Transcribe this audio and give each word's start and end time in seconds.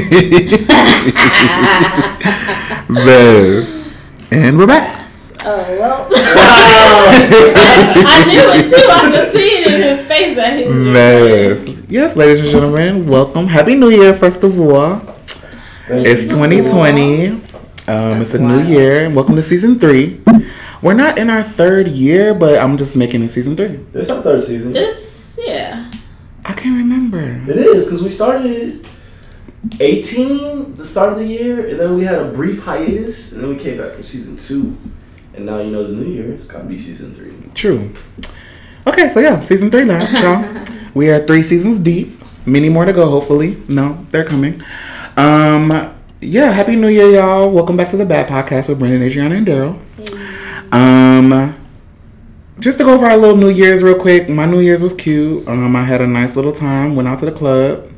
Best. 2.88 4.10
And 4.32 4.56
we're 4.56 4.66
back. 4.66 5.10
Oh 5.44 5.76
well. 5.78 6.08
I, 6.10 7.20
I 8.06 8.24
knew 8.24 8.40
it 8.56 8.70
too. 8.70 8.88
I 8.88 9.10
could 9.10 9.32
see 9.32 9.48
it 9.60 9.66
in 9.66 9.82
his 9.82 10.06
face 10.06 10.34
that 10.36 10.58
he 10.58 10.64
was 10.64 10.94
Best. 10.94 11.90
Yes, 11.90 12.16
ladies 12.16 12.40
and 12.40 12.48
gentlemen, 12.48 13.06
welcome. 13.06 13.46
Happy 13.46 13.74
New 13.74 13.90
Year, 13.90 14.14
first 14.14 14.42
of 14.44 14.58
all. 14.58 15.02
It's 15.88 16.24
2020. 16.24 17.26
Um, 17.86 18.22
it's 18.22 18.32
a 18.32 18.38
new 18.38 18.62
year. 18.62 19.10
Welcome 19.10 19.36
to 19.36 19.42
season 19.42 19.78
three. 19.78 20.22
We're 20.80 20.94
not 20.94 21.18
in 21.18 21.28
our 21.28 21.42
third 21.42 21.88
year, 21.88 22.32
but 22.32 22.58
I'm 22.58 22.78
just 22.78 22.96
making 22.96 23.22
it 23.24 23.28
season 23.28 23.56
three. 23.56 23.76
This 23.92 24.08
our 24.10 24.22
third 24.22 24.40
season. 24.40 24.74
It's 24.74 25.36
yeah. 25.36 25.90
I 26.46 26.54
can't 26.54 26.78
remember. 26.78 27.44
It 27.46 27.58
is 27.58 27.84
because 27.84 28.02
we 28.02 28.08
started 28.08 28.88
18 29.80 30.76
the 30.76 30.84
start 30.84 31.12
of 31.12 31.18
the 31.18 31.26
year, 31.26 31.68
and 31.68 31.78
then 31.78 31.94
we 31.94 32.04
had 32.04 32.18
a 32.18 32.30
brief 32.32 32.62
hiatus, 32.62 33.32
and 33.32 33.42
then 33.42 33.50
we 33.50 33.56
came 33.56 33.78
back 33.78 33.92
for 33.92 34.02
season 34.02 34.36
two, 34.36 34.76
and 35.34 35.46
now 35.46 35.60
you 35.60 35.70
know 35.70 35.86
the 35.86 35.92
new 35.92 36.10
year. 36.10 36.32
It's 36.32 36.46
gotta 36.46 36.64
be 36.64 36.76
season 36.76 37.14
three. 37.14 37.34
True. 37.54 37.92
Okay, 38.86 39.08
so 39.08 39.20
yeah, 39.20 39.40
season 39.40 39.70
three 39.70 39.84
now, 39.84 40.08
y'all. 40.20 40.64
we 40.94 41.10
are 41.10 41.24
three 41.24 41.42
seasons 41.42 41.78
deep. 41.78 42.20
Many 42.44 42.68
more 42.68 42.84
to 42.84 42.92
go, 42.92 43.08
hopefully. 43.08 43.56
No, 43.68 44.04
they're 44.10 44.24
coming. 44.24 44.60
Um, 45.16 45.94
yeah, 46.20 46.50
happy 46.50 46.74
New 46.74 46.88
Year, 46.88 47.08
y'all. 47.10 47.50
Welcome 47.50 47.76
back 47.76 47.88
to 47.88 47.96
the 47.96 48.06
Bad 48.06 48.28
Podcast 48.28 48.68
with 48.68 48.80
Brandon, 48.80 49.02
Adriana, 49.02 49.36
and 49.36 49.46
Daryl. 49.46 49.78
Um, 50.72 51.56
just 52.58 52.78
to 52.78 52.84
go 52.84 52.94
over 52.94 53.06
our 53.06 53.16
little 53.16 53.36
New 53.36 53.50
Year's 53.50 53.84
real 53.84 53.98
quick. 53.98 54.28
My 54.28 54.46
New 54.46 54.60
Year's 54.60 54.82
was 54.82 54.94
cute. 54.94 55.46
Um, 55.46 55.76
I 55.76 55.84
had 55.84 56.00
a 56.00 56.06
nice 56.06 56.34
little 56.34 56.52
time. 56.52 56.96
Went 56.96 57.06
out 57.06 57.20
to 57.20 57.26
the 57.26 57.32
club. 57.32 57.88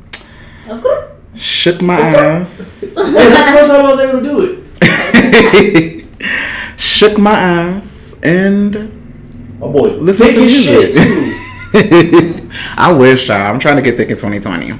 Okay. 0.68 0.93
Shook 1.34 1.82
my 1.82 1.98
ass. 2.00 2.82
Hey, 2.94 3.12
that's 3.12 3.46
the 3.46 3.58
first 3.58 3.70
time 3.70 3.86
I 3.86 3.90
was 3.90 4.00
able 4.00 4.20
to 4.20 4.24
do 4.24 4.64
it. 4.80 6.78
Shook 6.80 7.18
my 7.18 7.32
ass 7.32 8.16
and 8.22 9.56
Oh 9.60 9.72
boy, 9.72 9.88
listen 9.90 10.28
to 10.28 10.40
music. 10.40 10.92
shit 10.92 10.92
too. 10.92 12.50
I 12.76 12.92
wish, 12.92 13.28
y'all. 13.28 13.38
I'm 13.38 13.58
trying 13.58 13.76
to 13.76 13.82
get 13.82 13.96
thick 13.96 14.10
in 14.10 14.16
2020. 14.16 14.72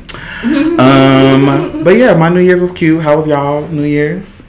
um, 0.79 1.83
but 1.83 1.97
yeah, 1.97 2.15
my 2.15 2.29
New 2.29 2.41
Year's 2.41 2.61
was 2.61 2.71
cute. 2.71 3.03
How 3.03 3.17
was 3.17 3.27
y'all's 3.27 3.73
New 3.73 3.85
Year's? 3.85 4.47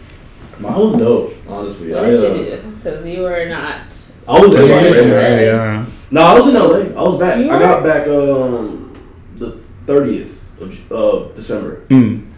Mine 0.60 0.76
was 0.78 0.98
dope, 0.98 1.34
honestly. 1.48 1.94
What 1.94 2.06
I, 2.06 2.10
did 2.10 2.24
uh, 2.24 2.36
you 2.36 2.44
do? 2.58 2.72
Because 2.76 3.08
you 3.08 3.22
were 3.24 3.46
not. 3.48 3.82
I 4.28 4.40
was 4.40 4.54
in 4.54 4.62
LA. 4.62 4.78
yeah. 4.78 5.42
yeah. 5.42 5.86
No, 6.12 6.22
I 6.22 6.34
was 6.36 6.48
in 6.48 6.54
LA. 6.56 7.00
I 7.00 7.04
was 7.04 7.20
back. 7.20 7.38
I 7.38 7.60
got 7.60 7.84
back 7.84 8.08
um 8.08 8.96
the 9.38 9.60
thirtieth 9.86 10.35
of 10.66 10.92
of 10.92 11.36
December. 11.36 11.82
Mm. 11.90 12.32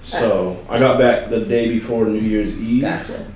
So 0.00 0.64
I 0.68 0.78
got 0.78 0.98
back 0.98 1.28
the 1.28 1.40
day 1.40 1.68
before 1.68 2.06
New 2.06 2.20
Year's 2.20 2.56
Eve. 2.58 2.82
Gotcha. 2.82 3.26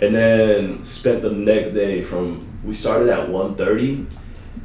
and 0.00 0.14
then 0.14 0.82
spent 0.84 1.22
the 1.22 1.30
next 1.30 1.70
day 1.72 2.02
from 2.02 2.46
we 2.64 2.72
started 2.72 3.08
at 3.08 3.28
1.30 3.28 4.06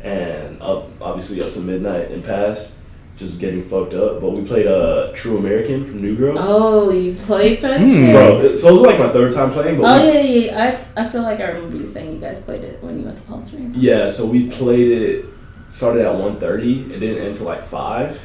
and 0.03 0.61
up 0.61 0.87
obviously 1.01 1.41
up 1.41 1.51
to 1.51 1.59
midnight 1.59 2.11
and 2.11 2.23
past 2.23 2.77
just 3.17 3.39
getting 3.39 3.63
fucked 3.63 3.93
up 3.95 4.21
but 4.21 4.29
we 4.31 4.43
played 4.45 4.67
uh 4.67 5.11
true 5.13 5.37
american 5.37 5.83
from 5.85 5.97
new 6.01 6.15
girl 6.15 6.35
Oh, 6.39 6.91
you 6.91 7.13
played 7.15 7.61
that 7.61 7.81
Mm. 7.81 7.89
shit. 7.89 8.11
bro 8.15 8.41
it- 8.41 8.57
so 8.57 8.69
it 8.69 8.71
was 8.73 8.81
like 8.81 8.99
my 8.99 9.09
third 9.09 9.33
time 9.33 9.51
playing 9.51 9.79
but 9.81 9.85
Oh 9.99 10.05
we- 10.07 10.13
yeah, 10.13 10.21
yeah. 10.21 10.79
I 10.95 11.01
I 11.01 11.09
feel 11.09 11.23
like 11.23 11.39
I 11.39 11.47
remember 11.51 11.77
you 11.77 11.85
saying 11.85 12.13
you 12.13 12.19
guys 12.19 12.43
played 12.43 12.63
it 12.63 12.81
when 12.83 12.99
you 12.99 13.05
went 13.05 13.17
to 13.17 13.23
Palm 13.23 13.43
Springs. 13.45 13.75
yeah 13.75 14.07
so 14.07 14.25
we 14.27 14.49
played 14.49 14.91
it 14.91 15.25
started 15.69 16.05
at 16.05 16.13
1.30 16.15 16.91
it 16.91 16.99
didn't 16.99 17.23
end 17.25 17.33
till 17.35 17.45
like 17.47 17.63
5 17.63 18.19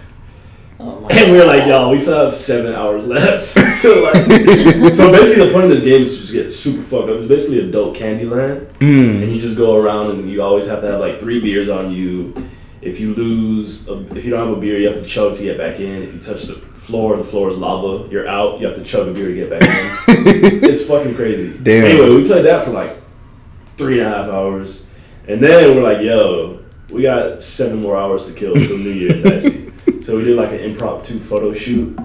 Oh 0.84 1.06
and 1.10 1.30
we 1.32 1.38
were 1.38 1.44
like 1.44 1.60
God. 1.60 1.68
yo 1.68 1.90
we 1.90 1.98
still 1.98 2.24
have 2.24 2.34
seven 2.34 2.74
hours 2.74 3.06
left 3.06 3.44
so 3.82 4.02
like 4.02 4.16
so 4.92 5.12
basically 5.12 5.46
the 5.46 5.50
point 5.52 5.64
of 5.64 5.70
this 5.70 5.84
game 5.84 6.02
is 6.02 6.14
to 6.14 6.20
just 6.22 6.32
get 6.32 6.50
super 6.50 6.82
fucked 6.82 7.08
up 7.10 7.16
it's 7.18 7.26
basically 7.26 7.60
adult 7.60 7.96
candyland 7.96 8.66
Mm. 8.78 9.22
and 9.22 9.32
you 9.32 9.40
just 9.40 9.56
go 9.56 9.76
around 9.76 10.10
and 10.10 10.30
you 10.30 10.42
always 10.42 10.66
have 10.66 10.80
to 10.80 10.86
have 10.90 10.98
like 11.00 11.20
three 11.20 11.40
beers 11.40 11.68
on 11.68 11.92
you. 11.92 12.34
If 12.80 12.98
you 12.98 13.14
lose, 13.14 13.88
a, 13.88 14.04
if 14.16 14.24
you 14.24 14.30
don't 14.32 14.48
have 14.48 14.58
a 14.58 14.60
beer, 14.60 14.76
you 14.76 14.88
have 14.90 15.00
to 15.00 15.06
chug 15.06 15.36
to 15.36 15.42
get 15.44 15.56
back 15.56 15.78
in. 15.78 16.02
If 16.02 16.12
you 16.14 16.18
touch 16.18 16.42
the 16.44 16.54
floor, 16.54 17.16
the 17.16 17.22
floor 17.22 17.48
is 17.48 17.56
lava. 17.56 18.08
You're 18.10 18.26
out. 18.26 18.58
You 18.58 18.66
have 18.66 18.74
to 18.76 18.82
chug 18.82 19.06
a 19.06 19.12
beer 19.12 19.28
to 19.28 19.34
get 19.34 19.50
back 19.50 19.62
in. 19.62 19.68
it's 20.68 20.84
fucking 20.88 21.14
crazy. 21.14 21.56
Damn. 21.62 21.84
Anyway, 21.84 22.08
we 22.16 22.26
played 22.26 22.44
that 22.44 22.64
for 22.64 22.72
like 22.72 22.98
three 23.76 24.00
and 24.00 24.12
a 24.12 24.16
half 24.16 24.26
hours, 24.26 24.88
and 25.28 25.40
then 25.40 25.76
we're 25.76 25.82
like, 25.84 26.02
"Yo, 26.02 26.58
we 26.90 27.02
got 27.02 27.40
seven 27.40 27.80
more 27.80 27.96
hours 27.96 28.26
to 28.26 28.32
kill 28.34 28.54
till 28.54 28.78
New 28.78 28.90
Year's 28.90 29.24
actually." 29.24 29.61
So 30.02 30.16
we 30.18 30.24
did 30.24 30.36
like 30.36 30.50
an 30.50 30.60
impromptu 30.60 31.18
photo 31.18 31.52
shoot, 31.52 31.98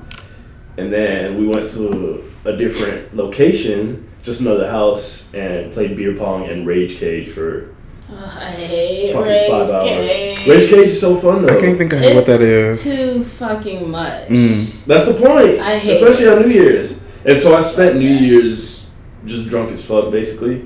and 0.77 0.91
then 0.91 1.37
we 1.37 1.47
went 1.47 1.67
to 1.67 2.23
a 2.45 2.55
different 2.55 3.15
location, 3.15 4.07
just 4.21 4.41
another 4.41 4.69
house, 4.69 5.33
and 5.33 5.71
played 5.73 5.95
beer 5.95 6.15
pong 6.15 6.47
and 6.49 6.65
rage 6.67 6.97
cage 6.97 7.29
for 7.29 7.75
Ugh, 8.09 8.37
I 8.39 8.51
hate 8.51 9.11
fucking 9.13 9.27
Rage 9.27 9.49
five 9.49 9.69
hours. 9.69 10.11
Cage. 10.13 10.47
Rage 10.47 10.69
cage 10.69 10.87
is 10.87 11.01
so 11.01 11.17
fun 11.17 11.45
though. 11.45 11.57
I 11.57 11.59
can't 11.59 11.77
think 11.77 11.91
of 11.91 12.01
It's 12.01 12.15
what 12.15 12.25
that 12.27 12.39
is. 12.39 12.83
too 12.95 13.21
fucking 13.23 13.91
much. 13.91 14.29
Mm. 14.29 14.85
That's 14.85 15.07
the 15.07 15.19
point. 15.19 15.59
I 15.59 15.77
hate 15.77 15.91
especially 15.91 16.29
on 16.29 16.41
New 16.43 16.53
Year's. 16.53 17.01
And 17.25 17.37
so 17.37 17.53
I 17.53 17.59
spent 17.59 17.97
New 17.97 18.07
Year's 18.07 18.89
just 19.25 19.49
drunk 19.49 19.71
as 19.71 19.83
fuck, 19.83 20.09
basically, 20.09 20.65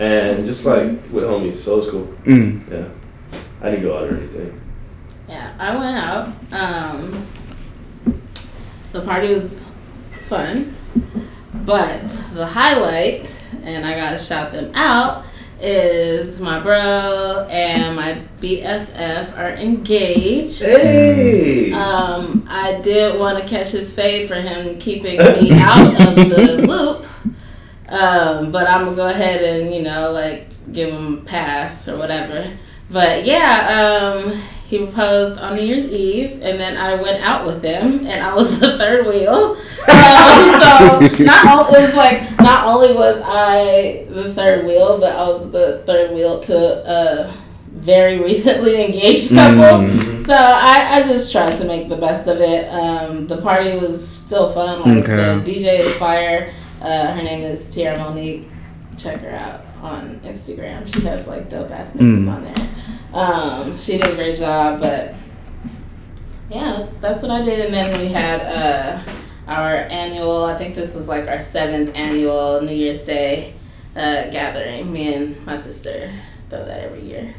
and 0.00 0.44
just 0.44 0.66
like 0.66 0.88
with 1.12 1.22
homies. 1.22 1.54
So 1.54 1.74
it 1.74 1.76
was 1.76 1.90
cool. 1.90 2.06
Mm. 2.24 2.68
Yeah, 2.68 2.88
I 3.62 3.70
didn't 3.70 3.84
go 3.84 3.96
out 3.96 4.08
or 4.08 4.16
anything. 4.16 4.59
Yeah, 5.30 5.54
I 5.60 5.76
went 5.76 5.96
out. 5.96 6.26
Um, 6.52 7.24
the 8.90 9.00
party 9.02 9.28
was 9.28 9.60
fun, 10.26 10.74
but 11.64 12.08
the 12.34 12.44
highlight, 12.44 13.32
and 13.62 13.86
I 13.86 13.94
gotta 13.94 14.18
shout 14.18 14.50
them 14.50 14.74
out, 14.74 15.24
is 15.60 16.40
my 16.40 16.58
bro 16.58 17.46
and 17.48 17.94
my 17.94 18.22
BFF 18.40 19.38
are 19.38 19.50
engaged. 19.50 20.64
Hey. 20.64 21.70
Um, 21.74 22.44
I 22.48 22.80
did 22.80 23.20
want 23.20 23.40
to 23.40 23.48
catch 23.48 23.70
his 23.70 23.94
fade 23.94 24.26
for 24.26 24.34
him 24.34 24.80
keeping 24.80 25.18
me 25.18 25.52
out 25.60 26.08
of 26.08 26.16
the 26.16 26.66
loop. 26.66 27.06
Um, 27.88 28.50
but 28.50 28.68
I'm 28.68 28.84
gonna 28.84 28.96
go 28.96 29.08
ahead 29.08 29.44
and 29.44 29.72
you 29.72 29.82
know 29.82 30.10
like 30.10 30.48
give 30.72 30.92
him 30.92 31.18
a 31.18 31.20
pass 31.20 31.86
or 31.86 31.96
whatever. 31.98 32.58
But 32.90 33.24
yeah, 33.24 34.16
um, 34.18 34.42
he 34.70 34.78
proposed 34.78 35.40
on 35.40 35.56
New 35.56 35.62
Year's 35.64 35.88
Eve, 35.90 36.40
and 36.42 36.60
then 36.60 36.76
I 36.76 36.94
went 36.94 37.20
out 37.24 37.44
with 37.44 37.60
him, 37.62 38.06
and 38.06 38.22
I 38.24 38.32
was 38.34 38.58
the 38.64 38.78
third 38.78 39.04
wheel. 39.04 39.56
Um, 39.88 41.08
so 41.18 41.24
not 41.24 41.46
all, 41.46 41.74
it 41.74 41.80
was 41.86 41.94
like 41.96 42.38
not 42.40 42.66
only 42.66 42.92
was 42.92 43.20
I 43.24 44.06
the 44.08 44.32
third 44.32 44.64
wheel, 44.64 44.98
but 45.00 45.12
I 45.16 45.26
was 45.28 45.50
the 45.50 45.82
third 45.86 46.12
wheel 46.14 46.38
to 46.40 46.56
a 46.56 47.34
very 47.72 48.20
recently 48.20 48.84
engaged 48.86 49.30
couple. 49.34 49.86
Mm. 49.88 50.24
So 50.24 50.34
I, 50.34 50.98
I 50.98 51.02
just 51.02 51.32
tried 51.32 51.56
to 51.58 51.64
make 51.64 51.88
the 51.88 51.96
best 51.96 52.28
of 52.28 52.40
it. 52.40 52.68
Um, 52.68 53.26
the 53.26 53.38
party 53.42 53.76
was 53.76 54.06
still 54.06 54.50
fun. 54.50 54.82
Like 54.82 55.08
Okay. 55.08 55.38
the 55.38 55.42
DJ 55.64 55.80
is 55.80 55.96
fire. 55.96 56.52
Uh, 56.80 57.12
her 57.12 57.22
name 57.22 57.42
is 57.42 57.68
Tiara 57.74 57.98
Monique. 57.98 58.48
Check 58.96 59.20
her 59.22 59.30
out 59.34 59.62
on 59.82 60.20
Instagram. 60.24 60.86
She 60.94 61.00
has 61.06 61.26
like 61.26 61.48
dope 61.50 61.70
ass 61.72 61.94
mixes 61.94 62.26
Mm. 62.26 62.32
on 62.32 62.44
there. 62.44 62.68
Um, 63.12 63.76
she 63.76 63.98
did 63.98 64.06
a 64.06 64.14
great 64.14 64.36
job, 64.38 64.80
but 64.80 65.14
yeah, 66.48 66.78
that's, 66.78 66.96
that's 66.98 67.22
what 67.22 67.30
I 67.30 67.42
did. 67.42 67.64
And 67.66 67.74
then 67.74 68.00
we 68.00 68.08
had 68.08 68.40
uh, 68.42 69.02
our 69.48 69.76
annual. 69.76 70.44
I 70.44 70.56
think 70.56 70.74
this 70.74 70.94
was 70.94 71.08
like 71.08 71.26
our 71.28 71.42
seventh 71.42 71.92
annual 71.94 72.60
New 72.62 72.74
Year's 72.74 73.02
Day 73.04 73.54
uh, 73.96 74.30
gathering. 74.30 74.92
Me 74.92 75.14
and 75.14 75.44
my 75.46 75.56
sister 75.56 76.12
throw 76.48 76.64
that 76.64 76.80
every 76.84 77.02
year. 77.02 77.34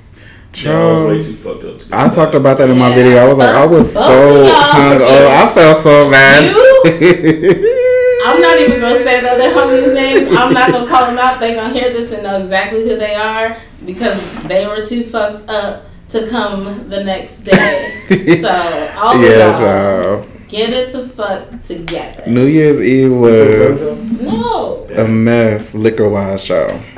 Yeah, 0.55 0.71
I 0.77 0.91
was 0.91 1.01
way 1.07 1.21
too 1.31 1.35
fucked 1.37 1.63
up. 1.63 1.77
To 1.77 1.85
I 1.97 2.09
talked 2.09 2.35
about 2.35 2.57
that 2.57 2.69
in 2.69 2.77
my 2.77 2.89
Yeah. 2.89 2.95
video. 2.95 3.17
I 3.19 3.27
was 3.29 3.37
like, 3.37 3.55
I 3.55 3.65
was 3.65 3.93
Both 3.93 4.03
so 4.05 4.43
of 4.43 4.49
hung 4.51 4.97
were 4.99 5.05
oh, 5.05 5.29
I 5.31 5.53
felt 5.53 5.77
so 5.77 6.11
bad. 6.11 7.87
I'm 8.25 8.41
not 8.41 8.59
even 8.59 8.79
gonna 8.79 9.03
say 9.03 9.21
the 9.21 9.31
other 9.31 9.49
homies' 9.51 9.93
names. 9.93 10.35
I'm 10.35 10.53
not 10.53 10.71
gonna 10.71 10.87
call 10.87 11.05
them 11.07 11.17
out. 11.17 11.39
They 11.39 11.55
gonna 11.55 11.73
hear 11.73 11.91
this 11.93 12.11
and 12.11 12.23
know 12.23 12.39
exactly 12.41 12.83
who 12.83 12.97
they 12.97 13.15
are 13.15 13.57
because 13.85 14.19
they 14.43 14.65
were 14.67 14.85
too 14.85 15.03
fucked 15.03 15.47
up 15.49 15.85
to 16.09 16.27
come 16.29 16.89
the 16.89 17.03
next 17.03 17.39
day. 17.41 17.87
So 18.41 18.49
all 18.97 19.15
of 19.15 19.21
yeah, 19.21 19.57
y'all, 19.57 20.25
get 20.49 20.73
it 20.73 20.91
the 20.91 21.07
fuck 21.07 21.63
together. 21.63 22.23
New 22.27 22.45
Year's 22.45 22.81
Eve 22.81 23.13
was 23.13 24.21
No. 24.23 24.85
a 24.97 25.07
mess, 25.07 25.73
liquor 25.73 26.09
wise, 26.09 26.43
child. 26.43 26.71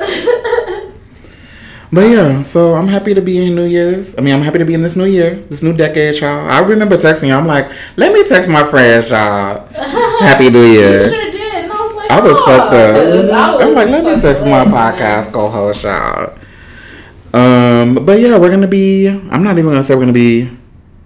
But 1.92 2.08
yeah, 2.08 2.42
so 2.42 2.74
I'm 2.74 2.88
happy 2.88 3.14
to 3.14 3.22
be 3.22 3.46
in 3.46 3.54
New 3.54 3.64
Year's. 3.64 4.18
I 4.18 4.20
mean, 4.20 4.34
I'm 4.34 4.42
happy 4.42 4.58
to 4.58 4.64
be 4.64 4.74
in 4.74 4.82
this 4.82 4.96
new 4.96 5.04
year, 5.04 5.36
this 5.48 5.62
new 5.62 5.76
decade, 5.76 6.16
y'all. 6.16 6.48
I 6.50 6.60
remember 6.60 6.96
texting 6.96 7.28
you. 7.28 7.34
I'm 7.34 7.46
like, 7.46 7.70
let 7.96 8.12
me 8.12 8.26
text 8.26 8.50
my 8.50 8.64
friends, 8.64 9.10
y'all. 9.10 9.66
Happy 10.20 10.50
New 10.50 10.64
You 10.64 10.80
Year. 10.80 11.02
sure 11.02 11.30
did. 11.30 11.64
And 11.64 11.72
I 11.72 11.80
was 11.80 11.94
like, 11.94 12.10
I 12.10 12.20
was 12.20 12.32
oh, 12.40 12.44
fucked 12.46 12.74
up. 12.74 12.96
I 12.96 13.54
was 13.54 13.62
I'm 13.62 13.74
like, 13.74 13.88
let 13.88 14.04
me 14.04 14.10
fucked 14.10 14.22
text 14.22 14.44
my 14.44 14.64
podcast 14.64 15.32
co-host, 15.32 15.82
y'all. 15.82 16.38
Um, 17.32 18.04
but 18.04 18.20
yeah, 18.20 18.38
we're 18.38 18.50
gonna 18.50 18.68
be. 18.68 19.08
I'm 19.08 19.42
not 19.42 19.58
even 19.58 19.70
gonna 19.70 19.84
say 19.84 19.94
we're 19.94 20.02
gonna 20.02 20.12
be 20.12 20.50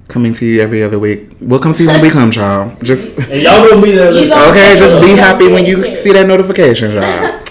Coming 0.09 0.33
to 0.33 0.47
you 0.47 0.63
every 0.63 0.83
other 0.83 0.99
week. 0.99 1.29
We'll 1.39 1.59
come 1.59 1.75
to 1.75 1.83
you 1.83 1.91
when 1.91 2.01
we 2.01 2.09
come, 2.09 2.33
y'all. 2.33 2.75
Just 2.83 3.19
And 3.31 3.43
y'all 3.43 3.69
gonna 3.69 3.83
be 3.83 3.93
there. 3.93 4.11
You 4.11 4.21
Listen. 4.21 4.39
okay. 4.49 4.79
Just 4.79 5.05
be 5.05 5.11
happy 5.11 5.53
when 5.53 5.67
you 5.67 5.95
see 5.95 6.13
that 6.13 6.27
notification, 6.27 6.93
child. 6.93 7.43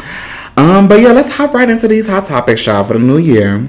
Um, 0.58 0.88
but 0.88 1.00
yeah, 1.00 1.12
let's 1.12 1.30
hop 1.30 1.54
right 1.54 1.70
into 1.70 1.88
these 1.88 2.08
hot 2.08 2.26
topics, 2.26 2.66
y'all, 2.66 2.84
for 2.84 2.94
the 2.94 3.00
new 3.00 3.20
year. 3.20 3.68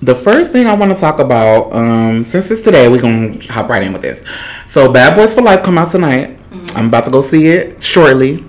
The 0.00 0.14
first 0.14 0.50
thing 0.50 0.66
I 0.66 0.74
want 0.74 0.92
to 0.92 1.00
talk 1.00 1.20
about, 1.20 1.72
um, 1.72 2.24
since 2.24 2.50
it's 2.50 2.62
today, 2.62 2.88
we're 2.88 3.02
gonna 3.02 3.38
hop 3.44 3.68
right 3.68 3.82
in 3.82 3.92
with 3.92 4.02
this. 4.02 4.24
So, 4.66 4.92
Bad 4.92 5.16
Boys 5.16 5.32
for 5.32 5.42
Life 5.42 5.62
come 5.62 5.78
out 5.78 5.90
tonight. 5.90 6.38
I'm 6.74 6.88
about 6.88 7.04
to 7.04 7.10
go 7.10 7.20
see 7.20 7.48
it 7.48 7.82
shortly. 7.82 8.44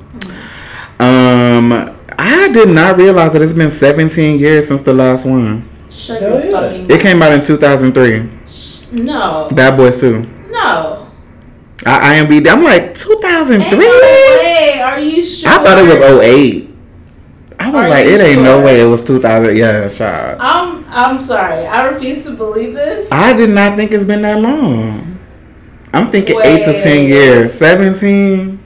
Um, 1.00 1.94
I 2.18 2.50
did 2.54 2.70
not 2.70 2.98
realize 2.98 3.34
that 3.34 3.42
it's 3.42 3.54
been 3.54 3.70
17 3.72 4.40
years 4.40 4.68
since 4.68 4.82
the 4.82 4.94
last 4.94 5.26
one. 5.26 5.70
Shut 5.90 6.22
your 6.22 6.40
yeah. 6.40 6.52
fucking 6.52 6.90
It 6.90 7.02
came 7.02 7.22
out 7.22 7.34
in 7.34 7.42
2003. 7.42 9.04
No. 9.04 9.50
Bad 9.52 9.78
Boys 9.78 10.00
2. 10.00 10.22
No. 10.50 11.08
I 11.86 12.20
IMDb. 12.20 12.48
I'm 12.48 12.64
like 12.64 12.96
2003. 12.96 13.78
no 13.78 13.86
way. 13.86 14.82
Are 14.82 15.00
you 15.00 15.26
sure? 15.26 15.50
I 15.50 15.64
thought 15.64 15.78
it 15.78 15.86
was 15.86 16.22
08. 16.22 16.73
I 17.64 17.70
was 17.70 17.86
Are 17.86 17.90
like, 17.90 18.06
it 18.08 18.20
ain't 18.22 18.42
no 18.42 18.62
way 18.62 18.82
it 18.82 18.86
was 18.88 19.02
2000. 19.04 19.56
Yeah, 19.56 19.88
child. 19.90 20.38
I'm 20.42 20.86
I'm 20.90 21.20
sorry. 21.20 21.66
I 21.66 21.88
refuse 21.88 22.24
to 22.26 22.32
believe 22.36 22.74
this. 22.74 23.08
I 23.12 23.34
did 23.34 23.50
not 23.50 23.78
think 23.78 23.92
it's 23.92 24.06
been 24.06 24.22
that 24.24 24.40
long. 24.40 25.18
I'm 25.94 26.12
thinking 26.12 26.40
eight 26.44 26.66
to 26.66 26.74
ten 26.74 27.08
years. 27.08 27.54
17. 27.54 28.60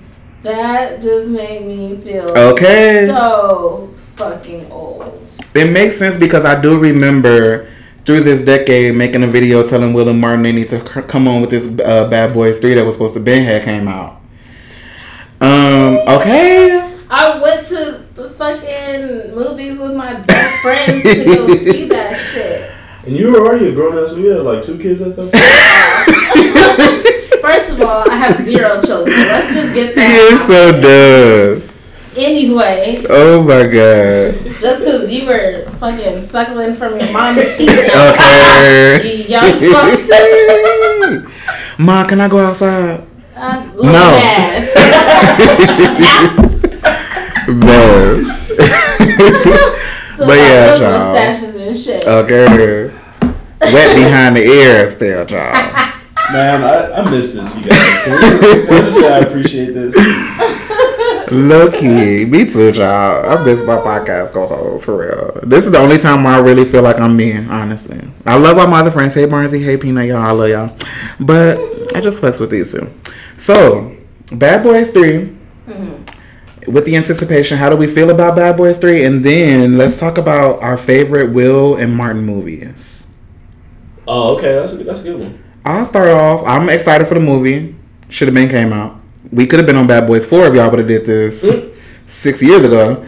That 0.44 1.02
just 1.02 1.28
made 1.30 1.66
me 1.66 1.98
feel 1.98 2.26
Okay. 2.36 3.06
so 3.08 3.94
fucking 4.16 4.72
old. 4.72 5.14
It 5.54 5.72
makes 5.72 5.98
sense 5.98 6.18
because 6.18 6.46
I 6.46 6.60
do 6.60 6.80
remember 6.80 7.68
through 8.06 8.22
this 8.22 8.42
decade 8.42 8.96
making 8.96 9.24
a 9.24 9.28
video 9.28 9.68
telling 9.68 9.94
Will 9.94 10.08
and 10.08 10.22
Martin 10.22 10.44
they 10.44 10.52
need 10.54 10.70
to 10.70 10.80
c- 10.86 11.02
come 11.02 11.28
on 11.28 11.42
with 11.42 11.50
this 11.50 11.66
uh, 11.82 12.08
Bad 12.10 12.34
Boys 12.34 12.58
3 12.60 12.76
that 12.76 12.86
was 12.86 12.96
supposed 12.96 13.14
to 13.16 13.20
been 13.20 13.44
had 13.44 13.64
came 13.64 13.88
out. 13.88 14.22
Um, 15.42 15.98
okay. 16.08 16.98
I 17.10 17.40
went 17.42 17.68
to 17.68 17.97
the 19.08 19.32
movies 19.36 19.80
with 19.80 19.96
my 19.96 20.16
best 20.22 20.62
friends 20.62 21.02
to 21.04 21.24
go 21.26 21.48
see 21.56 21.86
that 21.88 22.16
shit. 22.34 22.70
And 23.06 23.16
you 23.16 23.32
were 23.32 23.40
already 23.40 23.70
a 23.70 23.72
grown 23.74 23.98
ass. 23.98 24.16
You 24.18 24.28
had 24.32 24.42
like 24.42 24.64
two 24.64 24.78
kids 24.78 25.02
at 25.02 25.16
that. 25.16 25.32
First 27.42 27.70
of 27.70 27.80
all, 27.82 28.10
I 28.10 28.16
have 28.16 28.44
zero 28.46 28.82
children. 28.82 29.16
Let's 29.16 29.54
just 29.56 29.74
get 29.74 29.90
He 29.90 29.96
that. 29.96 30.34
is 30.34 30.42
so 30.46 30.72
dumb. 30.82 31.62
Anyway, 32.18 33.06
Oh 33.10 33.42
my 33.44 33.64
god. 33.68 34.36
just 34.60 34.84
because 34.84 35.10
you 35.12 35.26
were 35.28 35.66
fucking 35.78 36.20
suckling 36.22 36.76
from 36.76 37.00
your 37.00 37.12
mom's 37.14 37.56
teeth, 37.56 37.70
Okay. 37.70 39.02
you 39.08 39.24
young 39.30 39.54
fuck. 39.72 40.00
Ma, 41.80 42.04
can 42.08 42.20
I 42.20 42.28
go 42.28 42.40
outside? 42.40 43.06
Uh, 43.36 43.62
looking 43.76 43.92
No. 43.94 44.20
Ass. 47.48 48.52
But 50.18 50.30
yeah, 50.30 50.72
like, 50.72 50.80
child. 50.80 51.14
mustaches 51.14 51.56
and 51.56 51.78
shit. 51.78 52.08
Okay. 52.08 52.92
Wet 53.62 53.96
behind 53.96 54.36
the 54.36 54.42
ears 54.42 54.94
still, 54.94 55.26
child. 55.28 55.94
Man, 56.34 56.64
I, 56.64 56.92
I 56.92 57.10
miss 57.12 57.36
this, 57.36 57.56
you 57.56 57.68
guys. 57.68 58.04
Can 58.04 58.12
we- 58.14 58.76
I 58.76 58.82
just 58.82 58.98
say 58.98 59.14
I 59.14 59.20
appreciate 59.20 59.74
this? 59.74 59.96
Low 61.32 61.70
key. 61.70 62.26
Me 62.26 62.46
too, 62.46 62.72
child. 62.72 63.26
I 63.26 63.44
miss 63.44 63.62
my 63.64 63.76
oh. 63.76 63.84
podcast 63.84 64.32
co-host 64.32 64.86
for 64.86 64.98
real. 64.98 65.40
This 65.44 65.66
is 65.66 65.72
the 65.72 65.78
only 65.78 66.00
time 66.00 66.24
where 66.24 66.34
I 66.34 66.40
really 66.40 66.66
feel 66.66 66.82
like 66.82 67.00
I'm 67.00 67.16
me, 67.16 67.38
honestly. 67.38 68.02
I 68.26 68.38
love 68.38 68.58
all 68.58 68.68
my 68.68 68.80
other 68.80 68.92
friends. 68.92 69.14
Hey 69.14 69.26
Barnesy, 69.26 69.64
hey 69.64 69.78
Peanut, 69.78 70.08
y'all. 70.08 70.18
I 70.18 70.32
love 70.32 70.50
y'all. 70.50 70.76
But 71.20 71.60
I 71.96 72.02
just 72.02 72.22
flex 72.22 72.40
with 72.40 72.50
these 72.50 72.72
two. 72.72 72.90
So, 73.38 73.96
Bad 74.32 74.64
Boys 74.64 74.90
3. 74.90 75.04
Mm-hmm. 75.68 76.07
With 76.68 76.86
the 76.86 76.98
anticipation, 76.98 77.58
how 77.58 77.70
do 77.70 77.78
we 77.78 77.88
feel 77.88 78.10
about 78.10 78.36
Bad 78.36 78.58
Boys 78.58 78.78
3? 78.78 79.06
And 79.06 79.24
then 79.24 79.78
let's 79.78 79.98
talk 79.98 80.18
about 80.18 80.62
our 80.62 80.78
favorite 80.78 81.32
Will 81.32 81.76
and 81.76 81.96
Martin 81.96 82.26
movies. 82.26 83.08
Oh, 84.06 84.38
okay, 84.38 84.54
that's 84.54 84.74
a, 84.74 84.78
that's 84.78 85.00
a 85.00 85.04
good 85.04 85.20
one. 85.20 85.44
I'll 85.66 85.86
start 85.86 86.10
off. 86.10 86.46
I'm 86.46 86.70
excited 86.70 87.08
for 87.08 87.14
the 87.14 87.20
movie. 87.20 87.76
Should 88.10 88.28
have 88.28 88.36
been 88.36 88.50
came 88.50 88.72
out. 88.72 89.00
We 89.32 89.48
could 89.48 89.60
have 89.60 89.66
been 89.66 89.76
on 89.76 89.88
Bad 89.88 90.08
Boys 90.08 90.26
Four 90.26 90.48
if 90.48 90.56
y'all 90.56 90.70
would 90.70 90.80
have 90.80 90.88
did 90.88 91.06
this 91.06 91.44
mm. 91.44 91.76
six 92.06 92.42
years 92.42 92.64
ago. 92.64 93.06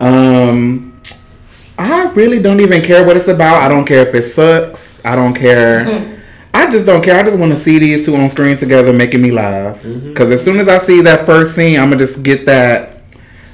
Um, 0.00 1.00
I 1.78 2.10
really 2.12 2.40
don't 2.40 2.60
even 2.60 2.82
care 2.82 3.06
what 3.06 3.16
it's 3.16 3.28
about. 3.28 3.62
I 3.62 3.68
don't 3.68 3.86
care 3.86 4.06
if 4.06 4.14
it 4.14 4.22
sucks. 4.24 5.04
I 5.04 5.16
don't 5.16 5.34
care. 5.34 5.84
Mm-hmm. 5.84 6.20
I 6.52 6.70
just 6.70 6.86
don't 6.86 7.02
care. 7.02 7.18
I 7.18 7.22
just 7.22 7.38
want 7.38 7.52
to 7.52 7.58
see 7.58 7.78
these 7.78 8.04
two 8.04 8.14
on 8.16 8.28
screen 8.28 8.56
together, 8.56 8.92
making 8.92 9.22
me 9.22 9.30
laugh. 9.30 9.82
Mm-hmm. 9.82 10.08
Because 10.08 10.30
as 10.30 10.44
soon 10.44 10.60
as 10.60 10.68
I 10.68 10.78
see 10.78 11.00
that 11.02 11.26
first 11.26 11.54
scene, 11.56 11.80
I'm 11.80 11.90
gonna 11.90 12.04
just 12.04 12.22
get 12.22 12.46
that 12.46 12.93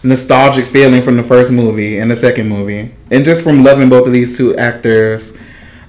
nostalgic 0.02 0.66
feeling 0.66 1.02
from 1.02 1.16
the 1.16 1.22
first 1.22 1.52
movie 1.52 1.98
and 1.98 2.10
the 2.10 2.16
second 2.16 2.48
movie, 2.48 2.94
and 3.10 3.24
just 3.24 3.44
from 3.44 3.62
loving 3.62 3.88
both 3.88 4.06
of 4.06 4.12
these 4.12 4.36
two 4.36 4.56
actors 4.56 5.36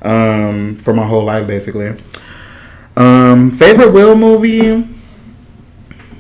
um, 0.02 0.76
for 0.78 0.94
my 0.94 1.06
whole 1.06 1.24
life, 1.24 1.48
basically. 1.48 1.96
Um, 2.98 3.52
favorite 3.52 3.92
Will 3.92 4.16
movie? 4.16 4.88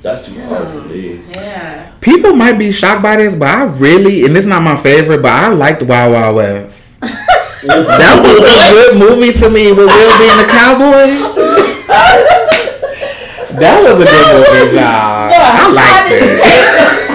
That's 0.01 0.25
too 0.25 0.41
hard 0.41 0.69
for 0.69 0.81
me. 0.87 1.23
Yeah. 1.33 1.93
People 2.01 2.33
might 2.33 2.57
be 2.57 2.71
shocked 2.71 3.03
by 3.03 3.17
this, 3.17 3.35
but 3.35 3.49
I 3.49 3.63
really, 3.63 4.25
and 4.25 4.35
it's 4.35 4.47
not 4.47 4.63
my 4.63 4.75
favorite, 4.75 5.21
but 5.21 5.31
I 5.31 5.49
liked 5.49 5.83
Wild 5.83 6.13
Wild 6.13 6.35
West. 6.37 7.01
that 7.01 8.21
was 8.23 8.41
a 8.41 8.73
good 8.73 9.19
movie 9.19 9.33
to 9.37 9.49
me 9.49 9.71
with 9.71 9.85
Will 9.87 10.17
being 10.17 10.39
a 10.39 10.47
cowboy. 10.47 12.37
That 13.51 13.83
was 13.83 14.01
a 14.01 14.05
good 14.05 14.63
movie, 14.63 14.75
y'all. 14.77 15.29
I 15.29 15.67
liked 15.67 16.07
it. 16.09 17.10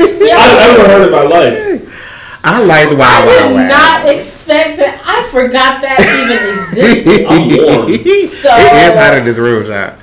I 0.32 0.56
never 0.76 0.88
heard 0.88 1.02
it 1.02 1.06
in 1.06 1.12
my 1.12 1.22
life. 1.22 2.40
I 2.42 2.62
liked 2.64 2.92
I 2.92 2.94
Wild 2.94 3.26
Wild 3.26 3.48
did 3.48 3.54
West. 3.54 3.68
not 3.68 4.08
expect 4.08 4.78
that. 4.78 5.02
I 5.04 5.28
forgot 5.30 5.82
that 5.82 6.00
even 6.00 7.04
existed. 7.04 7.26
I'm 7.26 7.48
warm. 7.76 7.88
So- 8.28 8.56
it 8.56 8.90
is 8.90 8.94
hot 8.96 9.18
in 9.18 9.24
this 9.26 9.36
room, 9.38 9.66
child. 9.66 9.94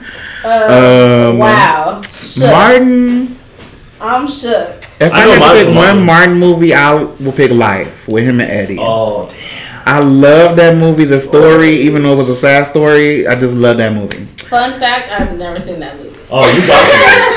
Uh, 0.46 1.30
Um, 1.32 1.38
wow. 1.40 2.02
Shook. 2.14 2.44
Martin. 2.52 3.38
I'm 4.00 4.28
shook. 4.30 4.70
If 5.00 5.12
I 5.14 5.22
I, 5.22 5.26
know 5.26 5.32
had 5.32 5.34
to 5.34 5.40
Michael 5.40 5.58
pick 5.58 5.68
one 5.68 5.76
Martin. 5.76 6.06
Martin 6.06 6.34
movie, 6.40 6.74
I 6.76 6.94
will 7.04 7.32
pick 7.32 7.52
Life 7.52 8.08
with 8.08 8.24
him 8.24 8.40
and 8.40 8.50
Eddie. 8.52 8.78
Oh, 8.80 9.28
damn. 9.28 9.38
I 9.88 10.00
love 10.00 10.56
that 10.58 10.76
movie. 10.78 11.06
The 11.06 11.20
story, 11.20 11.72
even 11.82 12.04
though 12.04 12.14
it 12.14 12.18
was 12.18 12.30
a 12.30 12.36
sad 12.36 12.68
story, 12.68 13.26
I 13.28 13.36
just 13.36 13.56
love 13.56 13.78
that 13.78 13.94
movie. 13.94 14.26
Fun 14.44 14.78
fact: 14.80 15.10
I've 15.12 15.38
never 15.38 15.60
seen 15.60 15.80
that 15.80 15.98
movie. 15.98 16.20
oh, 16.30 16.46
you 16.54 16.68
got 16.68 17.37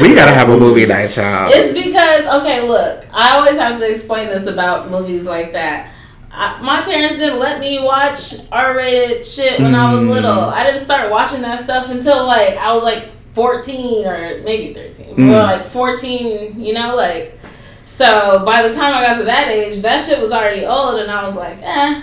We 0.00 0.14
gotta 0.14 0.32
have 0.32 0.48
a 0.48 0.56
movie 0.58 0.86
night, 0.86 1.08
child. 1.10 1.52
It's 1.54 1.72
because 1.74 2.40
okay, 2.42 2.66
look, 2.66 3.04
I 3.12 3.36
always 3.36 3.58
have 3.58 3.78
to 3.78 3.90
explain 3.90 4.28
this 4.28 4.46
about 4.46 4.90
movies 4.90 5.24
like 5.24 5.52
that. 5.52 5.90
I, 6.32 6.60
my 6.62 6.82
parents 6.82 7.14
didn't 7.16 7.38
let 7.38 7.60
me 7.60 7.80
watch 7.82 8.34
R-rated 8.50 9.24
shit 9.24 9.60
when 9.60 9.74
I 9.74 9.92
was 9.92 10.02
Mm. 10.02 10.10
little. 10.10 10.40
I 10.40 10.64
didn't 10.64 10.84
start 10.84 11.10
watching 11.10 11.42
that 11.42 11.60
stuff 11.60 11.90
until 11.90 12.26
like 12.26 12.56
I 12.56 12.72
was 12.72 12.82
like 12.82 13.10
14 13.34 14.06
or 14.06 14.40
maybe 14.44 14.74
13, 14.74 15.16
Mm. 15.16 15.28
or 15.30 15.42
like 15.42 15.64
14. 15.64 16.60
You 16.60 16.72
know, 16.74 16.96
like 16.96 17.38
so. 17.86 18.42
By 18.44 18.66
the 18.66 18.74
time 18.74 18.94
I 18.94 19.02
got 19.06 19.18
to 19.18 19.24
that 19.24 19.48
age, 19.48 19.78
that 19.82 20.02
shit 20.04 20.20
was 20.20 20.32
already 20.32 20.64
old, 20.66 20.98
and 21.00 21.10
I 21.10 21.24
was 21.24 21.36
like, 21.36 21.58
eh, 21.62 22.02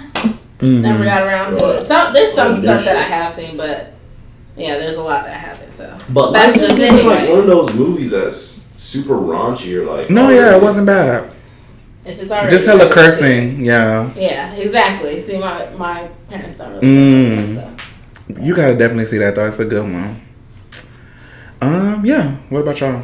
Mhm. 0.60 0.81
never 0.81 1.03
got 1.03 1.24
around 1.24 1.51
to 1.57 1.69
it. 1.71 1.86
Some 1.88 2.13
there's 2.13 2.31
some 2.33 2.53
Oh, 2.53 2.62
stuff 2.62 2.86
that 2.86 2.95
I 2.95 3.01
have 3.01 3.31
seen, 3.31 3.57
but 3.57 3.93
yeah, 4.58 4.77
there's 4.77 4.96
a 4.98 5.03
lot 5.03 5.24
that 5.25 5.34
I 5.34 5.38
haven't. 5.38 5.74
So 5.74 5.98
But 6.13 6.31
That's 6.31 6.58
Life 6.58 6.67
just 6.70 6.79
isn't 6.79 7.05
like 7.08 7.29
one 7.29 7.39
of 7.39 7.46
those 7.48 7.74
movies 7.74 8.12
that's 8.12 8.62
super 8.77 9.13
raunchy 9.15 9.79
or 9.81 9.86
like. 9.86 10.10
No, 10.10 10.29
yeah, 10.29 10.55
it 10.55 10.62
wasn't 10.62 10.86
bad. 10.88 11.31
if 12.05 12.20
it's 12.22 12.31
already 12.31 12.50
Just 12.50 12.65
hella 12.65 12.79
rated, 12.86 12.93
cursing, 12.93 13.65
yeah. 13.65 14.12
Yeah, 14.15 14.53
exactly. 14.55 15.20
See, 15.20 15.38
my 15.38 15.70
my 15.77 16.08
parents 16.27 16.58
don't 16.58 16.74
really 16.74 16.88
Mm. 16.88 17.55
so. 17.55 18.41
You 18.41 18.55
gotta 18.55 18.75
definitely 18.75 19.05
see 19.05 19.17
that 19.20 19.36
though. 19.36 19.46
It's 19.46 19.60
a 19.60 19.65
good 19.65 19.84
one. 19.84 20.22
Um, 21.62 22.05
yeah. 22.05 22.38
What 22.50 22.60
about 22.62 22.79
y'all? 22.79 23.03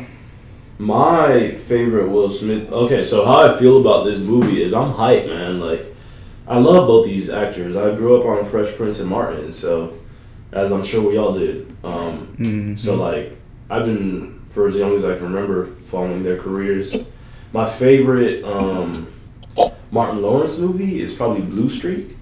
My 0.79 1.51
favorite 1.51 2.07
Will 2.09 2.29
Smith. 2.29 2.71
Okay, 2.71 3.03
so 3.03 3.25
how 3.25 3.39
I 3.53 3.57
feel 3.57 3.79
about 3.81 4.03
this 4.05 4.19
movie 4.19 4.61
is 4.63 4.73
I'm 4.73 4.93
hyped, 4.93 5.27
man. 5.27 5.59
Like, 5.59 5.85
I 6.47 6.59
love 6.59 6.87
both 6.87 7.05
these 7.05 7.29
actors. 7.29 7.75
I 7.75 7.93
grew 7.95 8.19
up 8.19 8.25
on 8.25 8.45
Fresh 8.45 8.75
Prince 8.75 8.99
and 8.99 9.09
Martin, 9.09 9.51
so 9.51 9.93
as 10.51 10.71
I'm 10.71 10.83
sure 10.83 11.07
we 11.07 11.17
all 11.17 11.33
did. 11.33 11.67
Um, 11.83 12.35
Mm. 12.39 12.79
so 12.79 12.95
like, 12.95 13.33
I've 13.69 13.85
been 13.85 14.41
for 14.47 14.67
as 14.67 14.75
young 14.75 14.95
as 14.95 15.03
I 15.05 15.15
can 15.15 15.25
remember 15.33 15.67
following 15.87 16.23
their 16.23 16.37
careers. 16.37 16.95
My 17.53 17.69
favorite 17.69 18.43
um, 18.43 19.07
Martin 19.91 20.21
Lawrence 20.21 20.57
movie 20.59 21.01
is 21.01 21.13
probably 21.13 21.41
Blue 21.41 21.69
Streak. 21.69 22.15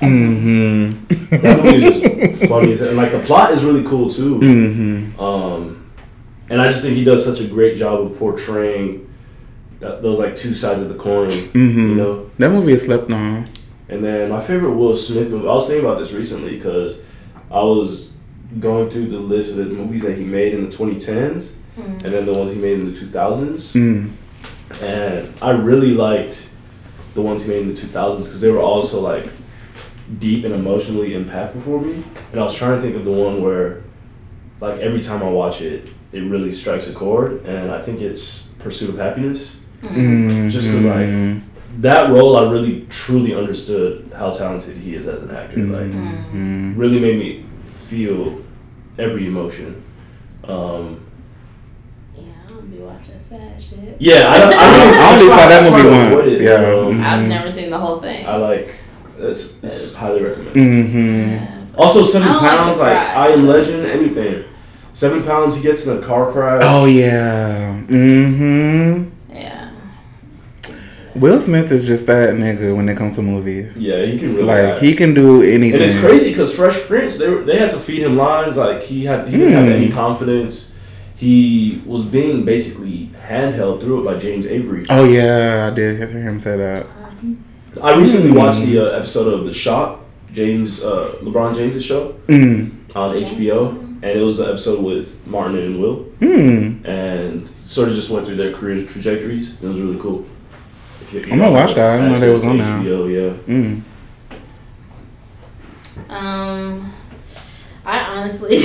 Mm-hmm. 0.00 1.36
That 1.42 1.62
movie 1.64 1.84
is 1.86 2.00
just 2.00 2.44
funny, 2.48 2.72
and 2.72 2.96
like 2.96 3.12
the 3.12 3.20
plot 3.20 3.52
is 3.52 3.64
really 3.64 3.84
cool 3.84 4.08
too. 4.10 4.38
Mm-hmm. 4.40 5.20
Um, 5.20 5.90
and 6.50 6.60
I 6.60 6.70
just 6.70 6.82
think 6.82 6.96
he 6.96 7.04
does 7.04 7.24
such 7.24 7.40
a 7.40 7.46
great 7.46 7.76
job 7.76 8.00
of 8.00 8.18
portraying 8.18 9.08
that, 9.80 10.02
those 10.02 10.18
like 10.18 10.34
two 10.36 10.54
sides 10.54 10.80
of 10.82 10.88
the 10.88 10.94
coin. 10.96 11.28
Mm-hmm. 11.30 11.88
You 11.90 11.94
know. 11.94 12.30
That 12.38 12.50
movie 12.50 12.72
is 12.72 12.84
slept 12.84 13.10
on. 13.12 13.44
And 13.88 14.02
then 14.02 14.30
my 14.30 14.40
favorite 14.40 14.74
Will 14.74 14.96
Smith 14.96 15.28
movie. 15.30 15.46
I 15.46 15.52
was 15.52 15.66
thinking 15.68 15.84
about 15.84 15.98
this 15.98 16.12
recently 16.12 16.56
because 16.56 16.98
I 17.52 17.62
was 17.62 18.12
going 18.60 18.90
through 18.90 19.08
the 19.08 19.18
list 19.18 19.50
of 19.52 19.56
the 19.58 19.64
movies 19.66 20.02
that 20.02 20.16
he 20.16 20.24
made 20.24 20.54
in 20.54 20.68
the 20.68 20.76
2010s, 20.76 21.52
and 21.76 22.00
then 22.00 22.26
the 22.26 22.32
ones 22.34 22.52
he 22.52 22.58
made 22.58 22.74
in 22.80 22.84
the 22.90 22.92
2000s, 22.98 23.72
Mm. 23.74 24.10
and 24.82 25.28
I 25.40 25.50
really 25.52 25.94
liked 25.94 26.48
the 27.14 27.22
ones 27.22 27.44
he 27.44 27.50
made 27.50 27.62
in 27.62 27.68
the 27.68 27.74
2000s 27.80 28.26
because 28.26 28.40
they 28.40 28.50
were 28.50 28.60
also 28.60 29.00
like 29.00 29.26
deep 30.18 30.44
and 30.44 30.54
emotionally 30.54 31.10
impactful 31.10 31.62
for 31.62 31.80
me. 31.80 32.02
And 32.32 32.40
I 32.40 32.44
was 32.44 32.54
trying 32.54 32.76
to 32.76 32.82
think 32.82 32.96
of 32.96 33.04
the 33.04 33.12
one 33.12 33.42
where, 33.42 33.80
like, 34.60 34.78
every 34.80 35.00
time 35.00 35.22
I 35.22 35.28
watch 35.30 35.62
it, 35.62 35.88
it 36.12 36.22
really 36.24 36.50
strikes 36.50 36.88
a 36.88 36.92
chord, 36.92 37.44
and 37.46 37.70
I 37.70 37.80
think 37.80 38.00
it's 38.00 38.48
Pursuit 38.58 38.90
of 38.90 38.98
Happiness. 38.98 39.56
Mm. 39.82 40.50
Just 40.50 40.70
'cause, 40.70 40.84
like, 40.84 41.08
That 41.80 42.10
role, 42.10 42.36
I 42.36 42.50
really 42.52 42.84
truly 42.90 43.34
understood 43.34 44.10
how 44.14 44.28
talented 44.30 44.76
he 44.76 44.94
is 44.94 45.06
as 45.08 45.22
an 45.22 45.30
actor. 45.30 45.56
Like, 45.60 45.90
Mm. 45.90 46.76
really 46.76 47.00
made 47.00 47.18
me 47.18 47.41
feel 47.92 48.42
every 48.98 49.26
emotion. 49.26 49.82
Um, 50.44 51.04
Yeah, 52.16 52.22
I 52.44 52.48
don't 52.48 52.70
be 52.70 52.78
watching 52.78 53.20
sad 53.20 53.60
shit. 53.60 53.96
yeah, 54.00 54.30
I, 54.30 54.38
don't- 54.38 54.54
I, 54.54 54.64
I 55.08 55.12
only 55.12 55.28
saw 55.28 55.48
that 55.48 55.62
movie 55.70 56.14
once, 56.16 56.28
it, 56.28 56.42
yeah. 56.42 57.06
I've 57.12 57.28
never 57.28 57.50
seen 57.50 57.70
the 57.70 57.78
whole 57.78 58.00
thing. 58.00 58.26
I 58.26 58.36
like. 58.36 58.74
It's, 59.18 59.62
it's 59.62 59.94
highly 59.94 60.22
recommend. 60.24 60.56
Mm-hmm. 60.56 61.30
Yeah. 61.30 61.64
Also, 61.76 62.02
seven 62.02 62.28
I 62.28 62.32
don't 62.32 62.42
like 62.42 62.58
pounds, 62.58 62.78
like, 62.78 62.96
I 62.96 63.28
am 63.28 63.40
Legend, 63.46 63.86
anything. 63.86 64.44
Seven 64.94 65.22
pounds, 65.22 65.56
he 65.56 65.62
gets 65.62 65.86
in 65.86 66.02
a 66.02 66.06
car 66.06 66.32
crash. 66.32 66.62
Oh 66.64 66.86
yeah. 66.86 67.78
Mm-hmm. 67.86 69.10
Will 71.14 71.38
Smith 71.40 71.70
is 71.70 71.86
just 71.86 72.06
that 72.06 72.34
nigga 72.34 72.74
when 72.74 72.88
it 72.88 72.96
comes 72.96 73.16
to 73.16 73.22
movies. 73.22 73.76
Yeah, 73.76 74.04
he 74.06 74.18
can 74.18 74.30
really. 74.34 74.44
Like 74.44 74.78
he 74.78 74.94
can 74.94 75.12
do 75.14 75.42
anything. 75.42 75.74
And 75.74 75.82
it's 75.82 75.98
crazy 76.00 76.30
because 76.30 76.54
Fresh 76.56 76.80
Prince, 76.86 77.18
they 77.18 77.32
they 77.44 77.58
had 77.58 77.70
to 77.70 77.76
feed 77.78 78.02
him 78.02 78.16
lines. 78.16 78.56
Like 78.56 78.82
he 78.82 79.04
had 79.04 79.28
he 79.28 79.36
didn't 79.36 79.52
have 79.52 79.66
Mm. 79.66 79.72
any 79.74 79.88
confidence. 79.90 80.72
He 81.16 81.82
was 81.86 82.04
being 82.04 82.44
basically 82.44 83.10
handheld 83.28 83.80
through 83.80 84.00
it 84.00 84.04
by 84.04 84.18
James 84.18 84.46
Avery. 84.46 84.82
Oh 84.90 85.04
yeah, 85.04 85.68
I 85.70 85.74
did 85.74 85.98
hear 85.98 86.08
him 86.08 86.40
say 86.40 86.56
that. 86.56 86.86
I 87.82 87.94
recently 87.94 88.30
Mm. 88.30 88.36
watched 88.36 88.62
the 88.62 88.78
uh, 88.80 88.96
episode 88.98 89.28
of 89.32 89.44
The 89.44 89.52
Shop, 89.52 90.04
James 90.32 90.82
uh, 90.82 91.14
LeBron 91.22 91.54
James' 91.54 91.84
show 91.84 92.14
Mm. 92.28 92.70
on 92.94 93.16
HBO, 93.16 93.68
and 94.02 94.18
it 94.18 94.22
was 94.22 94.38
the 94.38 94.46
episode 94.48 94.82
with 94.82 95.14
Martin 95.26 95.58
and 95.58 95.80
Will, 95.80 96.06
Mm. 96.20 96.84
and 96.86 97.48
sort 97.66 97.88
of 97.88 97.94
just 97.94 98.10
went 98.10 98.26
through 98.26 98.36
their 98.36 98.52
career 98.52 98.84
trajectories. 98.84 99.54
It 99.62 99.66
was 99.68 99.80
really 99.80 99.98
cool. 100.00 100.24
If 101.14 101.14
you- 101.14 101.20
if 101.20 101.32
I'm 101.32 101.38
gonna 101.38 101.52
watch 101.52 101.74
that. 101.74 101.90
I 101.90 101.96
didn't 101.96 102.12
know 102.12 102.18
they 102.20 102.30
was 102.30 102.44
on 102.44 102.58
to 102.58 102.64
now. 102.64 102.80
HBO, 102.82 103.06
yeah. 103.06 103.54
Mm. 103.54 103.82
Um, 106.08 106.92
I 107.84 108.00
honestly 108.00 108.60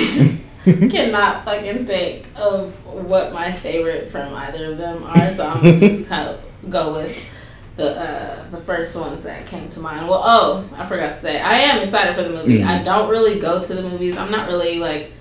cannot 0.89 1.43
fucking 1.45 1.85
think 1.85 2.27
of 2.35 2.71
what 2.85 3.33
my 3.33 3.51
favorite 3.51 4.07
from 4.07 4.33
either 4.33 4.71
of 4.71 4.77
them 4.77 5.03
are, 5.03 5.29
so 5.29 5.47
I'm 5.47 5.61
gonna 5.61 5.79
just 5.79 6.07
kind 6.07 6.29
of 6.29 6.39
go 6.69 6.93
with 6.93 7.29
the 7.75 7.99
uh, 7.99 8.49
the 8.49 8.57
first 8.57 8.95
ones 8.95 9.23
that 9.23 9.45
came 9.45 9.69
to 9.69 9.79
mind. 9.79 10.07
Well, 10.07 10.21
oh, 10.23 10.69
I 10.75 10.85
forgot 10.85 11.07
to 11.13 11.19
say, 11.19 11.39
I 11.39 11.53
am 11.59 11.81
excited 11.83 12.15
for 12.15 12.23
the 12.23 12.29
movie. 12.29 12.59
Mm. 12.59 12.67
I 12.67 12.83
don't 12.83 13.09
really 13.09 13.39
go 13.39 13.61
to 13.63 13.73
the 13.73 13.83
movies. 13.83 14.17
I'm 14.17 14.31
not 14.31 14.47
really 14.47 14.79
like 14.79 15.11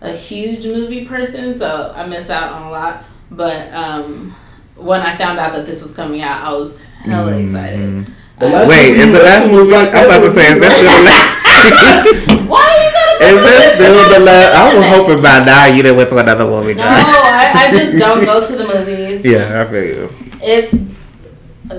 a 0.00 0.12
huge 0.12 0.64
movie 0.66 1.04
person, 1.04 1.54
so 1.54 1.92
I 1.96 2.06
miss 2.06 2.30
out 2.30 2.52
on 2.52 2.62
a 2.64 2.70
lot. 2.70 3.04
But 3.30 3.72
um, 3.74 4.34
when 4.76 5.00
I 5.00 5.16
found 5.16 5.38
out 5.38 5.52
that 5.52 5.66
this 5.66 5.82
was 5.82 5.94
coming 5.94 6.22
out, 6.22 6.42
I 6.44 6.52
was 6.52 6.80
hella 7.04 7.36
excited. 7.36 7.80
Mhm. 7.80 8.06
The 8.38 8.48
last 8.50 8.68
Wait, 8.68 8.88
movie 8.90 9.00
is 9.00 9.12
the 9.12 9.22
last 9.24 9.48
went 9.48 9.50
to 9.50 9.56
was 9.56 9.58
movie? 9.58 9.70
Black 9.70 9.94
I'm 9.94 10.04
about 10.04 10.20
to 10.20 10.30
say, 10.30 10.52
is 10.52 10.60
that 10.60 10.72
still 10.76 10.92
the 10.92 11.04
last? 11.08 12.46
Why 12.50 12.68
you 12.84 12.92
gotta 12.92 13.24
Is 13.24 13.40
put 13.40 13.46
this 13.46 13.64
this 13.64 13.74
still 13.74 14.08
the 14.12 14.24
last? 14.26 14.54
I 14.54 14.74
was 14.74 14.86
hoping 14.96 15.22
by 15.22 15.44
now 15.44 15.64
you 15.66 15.82
didn't 15.82 15.96
went 15.96 16.08
to 16.10 16.18
another 16.18 16.44
movie. 16.44 16.74
No, 16.74 16.82
I, 16.84 17.52
I 17.54 17.70
just 17.76 17.96
don't 17.98 18.24
go 18.24 18.46
to 18.46 18.56
the 18.56 18.66
movies. 18.66 19.24
Yeah, 19.24 19.62
I 19.62 19.64
feel 19.64 19.84
you. 19.84 20.08
It's 20.42 20.74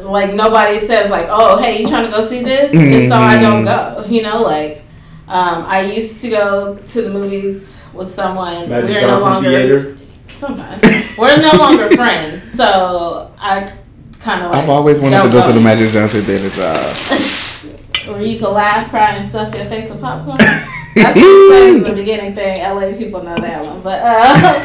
like 0.03 0.33
nobody 0.33 0.79
says 0.79 1.11
like, 1.11 1.27
"Oh, 1.29 1.57
hey, 1.59 1.81
you 1.81 1.87
trying 1.87 2.05
to 2.05 2.11
go 2.11 2.21
see 2.21 2.43
this?" 2.43 2.73
And 2.73 3.07
so 3.09 3.15
I 3.15 3.39
don't 3.39 3.63
go. 3.63 4.05
You 4.09 4.23
know, 4.23 4.41
like 4.41 4.81
um, 5.27 5.63
I 5.67 5.81
used 5.81 6.21
to 6.21 6.29
go 6.29 6.75
to 6.75 7.01
the 7.01 7.09
movies 7.09 7.81
with 7.93 8.11
someone. 8.13 8.67
Magic 8.69 8.97
Johnson 8.99 9.09
no 9.09 9.19
longer 9.19 9.49
Theater. 9.49 9.96
Sometimes 10.37 10.81
we're 11.17 11.37
no 11.37 11.51
longer 11.57 11.89
friends. 11.95 12.43
So 12.43 13.33
I 13.37 13.71
kind 14.19 14.43
of 14.43 14.51
like. 14.51 14.63
I've 14.63 14.69
always 14.69 14.99
wanted 14.99 15.17
to 15.17 15.23
don't 15.23 15.31
go 15.31 15.47
to 15.47 15.53
the 15.53 15.59
Magic 15.59 15.91
Johnson 15.91 16.21
Theater 16.21 16.49
job. 16.49 16.95
Where 18.07 18.21
you 18.21 18.39
can 18.39 18.53
laugh, 18.53 18.89
cry, 18.89 19.15
and 19.15 19.25
stuff 19.25 19.53
your 19.53 19.65
face 19.65 19.89
with 19.89 19.99
popcorn. 19.99 20.37
That's 20.95 21.13
the 21.13 21.83
the 21.85 21.93
beginning 21.93 22.33
thing. 22.35 22.59
LA 22.59 22.97
people 22.97 23.21
know 23.21 23.35
that 23.35 23.65
one, 23.65 23.81
but 23.81 24.01
uh, 24.01 24.63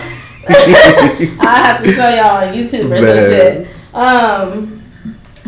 I 0.48 1.62
have 1.66 1.82
to 1.82 1.92
show 1.92 2.08
y'all 2.08 2.48
on 2.48 2.54
YouTube 2.54 2.90
or 2.90 2.98
some 2.98 3.16
shit. 3.16 3.94
Um, 3.94 4.82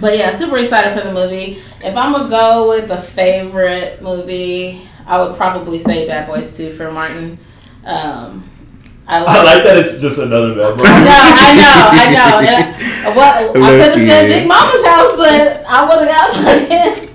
but 0.00 0.18
yeah, 0.18 0.30
super 0.32 0.58
excited 0.58 0.92
for 0.98 1.06
the 1.06 1.14
movie. 1.14 1.62
If 1.84 1.96
I'm 1.96 2.12
gonna 2.12 2.28
go 2.28 2.68
with 2.68 2.90
a 2.90 3.00
favorite 3.00 4.02
movie, 4.02 4.88
I 5.06 5.22
would 5.22 5.36
probably 5.36 5.78
say 5.78 6.06
Bad 6.06 6.26
Boys 6.26 6.56
2 6.56 6.72
for 6.72 6.90
Martin. 6.90 7.38
Um, 7.84 8.50
I 9.06 9.20
like. 9.20 9.28
I 9.28 9.42
like 9.44 9.64
that 9.64 9.76
it's 9.78 9.98
just 10.00 10.18
another 10.18 10.54
bad 10.56 10.78
boy. 10.78 10.84
I 10.86 11.00
know, 11.04 11.24
I 11.36 11.54
know, 11.60 11.80
I 11.92 12.46
know. 12.50 12.70
And 13.04 13.12
I, 13.12 13.16
what, 13.16 13.34
I 13.36 13.50
could 13.52 13.92
have 13.92 13.94
said 13.94 14.22
Lucky. 14.22 14.32
Big 14.40 14.48
Mama's 14.48 14.84
house, 14.86 15.12
but 15.16 15.64
I 15.68 15.84
would 15.84 16.08
have 16.08 16.14
got 16.14 16.30
fucking 16.44 17.08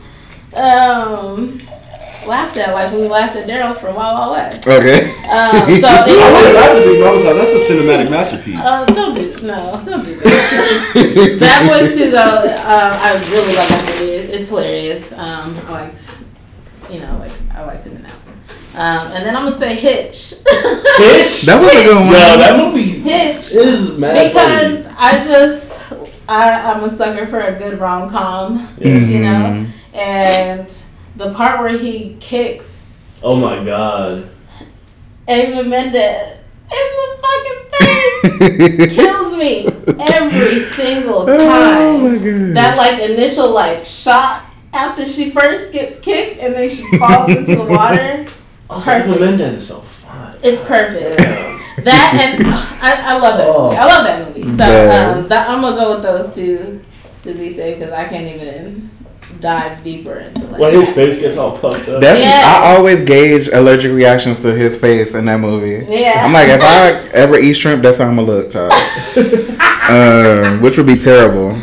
um, 0.54 2.28
laughed 2.28 2.58
at 2.58 2.74
like 2.74 2.92
we 2.94 3.08
laughed 3.08 3.36
at 3.36 3.48
Daryl 3.48 3.76
from 3.76 3.96
Wild 3.96 4.18
Wild 4.20 4.32
West. 4.34 4.68
Okay. 4.68 5.10
Um, 5.26 5.52
so 5.82 5.88
I 5.90 6.06
really 6.06 6.54
like 6.54 6.54
the 6.54 6.78
anyway, 6.78 6.94
Big 6.94 7.02
Mama's 7.04 7.24
house. 7.24 7.36
That's 7.36 7.70
a 7.70 7.74
cinematic 7.74 8.10
masterpiece. 8.12 8.60
uh, 8.62 8.86
don't 8.86 9.16
do 9.16 9.34
no, 9.42 9.82
don't 9.84 10.06
do 10.06 10.16
that. 10.16 11.38
Bad 11.40 11.68
Boys 11.68 11.98
2 11.98 12.12
though, 12.12 12.18
um, 12.20 12.94
I 13.02 13.14
really 13.32 13.56
love 13.56 13.68
that 13.70 13.96
movie. 14.00 14.12
It's 14.14 14.50
hilarious. 14.50 15.12
Um, 15.14 15.56
I 15.66 15.72
liked, 15.72 16.12
you 16.90 17.00
know, 17.00 17.18
like 17.18 17.32
I 17.56 17.64
liked 17.66 17.86
it 17.88 17.89
in 17.89 17.89
that 17.89 17.89
one. 17.89 17.89
Um, 18.76 19.12
and 19.12 19.26
then 19.26 19.36
I'm 19.36 19.44
gonna 19.46 19.56
say 19.56 19.76
Hitch. 19.76 20.36
Hitch? 20.98 21.42
That 21.44 21.60
was 21.60 21.72
a 21.74 21.84
good 21.84 21.96
one. 21.96 22.06
No, 22.06 22.38
that 22.38 22.58
movie 22.58 23.00
Hitch. 23.00 23.56
is 23.56 23.98
mad 23.98 24.32
funny. 24.32 24.66
because 24.76 24.88
I 24.98 25.24
just 25.26 25.92
I, 26.30 26.72
I'm 26.72 26.84
a 26.84 26.90
sucker 26.90 27.26
for 27.26 27.40
a 27.40 27.58
good 27.58 27.80
rom 27.80 28.10
com, 28.10 28.68
Yeah. 28.78 28.94
you 28.94 29.20
know, 29.20 29.28
Mhm. 29.66 29.68
and 29.98 30.72
the 31.16 31.32
part 31.34 31.60
where 31.60 31.76
he 31.78 32.16
kicks 32.20 33.02
Oh 33.24 33.36
my 33.36 33.64
god. 33.66 34.30
Eva 35.28 35.64
Mendes 35.64 36.38
in 36.72 36.88
the 36.96 37.18
fucking 37.22 37.64
face 37.74 38.96
kills 38.96 39.36
me 39.38 39.66
every 40.00 40.60
single 40.60 41.26
time. 41.26 41.38
Oh 41.38 41.98
my 41.98 42.16
god. 42.18 42.56
that 42.56 42.78
like 42.78 43.00
initial 43.00 43.50
like 43.52 43.84
shock 43.84 44.44
after 44.74 45.06
she 45.06 45.32
first 45.32 45.74
gets 45.74 46.00
kicked 46.00 46.40
and 46.40 46.54
then 46.54 46.70
she 46.70 46.84
falls 46.98 47.30
into 47.32 47.56
the 47.56 47.64
water. 47.66 48.26
Also, 48.70 48.92
Eva 48.92 49.04
Perfect. 49.06 49.22
Mendes 49.22 49.54
is 49.56 49.68
so 49.68 49.80
fun. 49.80 50.38
It's 50.44 50.64
perfect. 50.64 51.18
Damn. 51.18 51.60
That 51.80 52.36
and 52.36 52.46
I, 52.84 53.16
I 53.16 53.18
love 53.20 53.38
that 53.38 53.48
Oh. 53.48 53.68
movie. 53.70 53.78
I 53.78 53.86
love 53.86 54.04
that 54.06 54.28
movie. 54.28 54.42
So 54.44 54.66
Yes. 54.66 55.16
um, 55.24 55.28
that, 55.30 55.50
I'm 55.50 55.62
gonna 55.62 55.78
go 55.78 55.90
with 55.94 56.04
those 56.04 56.36
two 56.36 56.82
to 57.24 57.34
be 57.34 57.54
safe 57.54 57.80
because 57.80 57.94
I 57.94 58.04
can't 58.04 58.28
even 58.28 58.90
dive 59.40 59.82
deeper 59.82 60.16
into 60.16 60.46
like. 60.48 60.60
When 60.60 60.74
his 60.74 60.94
face 60.94 61.22
gets 61.22 61.38
all 61.38 61.58
puffed 61.58 61.88
up. 61.88 62.02
That's 62.02 62.20
Yes. 62.20 62.44
I 62.44 62.76
always 62.76 63.02
gauge 63.02 63.48
allergic 63.48 63.94
reactions 63.94 64.42
to 64.42 64.54
his 64.54 64.76
face 64.76 65.16
in 65.16 65.24
that 65.26 65.40
movie. 65.40 65.86
yeah. 65.90 66.26
I'm 66.26 66.34
like, 66.34 66.50
if 66.50 66.62
I 66.62 66.92
ever 67.14 67.40
eat 67.40 67.54
shrimp, 67.54 67.82
that's 67.82 67.98
how 68.00 68.08
I'm 68.10 68.18
gonna 68.18 68.28
look, 68.30 68.52
child. 68.52 68.74
um, 69.90 70.62
which 70.62 70.78
would 70.78 70.88
be 70.88 70.98
terrible. 70.98 71.58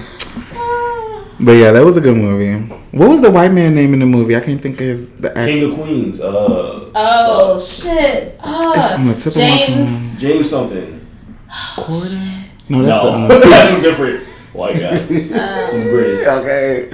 But 1.38 1.52
yeah, 1.52 1.72
that 1.72 1.84
was 1.84 1.96
a 1.98 2.00
good 2.00 2.16
movie. 2.16 2.54
What 2.96 3.10
was 3.10 3.20
the 3.20 3.30
white 3.30 3.52
man 3.52 3.74
name 3.74 3.92
in 3.92 4.00
the 4.00 4.06
movie? 4.06 4.34
I 4.36 4.40
can't 4.40 4.60
think 4.60 4.80
of 4.80 4.86
his 4.86 5.12
the 5.16 5.28
actor. 5.36 5.46
King 5.52 5.70
of 5.70 5.78
Queens. 5.78 6.20
Uh, 6.20 6.90
oh 6.94 7.60
shit! 7.60 8.40
Oh, 8.42 8.72
It's 8.74 8.92
on 8.92 9.06
the 9.06 9.14
tip 9.14 9.26
of 9.26 9.36
my 9.36 9.42
James. 9.42 9.88
tongue. 10.10 10.18
James 10.18 10.50
something. 10.50 11.06
Corden? 11.50 12.44
No, 12.68 12.82
that's 12.82 13.04
no, 13.04 13.10
the 13.10 13.16
um, 13.16 13.28
that's 13.28 13.78
a 13.78 13.82
different 13.82 14.24
white 14.54 14.76
guy. 14.78 14.96
He's 14.96 15.32
Um, 16.26 16.38
okay. 16.40 16.90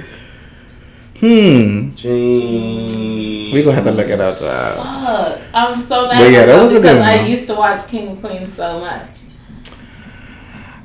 Hmm. 1.19 1.95
James. 1.95 3.53
We 3.53 3.63
gonna 3.63 3.75
have 3.75 3.85
to 3.85 3.91
look 3.91 4.09
it 4.09 4.19
up. 4.19 4.35
fuck. 4.35 5.39
I'm 5.53 5.73
so 5.75 6.07
mad 6.07 6.17
But 6.19 6.31
yeah, 6.31 6.45
that 6.47 6.61
was 6.61 6.71
a 6.71 6.75
good 6.75 6.81
because 6.81 6.99
one. 6.99 7.07
I 7.07 7.25
used 7.25 7.47
to 7.47 7.55
watch 7.55 7.87
King 7.87 8.09
of 8.09 8.19
Queens 8.21 8.53
so 8.53 8.79
much. 8.81 9.07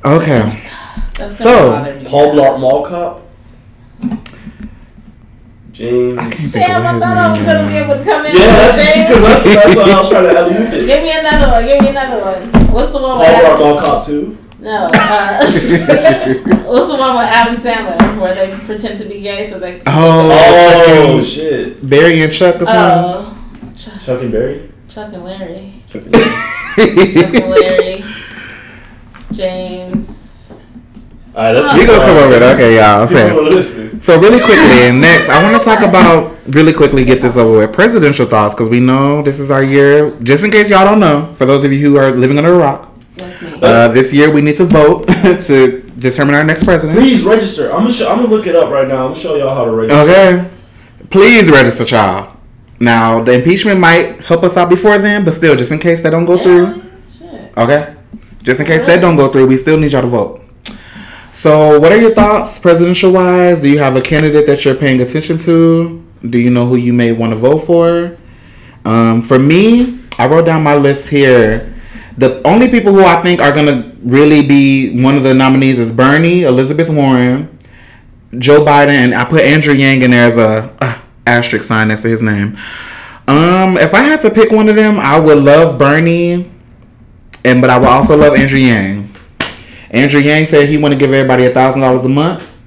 Okay. 0.05 0.63
That's 1.17 1.37
So, 1.39 1.45
gonna 1.73 1.85
bother 1.91 1.95
me 1.99 2.05
Paul 2.09 2.35
now. 2.37 2.43
Blart 2.43 2.61
Mall 2.61 2.87
Cop. 2.87 3.28
James. 5.73 6.19
I 6.19 6.23
can't 6.23 6.35
think 6.35 6.53
Damn, 6.55 6.87
I 6.87 6.99
thought 6.99 7.17
I 7.17 7.29
was 7.31 7.39
gonna 7.47 7.69
be 7.69 7.77
able 7.77 7.95
to 7.99 8.05
come 8.05 8.27
in. 8.27 8.35
Yeah, 8.35 8.47
that's 8.47 8.77
James. 8.83 9.09
because 9.09 9.23
that's, 9.23 9.45
that's 9.45 9.77
why 9.77 9.83
I 9.93 10.01
was 10.01 10.11
trying 10.11 10.25
to 10.25 10.39
alley 10.39 10.55
it. 10.55 10.87
Give 10.87 11.03
me 11.03 11.11
another 11.13 11.53
one. 11.53 11.67
Give 11.67 11.81
me 11.81 11.89
another 11.89 12.21
one. 12.21 12.73
What's 12.73 12.91
the 12.93 12.99
one 13.01 13.17
Paul 13.17 13.21
with 13.21 13.29
Blart 13.31 13.55
Adam? 13.55 13.61
Mall 13.61 13.81
Cop 13.81 14.07
2. 14.07 14.39
No. 14.61 14.91
Uh, 14.93 15.39
what's 16.67 16.89
the 16.89 16.97
one 16.99 17.17
with 17.17 17.27
Adam 17.27 17.55
Sandler 17.55 18.21
where 18.21 18.35
they 18.35 18.57
pretend 18.67 18.99
to 19.01 19.05
be 19.09 19.21
gay 19.21 19.49
so 19.51 19.61
they? 19.61 19.81
Oh, 19.87 21.17
Oh, 21.21 21.23
shit. 21.23 21.89
Barry 21.89 22.23
and 22.23 22.33
Chuck 22.33 22.57
or 22.57 22.67
something. 22.67 22.75
Oh, 22.75 23.73
Chuck, 23.77 24.03
Chuck 24.03 24.21
and 24.23 24.33
Barry. 24.33 24.73
Chuck 24.89 25.13
and 25.13 25.23
Larry. 25.25 25.81
Chuck 25.89 26.03
and 26.03 26.11
Berry. 26.13 26.25
Chuck 27.15 27.35
and 27.35 27.51
Larry. 27.51 28.05
James. 29.31 30.18
All 31.39 31.45
right, 31.45 31.53
that's 31.53 31.73
We 31.73 31.87
gonna 31.87 31.99
come 32.05 32.17
over 32.17 32.37
there. 32.41 32.55
Okay, 32.55 32.75
y'all. 32.75 33.07
People 33.07 33.21
So, 33.29 33.37
wanna 33.37 33.55
listen. 33.55 34.01
so 34.01 34.19
really 34.21 34.41
quickly, 34.41 34.89
and 34.89 35.01
next, 35.01 35.29
I 35.29 35.41
want 35.41 35.57
to 35.57 35.65
talk 35.65 35.83
about 35.87 36.35
really 36.49 36.73
quickly 36.73 37.05
get 37.05 37.21
this 37.23 37.37
over 37.37 37.59
with 37.59 37.73
presidential 37.73 38.27
thoughts 38.27 38.57
because 38.57 38.69
we 38.69 38.81
know 38.81 39.23
this 39.23 39.39
is 39.39 39.53
our 39.53 39.63
year. 39.63 40.11
Just 40.21 40.43
in 40.43 40.51
case 40.51 40.69
y'all 40.69 40.85
don't 40.85 40.99
know, 40.99 41.33
for 41.35 41.47
those 41.47 41.63
of 41.63 41.73
you 41.73 41.79
who 41.79 41.97
are 41.97 42.11
living 42.11 42.39
under 42.39 42.55
a 42.55 42.59
rock, 42.59 42.93
uh, 43.63 43.87
this 43.87 44.13
year 44.13 44.33
we 44.33 44.41
need 44.43 44.57
to 44.57 44.65
vote 44.65 45.07
to 45.43 45.81
determine 45.97 46.35
our 46.35 46.43
next 46.43 46.65
president. 46.65 46.99
Please 46.99 47.23
register. 47.23 47.71
I'm 47.71 47.83
gonna 47.83 47.93
show, 47.93 48.11
I'm 48.11 48.17
gonna 48.17 48.31
look 48.35 48.49
it 48.49 48.57
up 48.57 48.71
right 48.73 48.89
now. 48.89 49.07
I'm 49.07 49.13
gonna 49.13 49.15
show 49.15 49.37
y'all 49.37 49.55
how 49.55 49.63
to 49.65 49.71
register. 49.71 50.01
Okay, 50.03 50.51
please 51.09 51.53
register, 51.53 51.85
child. 51.85 52.37
Now 52.81 53.23
the 53.23 53.35
impeachment 53.35 53.79
might 53.79 54.23
help 54.23 54.43
us 54.43 54.57
out 54.57 54.69
before 54.69 54.99
then, 54.99 55.25
but 55.25 55.35
still, 55.35 55.55
just 55.55 55.71
in 55.71 55.79
case 55.79 56.01
that 56.01 56.11
don't 56.11 56.27
go 56.27 56.43
through. 56.43 56.67
Yeah, 56.67 56.83
shit. 57.09 57.57
Okay. 57.57 57.95
Just 58.43 58.59
in 58.59 58.67
case 58.67 58.85
that 58.87 59.01
don't 59.01 59.15
go 59.15 59.29
through, 59.29 59.47
we 59.47 59.57
still 59.57 59.79
need 59.79 59.93
y'all 59.93 60.03
to 60.03 60.09
vote. 60.09 60.43
So, 61.39 61.79
what 61.79 61.93
are 61.93 61.97
your 61.97 62.13
thoughts, 62.13 62.59
presidential 62.59 63.13
wise? 63.13 63.61
Do 63.61 63.71
you 63.71 63.79
have 63.79 63.95
a 63.95 64.01
candidate 64.01 64.45
that 64.47 64.65
you're 64.65 64.75
paying 64.75 65.01
attention 65.01 65.39
to? 65.39 66.05
Do 66.29 66.37
you 66.37 66.51
know 66.51 66.67
who 66.67 66.75
you 66.75 66.93
may 66.93 67.13
want 67.13 67.31
to 67.31 67.37
vote 67.37 67.59
for? 67.59 68.19
Um, 68.85 69.23
for 69.23 69.39
me, 69.39 70.01
I 70.19 70.27
wrote 70.27 70.47
down 70.47 70.65
my 70.65 70.75
list 70.75 71.09
here. 71.09 71.73
The 72.17 72.45
only 72.45 72.69
people 72.69 72.93
who 72.93 73.05
I 73.05 73.23
think 73.23 73.41
are 73.41 73.53
gonna 73.53 73.95
really 74.03 74.49
be 74.49 75.01
one 75.01 75.15
of 75.15 75.23
the 75.23 75.33
nominees 75.33 75.79
is 75.79 75.93
Bernie, 75.93 76.43
Elizabeth 76.43 76.91
Warren, 76.91 77.57
Joe 78.37 78.65
Biden, 78.65 78.89
and 78.89 79.15
I 79.15 79.25
put 79.25 79.43
Andrew 79.43 79.75
Yang 79.75 80.03
in 80.03 80.11
there 80.11 80.27
as 80.27 80.37
a 80.37 80.75
uh, 80.81 80.99
asterisk 81.25 81.69
sign 81.69 81.87
next 81.87 82.01
to 82.01 82.09
his 82.09 82.21
name. 82.21 82.57
Um, 83.29 83.77
if 83.77 83.95
I 83.95 84.01
had 84.01 84.21
to 84.23 84.31
pick 84.31 84.51
one 84.51 84.69
of 84.69 84.75
them, 84.75 84.99
I 84.99 85.21
would 85.21 85.39
love 85.39 85.79
Bernie 85.79 86.51
and 87.45 87.61
but 87.61 87.71
I 87.71 87.79
would 87.79 87.89
also 87.89 88.17
love 88.17 88.35
Andrew 88.35 88.59
Yang. 88.59 89.08
Andrew 89.91 90.21
Yang 90.21 90.47
said 90.47 90.69
he 90.69 90.77
want 90.79 90.93
to 90.93 90.99
give 90.99 91.13
everybody 91.13 91.47
a 91.47 91.51
thousand 91.51 91.81
dollars 91.81 92.05
a 92.05 92.09
month, 92.09 92.59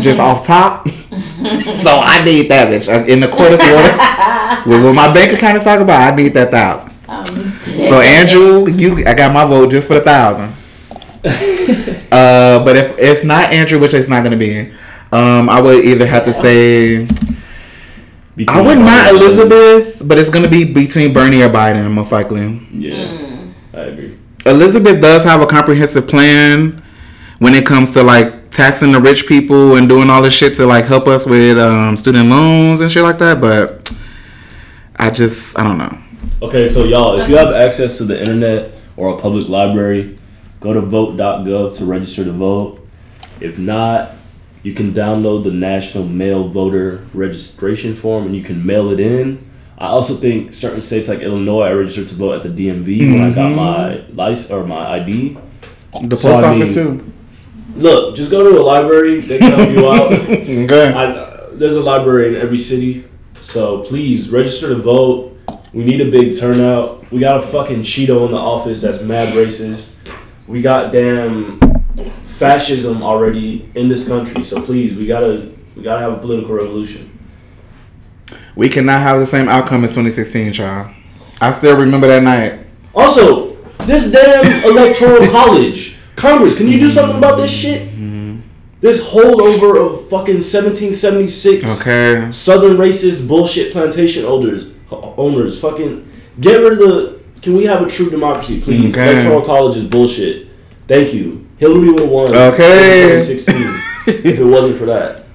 just 0.00 0.18
off 0.20 0.46
top. 0.46 0.88
so 0.88 2.00
I 2.02 2.22
need 2.24 2.48
that 2.48 2.68
bitch 2.72 2.88
Uh, 2.88 3.04
in 3.06 3.20
the 3.20 3.28
with 3.28 3.40
order. 3.40 4.68
with 4.70 4.84
what 4.84 4.94
my 4.94 5.12
bank 5.12 5.32
account 5.32 5.56
is 5.58 5.64
talking 5.64 5.82
about. 5.82 6.12
I 6.12 6.16
need 6.16 6.32
that 6.34 6.50
thousand. 6.50 6.92
Um, 7.08 7.24
So 7.26 8.00
Andrew, 8.00 8.68
you, 8.70 9.04
I 9.06 9.14
got 9.14 9.32
my 9.32 9.44
vote 9.44 9.70
just 9.70 9.86
for 9.86 9.94
the 9.94 10.00
thousand. 10.00 10.54
uh, 11.24 12.64
but 12.64 12.76
if 12.76 12.98
it's 12.98 13.24
not 13.24 13.52
Andrew, 13.52 13.78
which 13.78 13.94
it's 13.94 14.08
not 14.08 14.22
gonna 14.24 14.36
be, 14.36 14.72
um, 15.12 15.48
I 15.48 15.60
would 15.60 15.84
either 15.84 16.06
have 16.06 16.24
to 16.24 16.32
say 16.32 17.06
Between 18.36 18.48
I 18.48 18.60
wouldn't 18.60 18.84
mind 18.84 19.16
Elizabeth, 19.16 20.02
but 20.06 20.18
it's 20.18 20.28
gonna 20.30 20.48
be 20.48 20.64
between 20.64 21.12
Bernie 21.12 21.42
or 21.42 21.48
Biden 21.50 21.90
most 21.90 22.10
likely. 22.12 22.66
Yeah, 22.72 23.46
I 23.72 23.80
agree. 23.80 24.18
Elizabeth 24.46 25.00
does 25.00 25.24
have 25.24 25.40
a 25.40 25.46
comprehensive 25.46 26.06
plan 26.06 26.82
when 27.38 27.54
it 27.54 27.66
comes 27.66 27.90
to 27.92 28.02
like 28.02 28.50
taxing 28.50 28.92
the 28.92 29.00
rich 29.00 29.26
people 29.26 29.76
and 29.76 29.88
doing 29.88 30.10
all 30.10 30.22
this 30.22 30.34
shit 30.34 30.54
to 30.56 30.66
like 30.66 30.84
help 30.84 31.08
us 31.08 31.26
with 31.26 31.58
um, 31.58 31.96
student 31.96 32.28
loans 32.28 32.80
and 32.80 32.90
shit 32.90 33.02
like 33.02 33.18
that. 33.18 33.40
But 33.40 33.92
I 34.96 35.10
just 35.10 35.58
I 35.58 35.64
don't 35.64 35.78
know. 35.78 35.98
Okay, 36.42 36.68
so 36.68 36.84
y'all, 36.84 37.20
if 37.20 37.28
you 37.28 37.36
have 37.36 37.54
access 37.54 37.98
to 37.98 38.04
the 38.04 38.18
internet 38.18 38.72
or 38.96 39.16
a 39.16 39.20
public 39.20 39.48
library, 39.48 40.18
go 40.60 40.72
to 40.72 40.80
vote.gov 40.80 41.76
to 41.76 41.84
register 41.84 42.24
to 42.24 42.32
vote. 42.32 42.86
If 43.40 43.58
not, 43.58 44.12
you 44.62 44.72
can 44.72 44.92
download 44.92 45.44
the 45.44 45.50
National 45.50 46.04
Mail 46.04 46.48
Voter 46.48 47.06
Registration 47.12 47.94
Form 47.94 48.24
and 48.24 48.36
you 48.36 48.42
can 48.42 48.64
mail 48.64 48.90
it 48.90 49.00
in. 49.00 49.50
I 49.76 49.86
also 49.88 50.14
think 50.14 50.52
certain 50.54 50.80
states 50.80 51.08
like 51.08 51.20
Illinois, 51.20 51.62
I 51.62 51.72
registered 51.72 52.08
to 52.08 52.14
vote 52.14 52.34
at 52.34 52.42
the 52.42 52.68
DMV 52.68 53.12
when 53.12 53.22
I 53.22 53.34
got 53.34 53.46
mm-hmm. 53.52 53.56
my 53.56 54.24
license 54.24 54.50
or 54.50 54.64
my 54.64 54.92
ID. 55.00 55.36
The 56.04 56.16
So, 56.16 56.28
post 56.32 56.44
I 56.44 56.54
office 56.54 56.76
mean- 56.76 57.12
Look, 57.76 58.14
just 58.14 58.30
go 58.30 58.48
to 58.48 58.56
a 58.56 58.62
library; 58.62 59.18
they 59.20 59.38
can 59.38 59.50
help 59.52 59.70
you 59.70 59.88
out. 59.90 60.12
Okay. 60.12 60.92
I, 60.92 61.48
there's 61.54 61.74
a 61.76 61.82
library 61.82 62.28
in 62.34 62.40
every 62.40 62.58
city, 62.58 63.04
so 63.42 63.82
please 63.82 64.30
register 64.30 64.68
to 64.68 64.76
vote. 64.76 65.36
We 65.72 65.84
need 65.84 66.00
a 66.00 66.08
big 66.08 66.38
turnout. 66.38 67.10
We 67.10 67.18
got 67.18 67.38
a 67.38 67.46
fucking 67.46 67.82
Cheeto 67.82 68.26
in 68.26 68.30
the 68.32 68.38
office 68.38 68.82
that's 68.82 69.00
mad 69.02 69.28
racist. 69.34 69.96
We 70.46 70.62
got 70.62 70.92
damn 70.92 71.58
fascism 72.26 73.02
already 73.02 73.68
in 73.74 73.88
this 73.88 74.06
country, 74.06 74.44
so 74.44 74.62
please, 74.62 74.94
we 74.96 75.06
gotta 75.06 75.50
we 75.74 75.82
gotta 75.82 76.00
have 76.00 76.12
a 76.12 76.18
political 76.18 76.54
revolution. 76.54 77.13
We 78.56 78.68
cannot 78.68 79.02
have 79.02 79.18
the 79.18 79.26
same 79.26 79.48
outcome 79.48 79.84
as 79.84 79.90
2016, 79.90 80.52
child. 80.52 80.94
I 81.40 81.50
still 81.50 81.76
remember 81.78 82.06
that 82.06 82.22
night. 82.22 82.60
Also, 82.94 83.54
this 83.86 84.10
damn 84.12 84.64
electoral 84.70 85.26
college, 85.30 85.96
Congress, 86.16 86.56
can 86.56 86.68
you 86.68 86.78
do 86.78 86.90
something 86.90 87.18
about 87.18 87.36
this 87.36 87.50
shit? 87.52 87.90
This 88.80 89.02
holdover 89.02 89.78
of 89.82 90.10
fucking 90.10 90.42
1776 90.44 91.80
Okay. 91.80 92.30
Southern 92.30 92.76
racist 92.76 93.26
bullshit 93.26 93.72
plantation 93.72 94.26
owners, 94.26 94.72
owners, 94.90 95.58
fucking 95.58 96.06
get 96.38 96.56
rid 96.60 96.72
of 96.74 96.78
the. 96.78 97.20
Can 97.40 97.56
we 97.56 97.64
have 97.64 97.80
a 97.82 97.88
true 97.88 98.10
democracy, 98.10 98.60
please? 98.60 98.92
Okay. 98.92 99.12
Electoral 99.14 99.40
college 99.42 99.78
is 99.78 99.84
bullshit. 99.84 100.48
Thank 100.86 101.14
you. 101.14 101.46
Hillary 101.56 101.88
would 101.92 102.00
have 102.00 102.10
won. 102.10 102.28
Okay. 102.36 103.04
In 103.14 103.20
2016 103.20 103.80
if 104.06 104.38
it 104.38 104.44
wasn't 104.44 104.76
for 104.76 104.86
that. 104.86 105.24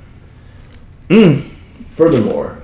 Mm. 1.10 1.49
Furthermore, 1.95 2.59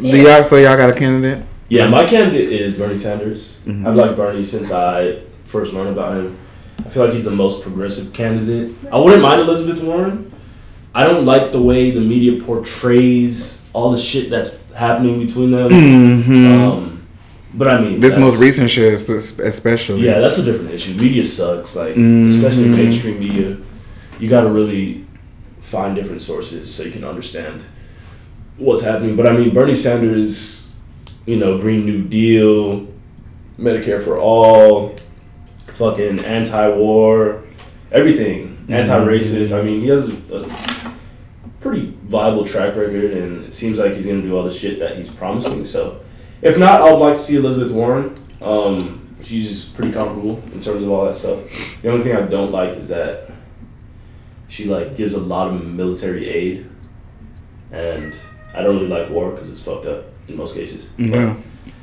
Do 0.00 0.08
y'all 0.22 0.44
so 0.44 0.56
y'all 0.56 0.76
got 0.76 0.90
a 0.90 0.94
candidate? 0.94 1.44
yeah, 1.68 1.88
my 1.88 2.04
candidate 2.06 2.48
is 2.52 2.76
Bernie 2.76 2.96
Sanders. 2.96 3.58
Mhm. 3.66 3.86
I've 3.86 3.94
liked 3.96 4.16
Bernie 4.16 4.44
since 4.44 4.70
I 4.72 5.18
first 5.44 5.72
learned 5.72 5.90
about 5.90 6.16
him. 6.16 6.36
I 6.84 6.88
feel 6.88 7.04
like 7.04 7.14
he's 7.14 7.24
the 7.24 7.30
most 7.30 7.62
progressive 7.62 8.12
candidate. 8.12 8.72
I 8.92 8.98
wouldn't 8.98 9.22
mind 9.22 9.40
Elizabeth 9.40 9.82
Warren. 9.82 10.30
I 10.94 11.04
don't 11.04 11.24
like 11.24 11.52
the 11.52 11.60
way 11.60 11.90
the 11.90 12.00
media 12.00 12.40
portrays 12.42 13.62
all 13.72 13.90
the 13.90 13.98
shit 13.98 14.30
that's 14.30 14.58
happening 14.74 15.18
between 15.26 15.50
them. 15.50 15.70
Mm-hmm. 15.70 16.46
Um, 16.62 17.06
but 17.54 17.68
I 17.68 17.80
mean, 17.80 18.00
this 18.00 18.16
most 18.16 18.38
recent 18.38 18.70
shit, 18.70 19.08
is- 19.08 19.38
especially. 19.40 20.04
Yeah, 20.04 20.20
that's 20.20 20.38
a 20.38 20.42
different 20.44 20.70
issue. 20.72 20.94
Media 20.94 21.24
sucks. 21.24 21.74
Like, 21.74 21.94
Mhm. 21.94 22.28
especially 22.28 22.68
mainstream 22.68 23.18
media, 23.18 23.56
you 24.20 24.28
got 24.28 24.42
to 24.42 24.48
really 24.48 25.04
find 25.60 25.96
different 25.96 26.22
sources 26.22 26.72
so 26.72 26.82
you 26.84 26.90
can 26.92 27.04
understand 27.04 27.60
what's 28.58 28.82
happening. 28.82 29.16
But 29.16 29.26
I 29.26 29.36
mean, 29.36 29.52
Bernie 29.52 29.74
Sanders, 29.74 30.70
you 31.26 31.36
know, 31.36 31.58
Green 31.58 31.84
New 31.84 32.02
Deal, 32.02 32.86
Medicare 33.58 34.02
for 34.02 34.18
all, 34.18 34.94
fucking 35.66 36.20
anti-war, 36.20 37.44
everything, 37.92 38.66
anti-racist. 38.68 39.58
I 39.58 39.62
mean, 39.62 39.80
he 39.80 39.88
has 39.88 40.08
a, 40.08 40.96
pretty 41.60 41.96
viable 42.04 42.44
track 42.44 42.76
record, 42.76 43.12
and 43.12 43.44
it 43.46 43.52
seems 43.52 43.78
like 43.78 43.92
he's 43.92 44.06
gonna 44.06 44.22
do 44.22 44.36
all 44.36 44.44
the 44.44 44.50
shit 44.50 44.78
that 44.78 44.96
he's 44.96 45.08
promising. 45.08 45.64
So, 45.64 46.00
if 46.40 46.58
not, 46.58 46.80
I 46.80 46.92
would 46.92 47.00
like 47.00 47.14
to 47.14 47.20
see 47.20 47.36
Elizabeth 47.36 47.72
Warren. 47.72 48.16
Um, 48.40 49.16
she's 49.20 49.64
pretty 49.70 49.90
comfortable 49.90 50.40
in 50.52 50.60
terms 50.60 50.84
of 50.84 50.90
all 50.90 51.06
that 51.06 51.14
stuff. 51.14 51.82
The 51.82 51.90
only 51.90 52.04
thing 52.04 52.14
I 52.14 52.22
don't 52.22 52.52
like 52.52 52.76
is 52.76 52.88
that 52.88 53.32
she 54.46 54.66
like 54.66 54.96
gives 54.96 55.14
a 55.14 55.20
lot 55.20 55.48
of 55.48 55.64
military 55.64 56.28
aid, 56.28 56.70
and 57.72 58.16
I 58.56 58.62
don't 58.62 58.76
really 58.76 58.88
like 58.88 59.10
war 59.10 59.30
because 59.30 59.50
it's 59.50 59.62
fucked 59.62 59.86
up 59.86 60.06
in 60.28 60.36
most 60.36 60.54
cases. 60.54 60.90
Yeah. 60.96 61.36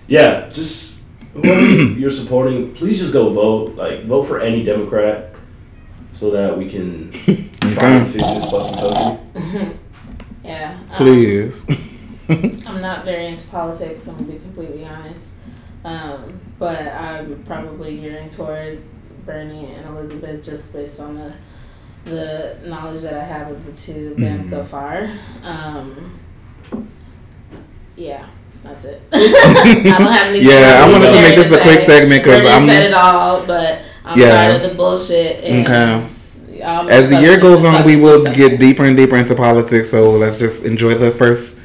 Yeah, 0.07 0.49
just 0.49 1.01
whoever 1.33 1.61
you're 1.99 2.09
supporting, 2.09 2.73
please 2.73 2.99
just 2.99 3.13
go 3.13 3.29
vote. 3.31 3.75
Like 3.75 4.05
vote 4.05 4.23
for 4.23 4.39
any 4.41 4.63
Democrat, 4.63 5.35
so 6.11 6.31
that 6.31 6.57
we 6.57 6.67
can 6.69 7.11
try 7.11 7.91
and 7.91 8.07
fix 8.07 8.23
this 8.23 8.49
fucking 8.51 8.75
country. 8.77 9.77
yeah. 10.43 10.77
um, 10.89 10.95
Please. 10.95 11.65
I'm 12.67 12.81
not 12.81 13.05
very 13.05 13.27
into 13.27 13.47
politics. 13.47 14.07
I'm 14.07 14.15
gonna 14.15 14.27
be 14.33 14.39
completely 14.39 14.85
honest. 14.85 15.33
Um, 15.85 16.39
but 16.59 16.79
I'm 16.87 17.43
probably 17.43 17.97
gearing 17.97 18.29
towards 18.29 18.95
Bernie 19.25 19.73
and 19.73 19.85
Elizabeth 19.89 20.43
just 20.43 20.73
based 20.73 20.99
on 20.99 21.15
the 21.15 21.33
the 22.05 22.57
knowledge 22.65 23.01
that 23.03 23.13
I 23.13 23.23
have 23.23 23.49
of 23.51 23.65
the 23.65 23.71
two 23.73 24.11
of 24.11 24.17
them 24.17 24.43
Mhm. 24.43 24.47
so 24.49 24.63
far. 24.65 25.09
Um, 25.43 26.19
yeah, 27.95 28.27
that's 28.61 28.85
it. 28.85 29.01
I 29.13 29.83
don't 29.83 30.11
have 30.11 30.27
anything. 30.27 30.49
Yeah, 30.49 30.83
I 30.85 30.91
wanted 30.91 31.15
to 31.15 31.21
make 31.21 31.35
this 31.35 31.51
a 31.51 31.61
quick 31.61 31.79
segment 31.81 32.23
because 32.23 32.45
I'm. 32.45 32.67
said 32.67 32.87
it 32.87 32.93
all, 32.93 33.45
but 33.45 33.81
I'm 34.05 34.19
Yeah. 34.19 34.29
tired 34.29 34.63
of 34.63 34.69
the 34.71 34.75
bullshit. 34.75 35.43
And 35.43 35.67
Okay. 35.67 36.07
As 36.89 37.09
the 37.09 37.19
year 37.19 37.37
goes 37.37 37.65
on, 37.65 37.83
we 37.83 37.97
will 37.97 38.23
get 38.23 38.57
deeper 38.59 38.85
and 38.85 38.95
deeper 38.95 39.17
into 39.17 39.35
politics. 39.35 39.89
So 39.89 40.11
let's 40.11 40.37
just 40.37 40.63
enjoy 40.63 40.95
the 40.95 41.11
first 41.11 41.59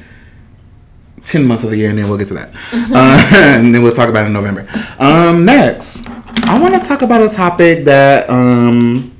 ten 1.23 1.45
months 1.45 1.63
of 1.63 1.69
the 1.69 1.77
year, 1.77 1.89
and 1.89 1.97
then 1.97 2.09
we'll 2.09 2.17
get 2.17 2.27
to 2.29 2.33
that. 2.33 2.49
uh, 2.73 3.55
and 3.57 3.73
then 3.73 3.81
we'll 3.81 3.93
talk 3.93 4.09
about 4.09 4.23
it 4.23 4.27
in 4.27 4.33
November. 4.33 4.67
Um, 4.99 5.45
next, 5.45 6.05
I 6.47 6.59
want 6.59 6.73
to 6.73 6.85
talk 6.87 7.01
about 7.01 7.21
a 7.21 7.29
topic 7.33 7.85
that 7.85 8.29
um, 8.29 9.15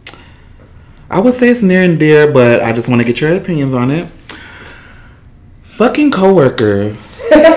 I 1.09 1.19
would 1.19 1.33
say 1.33 1.49
it's 1.49 1.61
near 1.61 1.83
and 1.83 1.97
dear, 1.99 2.31
but 2.31 2.61
I 2.61 2.73
just 2.73 2.89
want 2.89 2.99
to 3.01 3.05
get 3.05 3.21
your 3.21 3.33
opinions 3.35 3.73
on 3.73 3.89
it. 3.91 4.11
Fucking 5.79 6.11
coworkers. 6.11 7.29
Why? 7.31 7.47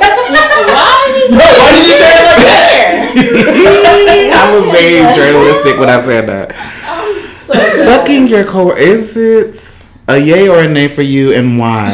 Why 1.28 1.72
did 1.74 1.88
you 1.88 1.94
say 1.98 2.06
it 2.06 2.22
like 2.22 2.38
that? 2.46 3.10
I 4.38 4.56
was 4.56 4.64
very 4.70 5.02
journalistic 5.12 5.80
when 5.80 5.88
I 5.88 6.00
said 6.00 6.28
that. 6.28 6.54
I'm 6.86 7.20
so. 7.26 7.52
Fucking 7.84 8.28
your 8.28 8.44
co 8.44 8.76
is 8.76 9.16
it 9.16 9.88
a 10.06 10.18
yay 10.18 10.48
or 10.48 10.60
a 10.60 10.68
nay 10.68 10.86
for 10.86 11.02
you 11.02 11.32
and 11.34 11.58
why? 11.58 11.90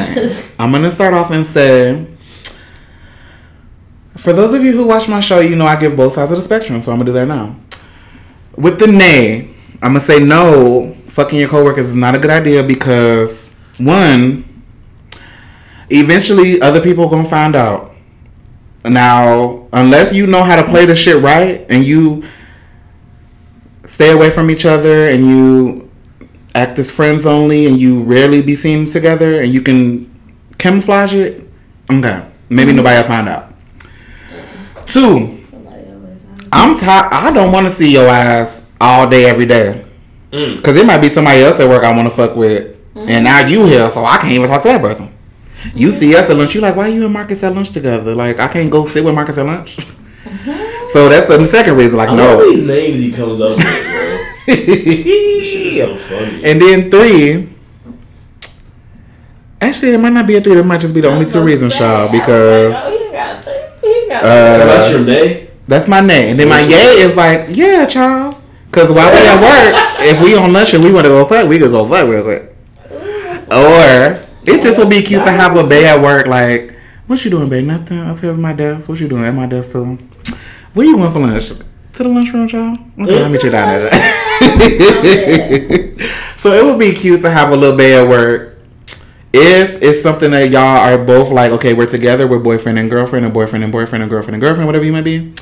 I'm 0.58 0.70
gonna 0.70 0.90
start 0.90 1.14
off 1.14 1.30
and 1.30 1.46
say 1.46 2.06
for 4.14 4.34
those 4.34 4.52
of 4.52 4.62
you 4.62 4.72
who 4.72 4.86
watch 4.86 5.08
my 5.08 5.20
show, 5.20 5.40
you 5.40 5.56
know 5.56 5.66
I 5.66 5.80
give 5.80 5.96
both 5.96 6.12
sides 6.12 6.30
of 6.30 6.36
the 6.36 6.42
spectrum, 6.42 6.82
so 6.82 6.92
I'm 6.92 6.98
gonna 6.98 7.06
do 7.06 7.14
that 7.14 7.26
now. 7.26 7.56
With 8.54 8.78
the 8.78 8.86
nay, 8.86 9.48
I'm 9.80 9.92
gonna 9.92 10.02
say 10.02 10.22
no, 10.22 10.94
fucking 11.06 11.38
your 11.38 11.48
coworkers 11.48 11.88
is 11.88 11.96
not 11.96 12.14
a 12.14 12.18
good 12.18 12.30
idea 12.30 12.62
because 12.62 13.56
one, 13.78 14.47
eventually 15.90 16.60
other 16.60 16.80
people 16.80 17.08
gonna 17.08 17.24
find 17.28 17.54
out. 17.56 17.94
Now, 18.84 19.66
unless 19.72 20.12
you 20.12 20.26
know 20.26 20.42
how 20.42 20.56
to 20.56 20.64
play 20.68 20.86
the 20.86 20.94
shit 20.94 21.22
right 21.22 21.66
and 21.68 21.84
you 21.84 22.22
stay 23.84 24.12
away 24.12 24.30
from 24.30 24.50
each 24.50 24.64
other 24.66 25.08
and 25.08 25.26
you 25.26 25.90
act 26.54 26.78
as 26.78 26.90
friends 26.90 27.26
only 27.26 27.66
and 27.66 27.78
you 27.78 28.02
rarely 28.02 28.42
be 28.42 28.54
seen 28.56 28.88
together 28.88 29.40
and 29.40 29.52
you 29.52 29.60
can 29.62 30.10
camouflage 30.58 31.14
it, 31.14 31.48
okay. 31.90 32.24
Maybe 32.48 32.72
nobody 32.72 32.96
will 32.96 33.04
find 33.04 33.28
out. 33.28 33.52
Two, 34.86 35.38
Somebody 35.50 35.84
always 35.92 36.22
has- 36.22 36.48
I'm 36.50 36.76
tired. 36.76 37.12
I 37.12 37.30
don't 37.32 37.52
want 37.52 37.66
to 37.66 37.72
see 37.72 37.92
your 37.92 38.06
ass 38.08 38.64
all 38.80 39.08
day, 39.08 39.26
every 39.26 39.44
day. 39.46 39.84
Mm. 40.32 40.62
Cause 40.62 40.76
it 40.76 40.86
might 40.86 40.98
be 41.00 41.08
somebody 41.08 41.40
else 41.42 41.60
at 41.60 41.68
work 41.68 41.82
I 41.84 41.94
want 41.94 42.08
to 42.08 42.14
fuck 42.14 42.36
with, 42.36 42.76
and 42.94 43.24
now 43.24 43.46
you 43.46 43.64
here, 43.66 43.88
so 43.90 44.04
I 44.04 44.18
can't 44.18 44.32
even 44.32 44.48
talk 44.48 44.62
to 44.62 44.68
that 44.68 44.80
person. 44.80 45.10
You 45.74 45.90
see 45.90 46.14
us 46.14 46.30
at 46.30 46.36
lunch, 46.36 46.54
you 46.54 46.60
like, 46.60 46.76
why 46.76 46.84
are 46.84 46.92
you 46.92 47.04
and 47.04 47.12
Marcus 47.12 47.42
at 47.42 47.54
lunch 47.54 47.70
together? 47.70 48.14
Like, 48.14 48.38
I 48.38 48.48
can't 48.48 48.70
go 48.70 48.84
sit 48.84 49.04
with 49.04 49.14
Marcus 49.14 49.38
at 49.38 49.46
lunch. 49.46 49.76
so 50.86 51.08
that's 51.08 51.26
the 51.26 51.44
second 51.44 51.76
reason. 51.76 51.98
Like, 51.98 52.10
I 52.10 52.14
love 52.14 52.38
no. 52.38 52.50
these 52.50 52.64
names 52.64 52.98
he 53.00 53.12
comes 53.12 53.40
up 53.40 53.56
with, 53.56 53.64
bro. 53.64 54.54
This 54.54 55.46
shit 55.46 55.66
is 55.66 55.78
so 55.78 55.96
funny. 56.16 56.44
And 56.44 56.60
then 56.60 56.90
three. 56.90 57.54
Actually, 59.60 59.92
it 59.92 59.98
might 59.98 60.12
not 60.12 60.26
be 60.26 60.36
a 60.36 60.40
three. 60.40 60.56
It 60.56 60.64
might 60.64 60.80
just 60.80 60.94
be 60.94 61.00
the 61.00 61.08
only 61.08 61.26
two 61.26 61.42
reasons, 61.42 61.74
saying, 61.74 61.90
y'all. 61.90 62.02
Like, 62.06 62.12
Because 62.12 62.74
oh, 62.76 63.12
got 63.12 63.44
three. 63.44 64.10
Uh, 64.10 64.20
that's 64.20 64.90
your 64.92 65.04
nay? 65.04 65.50
that's 65.66 65.86
my 65.88 66.00
name. 66.00 66.30
And 66.30 66.38
then 66.38 66.48
my 66.48 66.60
yay 66.60 67.02
is 67.02 67.16
like, 67.16 67.48
yeah, 67.50 67.84
child. 67.86 68.36
Because 68.66 68.90
while 68.92 69.10
we 69.12 69.18
at 69.18 69.40
work, 69.40 69.74
if 70.00 70.22
we 70.22 70.36
on 70.36 70.52
lunch 70.52 70.74
and 70.74 70.82
we 70.82 70.92
want 70.92 71.04
to 71.06 71.10
go 71.10 71.24
fuck, 71.24 71.48
we 71.48 71.58
could 71.58 71.70
go 71.70 71.86
fuck 71.86 72.06
real 72.08 72.22
quick. 72.22 72.54
Or 73.50 74.27
it 74.48 74.62
just 74.62 74.78
would 74.78 74.90
be 74.90 75.02
cute 75.02 75.22
to 75.24 75.30
have 75.30 75.56
a 75.56 75.62
bae 75.66 75.84
at 75.84 76.00
work. 76.02 76.26
Like, 76.26 76.76
what 77.06 77.24
you 77.24 77.30
doing, 77.30 77.48
babe? 77.48 77.66
Nothing. 77.66 77.98
Up 78.00 78.18
here 78.18 78.30
at 78.30 78.38
my 78.38 78.52
desk. 78.52 78.88
What 78.88 79.00
you 79.00 79.08
doing 79.08 79.24
at 79.24 79.34
my 79.34 79.46
desk 79.46 79.72
too? 79.72 79.98
Where 80.74 80.86
you 80.86 80.96
going 80.96 81.12
for 81.12 81.20
lunch? 81.20 81.48
To 81.48 82.02
the 82.02 82.08
lunchroom, 82.08 82.46
child. 82.48 82.78
Okay, 83.00 83.22
I'll 83.22 83.30
meet 83.30 83.42
you 83.42 83.50
down 83.50 83.68
there. 83.68 83.90
so 86.38 86.52
it 86.52 86.64
would 86.64 86.78
be 86.78 86.92
cute 86.92 87.22
to 87.22 87.30
have 87.30 87.50
a 87.52 87.56
little 87.56 87.76
bae 87.76 88.02
at 88.02 88.08
work. 88.08 88.58
If 89.32 89.82
it's 89.82 90.02
something 90.02 90.30
that 90.30 90.50
y'all 90.50 90.62
are 90.62 90.98
both 91.04 91.30
like, 91.30 91.52
okay, 91.52 91.74
we're 91.74 91.86
together, 91.86 92.26
we're 92.26 92.38
boyfriend 92.38 92.78
and 92.78 92.90
girlfriend, 92.90 93.24
and 93.24 93.34
boyfriend 93.34 93.62
and 93.62 93.72
boyfriend 93.72 94.02
and 94.02 94.10
girlfriend 94.10 94.34
and 94.34 94.40
girlfriend, 94.40 94.66
whatever 94.66 94.84
you 94.84 94.92
might 94.92 95.04
be. 95.04 95.18
Um, 95.18 95.34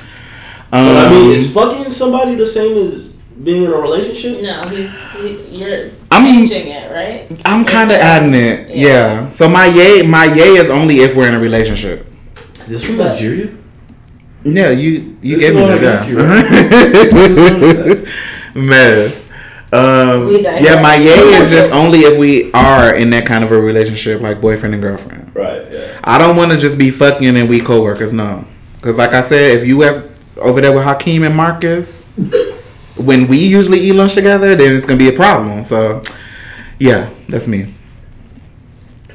But 0.71 1.07
I 1.07 1.09
mean, 1.09 1.31
is 1.31 1.53
fucking 1.53 1.91
somebody 1.91 2.35
the 2.35 2.45
same 2.45 2.77
as 2.77 3.13
being 3.43 3.63
in 3.63 3.71
a 3.71 3.77
relationship? 3.77 4.41
No, 4.41 4.61
he's 4.69 4.89
he, 5.13 5.57
you're 5.59 5.89
I'm- 6.11 6.23
changing 6.25 6.67
it, 6.67 6.91
right? 6.91 7.31
I'm 7.45 7.65
kind 7.65 7.91
of 7.91 7.97
It's, 7.97 8.05
adding 8.05 8.33
it. 8.33 8.75
Yeah. 8.75 8.87
yeah. 9.23 9.29
So 9.29 9.47
my 9.47 9.65
yay, 9.67 10.01
my 10.05 10.25
yay 10.25 10.53
is 10.57 10.69
only 10.69 10.97
if 11.01 11.15
we're 11.15 11.27
in 11.27 11.33
a 11.35 11.39
relationship. 11.39 12.05
Is 12.63 12.69
this 12.69 12.83
from 12.85 12.97
But- 12.97 13.13
Nigeria? 13.13 13.49
No, 14.43 14.69
you 14.69 15.17
you 15.21 15.37
This 15.39 15.47
gave 15.49 15.55
me 15.55 15.61
what 15.61 15.71
I 15.71 15.77
that. 15.79 15.99
got 15.99 16.07
you, 16.09 16.19
Yeah. 18.55 18.61
Mess. 18.63 19.29
Um, 19.73 20.27
We 20.27 20.41
yeah, 20.41 20.81
my 20.81 20.95
yay 20.95 21.11
is 21.11 21.49
just 21.57 21.71
only 21.73 21.99
if 21.99 22.17
we 22.17 22.51
are 22.53 22.95
in 22.95 23.09
that 23.09 23.25
kind 23.25 23.43
of 23.43 23.51
a 23.51 23.59
relationship, 23.61 24.21
like 24.21 24.39
boyfriend 24.39 24.73
and 24.73 24.81
girlfriend. 24.81 25.31
Right, 25.35 25.63
yeah. 25.69 25.99
I 26.05 26.17
don't 26.17 26.37
want 26.37 26.51
to 26.53 26.57
just 26.57 26.77
be 26.77 26.89
fucking 26.91 27.35
and 27.35 27.49
we 27.49 27.59
co-workers. 27.59 28.13
No, 28.13 28.45
because 28.75 28.97
like 28.97 29.11
I 29.11 29.19
said, 29.21 29.57
if 29.57 29.67
you 29.67 29.81
have 29.81 30.09
over 30.37 30.61
there 30.61 30.71
with 30.71 30.83
Hakeem 30.85 31.23
and 31.23 31.35
Marcus, 31.35 32.07
when 32.97 33.27
we 33.27 33.37
usually 33.37 33.79
eat 33.79 33.93
lunch 33.93 34.13
together, 34.15 34.55
then 34.55 34.75
it's 34.75 34.85
gonna 34.85 34.97
be 34.97 35.09
a 35.09 35.13
problem. 35.13 35.63
So, 35.63 36.01
yeah, 36.79 37.09
that's 37.27 37.47
me. 37.47 37.73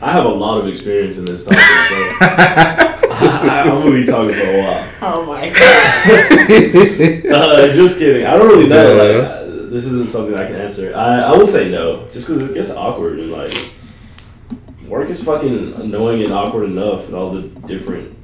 I 0.00 0.10
have 0.10 0.24
a 0.24 0.28
lot 0.28 0.58
of 0.60 0.66
experience 0.66 1.16
in 1.16 1.24
this 1.24 1.44
topic, 1.44 1.60
so 1.60 1.64
I, 2.20 3.62
am 3.64 3.82
gonna 3.82 3.92
be 3.92 4.04
talking 4.04 4.34
for 4.34 4.44
a 4.44 4.62
while. 4.62 4.88
Oh 5.00 5.26
my 5.26 5.48
god. 7.24 7.32
Uh, 7.32 7.72
just 7.72 7.98
kidding. 8.00 8.26
I 8.26 8.36
don't 8.36 8.48
really 8.48 8.66
know. 8.66 8.96
Yeah. 8.96 9.02
Like, 9.02 9.30
uh, 9.30 9.42
this 9.70 9.84
isn't 9.84 10.08
something 10.08 10.34
I 10.34 10.46
can 10.46 10.56
answer. 10.56 10.92
I, 10.96 11.20
I 11.20 11.36
would 11.36 11.48
say 11.48 11.70
no, 11.70 12.08
just 12.08 12.26
because 12.26 12.48
it 12.48 12.54
gets 12.54 12.70
awkward 12.70 13.20
and 13.20 13.30
like 13.30 13.54
work 14.88 15.08
is 15.08 15.22
fucking 15.22 15.74
annoying 15.74 16.24
and 16.24 16.32
awkward 16.32 16.64
enough, 16.64 17.06
and 17.06 17.14
all 17.14 17.30
the 17.30 17.42
different 17.42 18.16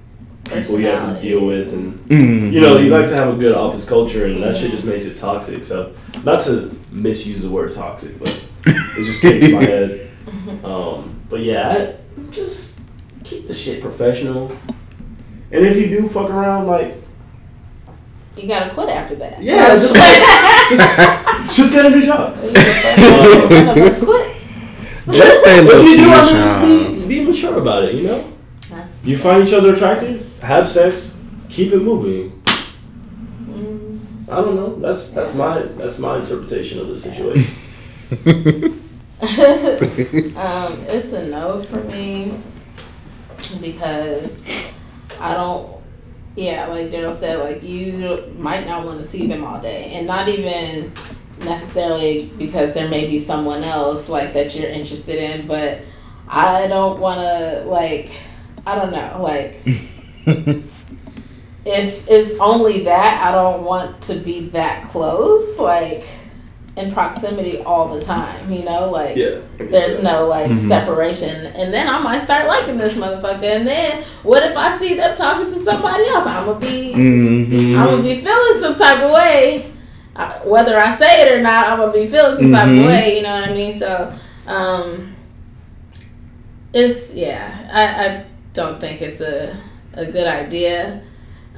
people 0.52 0.80
you 0.80 0.86
have 0.86 1.14
to 1.14 1.20
deal 1.20 1.44
with, 1.44 1.72
and 1.72 1.98
Mhm. 2.08 2.52
you 2.52 2.60
know 2.60 2.78
you 2.78 2.90
like 2.90 3.06
to 3.08 3.16
have 3.16 3.28
a 3.34 3.36
good 3.36 3.54
office 3.54 3.84
culture, 3.84 4.26
and 4.26 4.42
that 4.42 4.56
shit 4.56 4.70
just 4.70 4.84
makes 4.84 5.04
it 5.04 5.16
toxic. 5.16 5.64
So 5.64 5.92
not 6.24 6.40
to 6.42 6.74
misuse 6.90 7.42
the 7.42 7.48
word 7.48 7.72
toxic, 7.72 8.18
but 8.18 8.28
it 8.66 9.04
just 9.04 9.20
came 9.22 9.40
to 9.40 9.52
my 9.54 9.64
head. 9.74 10.08
Um, 10.64 11.14
but 11.30 11.40
yeah, 11.40 11.68
I, 11.68 11.94
just 12.30 12.78
keep 13.24 13.46
the 13.46 13.54
shit 13.54 13.80
professional. 13.80 14.50
And 15.50 15.64
if 15.66 15.76
you 15.76 15.88
do 15.88 16.08
fuck 16.08 16.28
around, 16.30 16.66
like 16.66 16.96
You 18.36 18.46
gotta 18.48 18.70
quit 18.70 18.88
after 18.88 19.14
that. 19.16 19.42
yeah, 19.42 19.68
just 19.70 19.94
just 20.70 21.56
just 21.56 21.72
get 21.72 21.86
a 21.86 21.90
new 21.90 22.04
job. 22.04 22.36
None 22.36 23.78
of 23.78 23.78
us 23.78 23.98
quit. 24.02 24.34
Just 25.10 25.40
stay 25.40 25.62
low 25.62 25.70
If 25.80 25.84
you 25.88 25.96
do, 25.96 26.10
I 26.10 26.32
mean, 26.32 26.94
just 26.96 27.08
be, 27.08 27.20
be 27.20 27.24
mature 27.24 27.58
about 27.58 27.84
it. 27.84 27.94
You 27.94 28.02
know, 28.08 28.32
That's, 28.70 29.06
you 29.06 29.16
find 29.16 29.42
each 29.46 29.54
other 29.54 29.72
attractive, 29.74 30.27
have 30.42 30.68
sex, 30.68 31.16
keep 31.48 31.72
it 31.72 31.80
moving. 31.82 32.42
mm, 33.44 34.00
I 34.28 34.36
don't 34.36 34.56
know. 34.56 34.76
That's 34.76 35.12
that's 35.12 35.34
my 35.34 35.62
that's 35.62 35.98
my 35.98 36.18
interpretation 36.18 36.80
of 36.80 36.88
the 36.88 36.98
situation. 36.98 37.56
um, 40.36 40.78
it's 40.88 41.12
a 41.12 41.26
no 41.26 41.62
for 41.62 41.80
me 41.84 42.32
because 43.60 44.70
I 45.20 45.34
don't. 45.34 45.76
Yeah, 46.36 46.68
like 46.68 46.90
Daryl 46.90 47.18
said, 47.18 47.40
like 47.40 47.64
you 47.64 48.32
might 48.38 48.64
not 48.64 48.86
want 48.86 48.98
to 48.98 49.04
see 49.04 49.26
them 49.26 49.44
all 49.44 49.60
day, 49.60 49.90
and 49.94 50.06
not 50.06 50.28
even 50.28 50.92
necessarily 51.40 52.30
because 52.38 52.74
there 52.74 52.88
may 52.88 53.08
be 53.08 53.18
someone 53.18 53.64
else 53.64 54.08
like 54.08 54.32
that 54.34 54.54
you're 54.54 54.70
interested 54.70 55.16
in, 55.16 55.46
but 55.48 55.80
I 56.28 56.66
don't 56.68 57.00
want 57.00 57.20
to 57.20 57.64
like. 57.66 58.10
I 58.66 58.74
don't 58.74 58.92
know, 58.92 59.20
like 59.22 59.64
if 61.64 62.08
it's 62.08 62.34
only 62.40 62.84
that, 62.84 63.22
I 63.26 63.32
don't 63.32 63.64
want 63.64 64.00
to 64.02 64.14
be 64.16 64.46
that 64.50 64.84
close, 64.88 65.58
like 65.58 66.04
in 66.76 66.92
proximity 66.92 67.60
all 67.62 67.88
the 67.92 68.00
time, 68.00 68.50
you 68.52 68.64
know, 68.64 68.88
like 68.90 69.16
yeah. 69.16 69.38
there's 69.58 70.00
no 70.02 70.26
like 70.28 70.48
Mhm. 70.48 70.68
separation 70.68 71.46
and 71.46 71.74
then 71.74 71.88
i 71.88 71.98
might 71.98 72.20
start 72.22 72.46
liking 72.46 72.78
this 72.78 72.96
motherfucker 72.96 73.42
and 73.42 73.66
then 73.66 74.04
what 74.22 74.44
if 74.44 74.56
i 74.56 74.78
see 74.78 74.94
them 74.94 75.16
talking 75.16 75.46
to 75.46 75.58
somebody 75.64 76.06
else 76.06 76.24
i'm 76.24 76.46
gonna 76.46 76.60
be 76.60 76.92
Mhm. 76.94 77.76
i'm 77.76 77.84
gonna 77.90 78.02
be 78.04 78.14
feeling 78.20 78.60
some 78.60 78.76
type 78.76 79.00
of 79.02 79.10
way 79.10 79.72
Uh, 80.14 80.30
whether 80.44 80.78
i 80.78 80.94
say 80.96 81.22
it 81.22 81.32
or 81.32 81.42
not 81.42 81.66
i'm 81.66 81.78
gonna 81.80 81.92
be 81.92 82.06
feeling 82.06 82.36
some 82.36 82.52
type 82.52 82.68
Mhm. 82.68 82.80
of 82.80 82.86
way 82.86 83.16
you 83.16 83.22
know 83.24 83.34
what 83.40 83.48
i 83.48 83.52
mean 83.52 83.76
so 83.76 84.12
um 84.46 85.16
it's 86.72 87.12
yeah 87.12 87.68
i, 87.72 87.82
I 88.06 88.24
don't 88.54 88.80
think 88.80 89.02
it's 89.02 89.20
a, 89.20 89.56
a 89.94 90.06
good 90.06 90.26
idea 90.26 91.02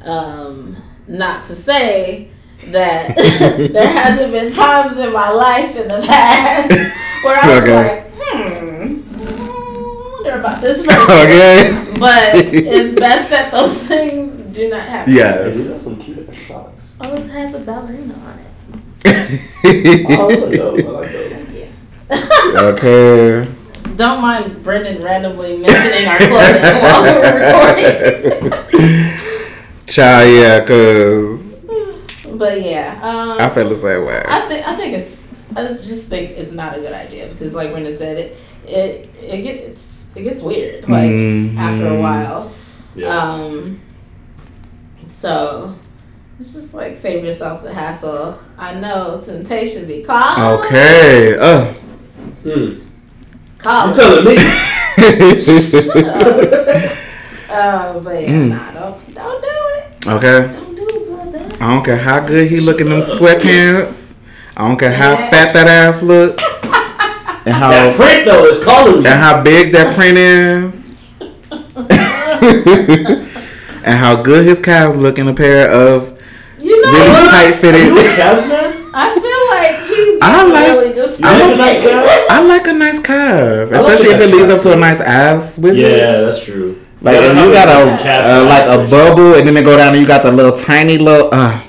um 0.04 0.76
not 1.06 1.44
to 1.44 1.54
say 1.54 2.30
that 2.66 3.16
there 3.72 3.88
hasn't 3.90 4.32
been 4.32 4.52
times 4.52 4.96
in 4.98 5.12
my 5.12 5.30
life 5.30 5.74
in 5.76 5.88
the 5.88 6.02
past 6.06 6.70
where 7.24 7.38
I 7.42 7.48
was 7.48 7.62
Okay. 7.62 7.88
like, 7.96 8.12
hmm, 8.12 9.02
I 9.16 10.12
wonder 10.14 10.40
about 10.40 10.60
this 10.60 10.86
person. 10.86 11.02
okay. 11.02 11.94
But 11.98 12.34
it's 12.54 12.94
best 12.98 13.30
that 13.30 13.50
those 13.50 13.82
things 13.84 14.54
do 14.56 14.68
not 14.70 14.82
happen. 14.86 15.12
Hey, 15.12 15.50
these 15.50 15.66
are 15.68 15.72
Yes. 15.72 15.82
some 15.82 15.96
cute 15.98 16.28
ass 16.28 16.38
socks. 16.38 16.82
Oh, 17.00 17.14
it 17.16 17.28
has 17.30 17.54
a 17.54 17.60
ballerina 17.60 18.14
on 18.14 18.38
it. 18.38 18.46
Oh, 20.10 20.28
I 20.28 20.34
like 20.36 20.56
those. 20.56 20.84
I 20.84 20.88
like 20.88 21.12
those. 21.12 21.32
Thank 21.32 21.50
you. 21.54 22.58
okay. 22.58 23.50
Don't 23.96 24.20
mind 24.22 24.62
Brendan 24.62 25.02
randomly 25.02 25.58
mentioning 25.58 26.06
our 26.06 26.18
clothing 26.18 26.62
while 26.82 27.02
we're 27.02 27.20
recording. 28.70 29.18
Child, 29.86 30.30
yeah, 30.32 30.64
cause 30.64 31.60
But 32.34 32.62
yeah, 32.62 33.00
um, 33.02 33.38
I 33.40 33.48
feel 33.50 33.68
the 33.68 33.76
same 33.76 34.04
way. 34.06 34.22
I 34.26 34.46
think 34.48 34.66
I 34.66 34.76
think 34.76 34.96
it's 34.98 35.26
I 35.56 35.66
just 35.74 36.06
think 36.06 36.30
it's 36.30 36.52
not 36.52 36.78
a 36.78 36.80
good 36.80 36.92
idea 36.92 37.26
because 37.28 37.54
like 37.54 37.72
Brenda 37.72 37.94
said 37.94 38.16
it 38.18 38.38
it 38.66 39.08
it 39.20 39.42
gets 39.42 40.10
it 40.14 40.22
gets 40.22 40.42
weird. 40.42 40.88
Like 40.88 41.10
Mhm. 41.10 41.56
after 41.58 41.88
a 41.88 42.00
while. 42.00 42.52
Yeah. 42.94 43.08
Um, 43.16 43.80
so 45.10 45.74
it's 46.38 46.52
just 46.54 46.72
like 46.74 46.96
save 46.96 47.24
yourself 47.24 47.62
the 47.62 47.72
hassle. 47.74 48.38
I 48.56 48.74
know 48.74 49.20
temptation 49.22 49.86
be 49.86 50.02
calling. 50.04 50.60
Okay. 50.64 51.36
Uh. 51.38 51.64
hmm. 52.44 52.86
Calling. 53.62 53.88
You 53.88 53.94
telling 53.94 54.24
me? 54.24 54.36
Uh, 57.50 57.98
but 58.00 58.24
Mm. 58.24 58.48
nah, 58.50 58.70
don't 58.72 59.14
don't 59.14 59.42
do 59.42 59.48
it. 59.48 60.06
okay. 60.08 60.48
Don't 60.52 60.74
do 60.76 60.86
it, 60.86 61.08
brother. 61.08 61.40
I 61.60 61.74
don't 61.74 61.84
care 61.84 61.96
how 61.98 62.20
good 62.20 62.48
he 62.50 62.60
look 62.60 62.80
in 62.80 62.88
them 62.88 63.00
sweatpants. 63.00 64.14
I 64.56 64.66
don't 64.68 64.78
care 64.78 64.92
how 64.92 65.10
Yeah. 65.12 65.30
fat 65.30 65.52
that 65.54 65.66
ass 65.68 66.02
look. 66.02 66.40
And 67.46 67.54
how 67.54 67.70
that 67.70 67.94
print 67.96 68.24
though 68.26 68.44
is 68.46 68.62
calling 68.64 69.02
me. 69.02 69.08
and 69.10 69.18
how 69.20 69.42
big 69.42 69.72
that 69.72 69.94
print 69.96 70.18
is. 70.18 70.98
and 73.84 73.98
how 73.98 74.16
good 74.22 74.44
his 74.44 74.58
calves 74.58 74.96
look 74.96 75.18
in 75.18 75.26
a 75.28 75.34
pair 75.34 75.70
of 75.70 76.18
You 76.58 76.80
know 76.82 76.92
really 76.92 77.30
tight 77.30 77.44
Are 77.44 77.48
you 77.48 77.54
fitted. 77.54 77.92
I 78.92 79.14
feel 79.14 79.42
like 79.56 79.76
he's 79.88 80.18
I 80.22 80.42
like- 80.44 80.78
really 80.78 80.89
You. 81.20 81.26
I 81.28 81.38
like 81.38 81.54
a 81.54 81.56
nice 81.58 81.82
calf? 81.82 82.26
I 82.30 82.40
like 82.42 82.66
a 82.66 82.72
nice 82.72 83.00
calf, 83.00 83.68
I 83.68 83.70
like 83.70 83.72
especially 83.80 84.10
a 84.10 84.14
if 84.16 84.20
it 84.22 84.34
leads 84.34 84.50
up 84.50 84.60
to 84.62 84.72
a 84.72 84.76
nice 84.76 85.00
ass 85.00 85.58
with 85.58 85.76
it. 85.76 85.80
Yeah, 85.80 86.20
that's 86.22 86.42
true. 86.44 86.80
Like 87.02 87.14
Yeah, 87.16 87.32
if 87.32 87.36
you 87.46 87.52
got 87.52 87.68
a 87.68 88.02
calves 88.02 88.28
uh, 88.28 88.44
like 88.48 88.66
a 88.66 88.80
and 88.82 88.90
bubble 88.90 89.34
and 89.34 89.46
then 89.46 89.54
they 89.54 89.62
go 89.62 89.76
down 89.76 89.92
and 89.94 90.00
you 90.00 90.06
got 90.06 90.22
the 90.22 90.32
little 90.32 90.56
tiny 90.56 90.98
little 90.98 91.28
uh 91.32 91.60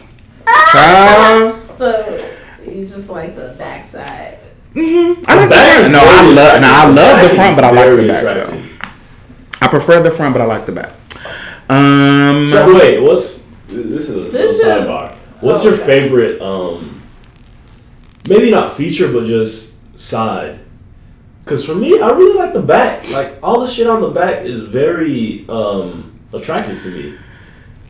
child. 0.71 1.71
So 1.77 2.31
you 2.65 2.85
just 2.87 3.09
like 3.09 3.35
the 3.35 3.55
backside. 3.57 4.39
Mm-hmm. 4.73 5.23
I 5.27 5.35
like 5.35 5.43
the 5.45 5.49
back 5.49 5.79
front. 5.79 5.91
No, 5.93 5.99
I 6.03 6.21
love 6.33 6.61
no, 6.61 6.67
I 6.69 6.89
love 6.89 7.23
the 7.29 7.35
front, 7.35 7.55
but 7.55 7.65
I 7.65 7.71
like 7.71 7.95
the 7.95 8.07
back. 8.07 8.23
though. 8.23 8.63
I 9.61 9.67
prefer 9.67 10.01
the 10.01 10.11
front, 10.11 10.33
but 10.33 10.41
I 10.41 10.45
like 10.45 10.65
the 10.65 10.71
back. 10.71 10.93
Um, 11.69 12.47
So 12.47 12.73
wait, 12.75 12.99
what's 13.01 13.47
this 13.67 14.09
is 14.09 14.15
a 14.15 14.17
little 14.17 14.31
This 14.31 14.59
is- 14.59 14.65
sidebar. 14.65 15.15
What's 15.39 15.65
oh, 15.65 15.69
your 15.69 15.73
okay. 15.79 15.85
favorite 15.85 16.41
um 16.41 17.00
maybe 18.27 18.51
not 18.51 18.75
feature 18.77 19.11
but 19.11 19.25
just 19.25 19.77
side? 19.99 20.59
Cause 21.45 21.65
for 21.65 21.73
me, 21.75 21.99
I 21.99 22.09
really 22.11 22.37
like 22.37 22.53
the 22.53 22.61
back. 22.61 23.09
Like 23.09 23.33
all 23.41 23.59
the 23.61 23.67
shit 23.67 23.87
on 23.87 24.01
the 24.01 24.09
back 24.11 24.43
is 24.45 24.61
very 24.61 25.45
um 25.49 26.19
attractive 26.33 26.81
to 26.83 26.89
me. 26.91 27.17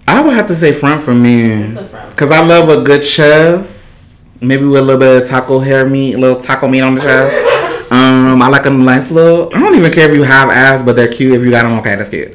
I 0.08 0.22
would 0.22 0.34
have 0.34 0.48
to 0.48 0.56
say 0.56 0.72
front 0.72 1.02
for 1.02 1.13
me 1.13 1.44
It's 1.63 1.78
a 1.78 1.88
front. 1.88 2.10
because 2.10 2.32
I 2.32 2.44
love 2.44 2.70
a 2.70 2.82
good 2.84 3.02
chest, 3.02 4.26
maybe 4.41 4.65
with 4.65 4.80
a 4.80 4.82
little 4.82 5.00
bit 5.00 5.22
of 5.24 5.28
taco 5.30 5.60
hair 5.60 5.86
meat, 5.88 6.15
a 6.15 6.17
little 6.17 6.41
taco 6.41 6.67
meat 6.67 6.82
on 6.82 6.96
the 6.96 7.02
chest. 7.02 7.48
Um, 7.91 8.41
I 8.41 8.48
like 8.48 8.65
a 8.65 8.70
nice 8.70 9.12
little. 9.12 9.54
I 9.54 9.60
don't 9.60 9.76
even 9.76 9.91
care 9.91 10.10
if 10.10 10.15
you 10.15 10.24
have 10.24 10.50
ass, 10.50 10.82
but 10.82 10.96
they're 10.96 11.10
cute. 11.12 11.34
If 11.34 11.41
you 11.41 11.52
got 11.52 11.63
them, 11.63 11.78
okay, 11.80 11.98
that's 11.98 12.10
cute. 12.10 12.34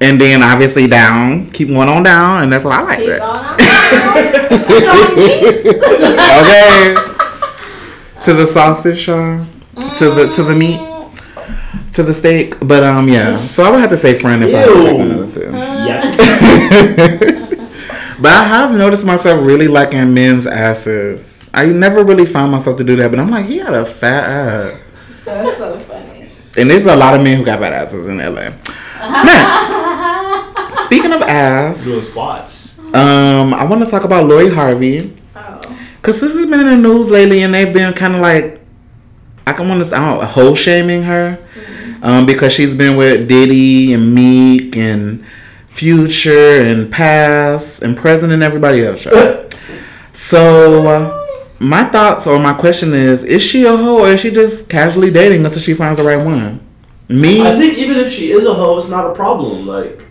And 0.00 0.18
then 0.18 0.42
obviously 0.42 0.86
down, 0.86 1.50
keep 1.50 1.68
going 1.68 1.90
on 1.90 2.02
down, 2.02 2.44
and 2.44 2.50
that's 2.50 2.64
what 2.64 2.72
I 2.72 2.80
like. 2.80 2.98
Keep 2.98 3.08
that. 3.08 3.20
on. 3.20 3.60
okay. 7.04 7.09
To 8.24 8.34
the 8.34 8.46
sausage, 8.46 9.06
y'all. 9.06 9.46
To 9.98 10.10
the 10.10 10.30
to 10.34 10.42
the 10.42 10.54
meat. 10.54 10.78
To 11.94 12.02
the 12.02 12.12
steak. 12.14 12.54
But 12.60 12.82
um 12.84 13.08
yeah. 13.08 13.36
So 13.36 13.64
I 13.64 13.70
would 13.70 13.80
have 13.80 13.90
to 13.90 13.96
say 13.96 14.18
friend 14.18 14.42
if 14.44 14.54
I 14.54 14.58
had 14.58 14.66
to 14.66 14.74
pick 14.74 14.92
Ew. 14.92 14.98
one 14.98 15.10
of 15.10 15.18
the 15.34 15.40
two. 15.40 15.50
Yeah. 15.50 16.02
but 18.20 18.32
I 18.32 18.44
have 18.44 18.72
noticed 18.76 19.04
myself 19.06 19.44
really 19.44 19.68
liking 19.68 20.12
men's 20.14 20.46
asses. 20.46 21.48
I 21.52 21.66
never 21.66 22.04
really 22.04 22.26
found 22.26 22.52
myself 22.52 22.76
to 22.78 22.84
do 22.84 22.94
that, 22.96 23.10
but 23.10 23.18
I'm 23.18 23.30
like, 23.30 23.46
he 23.46 23.58
had 23.58 23.74
a 23.74 23.84
fat 23.84 24.24
ass. 24.28 24.84
That's 25.24 25.56
so 25.56 25.78
funny. 25.80 26.28
And 26.56 26.70
there's 26.70 26.86
a 26.86 26.94
lot 26.96 27.14
of 27.14 27.22
men 27.22 27.38
who 27.38 27.44
got 27.44 27.58
fat 27.58 27.72
asses 27.72 28.06
in 28.08 28.18
LA. 28.18 28.50
Next. 29.24 29.74
Speaking 30.84 31.12
of 31.12 31.22
ass, 31.22 31.84
Doing 31.84 32.00
squats. 32.00 32.78
um, 32.94 33.54
I 33.54 33.64
want 33.64 33.84
to 33.84 33.90
talk 33.90 34.04
about 34.04 34.26
Lori 34.26 34.50
Harvey. 34.52 35.16
Cause 36.10 36.20
this 36.22 36.34
has 36.34 36.46
been 36.46 36.58
in 36.58 36.66
the 36.66 36.88
news 36.88 37.08
lately, 37.08 37.42
and 37.44 37.54
they've 37.54 37.72
been 37.72 37.92
kind 37.92 38.16
of 38.16 38.20
like, 38.20 38.60
I 39.46 39.52
can 39.52 39.68
want 39.68 39.86
to, 39.86 39.96
I 39.96 40.16
don't, 40.16 40.24
whole 40.24 40.56
shaming 40.56 41.04
her, 41.04 41.38
um, 42.02 42.26
because 42.26 42.52
she's 42.52 42.74
been 42.74 42.96
with 42.96 43.28
Diddy 43.28 43.92
and 43.92 44.12
Meek 44.12 44.76
and 44.76 45.24
Future 45.68 46.62
and 46.62 46.90
Past 46.90 47.82
and 47.82 47.96
Present 47.96 48.32
and 48.32 48.42
everybody 48.42 48.84
else. 48.84 49.04
y'all. 49.04 49.48
so, 50.12 50.84
uh, 50.84 51.44
my 51.60 51.84
thoughts 51.84 52.26
or 52.26 52.40
my 52.40 52.54
question 52.54 52.92
is: 52.92 53.22
Is 53.22 53.40
she 53.40 53.64
a 53.64 53.76
hoe, 53.76 54.00
or 54.00 54.08
is 54.08 54.18
she 54.18 54.32
just 54.32 54.68
casually 54.68 55.12
dating 55.12 55.46
until 55.46 55.62
she 55.62 55.74
finds 55.74 56.00
the 56.00 56.04
right 56.04 56.20
one? 56.20 56.58
Me, 57.08 57.40
I 57.40 57.54
think 57.54 57.78
even 57.78 57.98
if 57.98 58.10
she 58.10 58.32
is 58.32 58.46
a 58.46 58.54
hoe, 58.54 58.76
it's 58.78 58.88
not 58.88 59.08
a 59.08 59.14
problem. 59.14 59.64
Like 59.64 60.02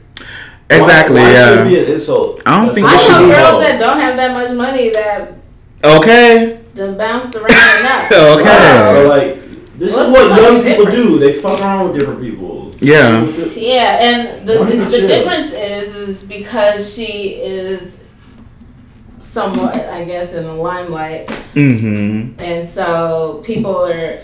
exactly. 0.69 1.15
Why, 1.15 1.23
why 1.23 1.31
yeah. 1.33 1.63
be 1.67 1.77
an 1.77 1.91
insult? 1.91 2.41
I 2.45 2.55
don't 2.55 2.67
That's 2.67 2.75
think 2.77 2.87
I 2.87 2.93
it 2.93 2.95
not 2.95 3.01
should 3.01 3.11
know 3.11 3.25
a 3.25 3.27
be- 3.27 3.35
girls 3.35 3.63
that 3.63 3.79
don't 3.81 3.99
have 3.99 4.15
that 4.15 4.33
much 4.33 4.55
money 4.55 4.89
that 4.91 5.38
Okay. 5.83 6.59
done 6.75 6.97
bounced 6.97 7.35
around 7.35 7.51
and 7.51 7.87
up. 7.87 8.11
Okay. 8.39 8.93
So 8.93 9.07
like, 9.07 9.35
this 9.77 9.93
What's 9.95 10.07
is 10.07 10.13
what 10.13 10.41
young 10.41 10.61
people 10.63 10.85
difference? 10.85 10.95
do. 10.95 11.19
They 11.19 11.33
fuck 11.39 11.59
around 11.61 11.89
with 11.91 11.99
different 11.99 12.21
people. 12.21 12.71
Yeah. 12.81 13.23
Yeah, 13.55 13.99
and 14.01 14.47
the, 14.47 14.57
the, 14.63 14.75
the 14.85 15.07
difference 15.07 15.51
is 15.53 15.95
is 15.95 16.23
because 16.25 16.93
she 16.93 17.35
is 17.35 18.03
somewhat, 19.19 19.75
I 19.75 20.03
guess, 20.05 20.33
in 20.33 20.43
the 20.45 20.53
limelight, 20.53 21.27
Mm-hmm. 21.55 22.39
and 22.39 22.67
so 22.67 23.41
people 23.45 23.85
are. 23.85 24.19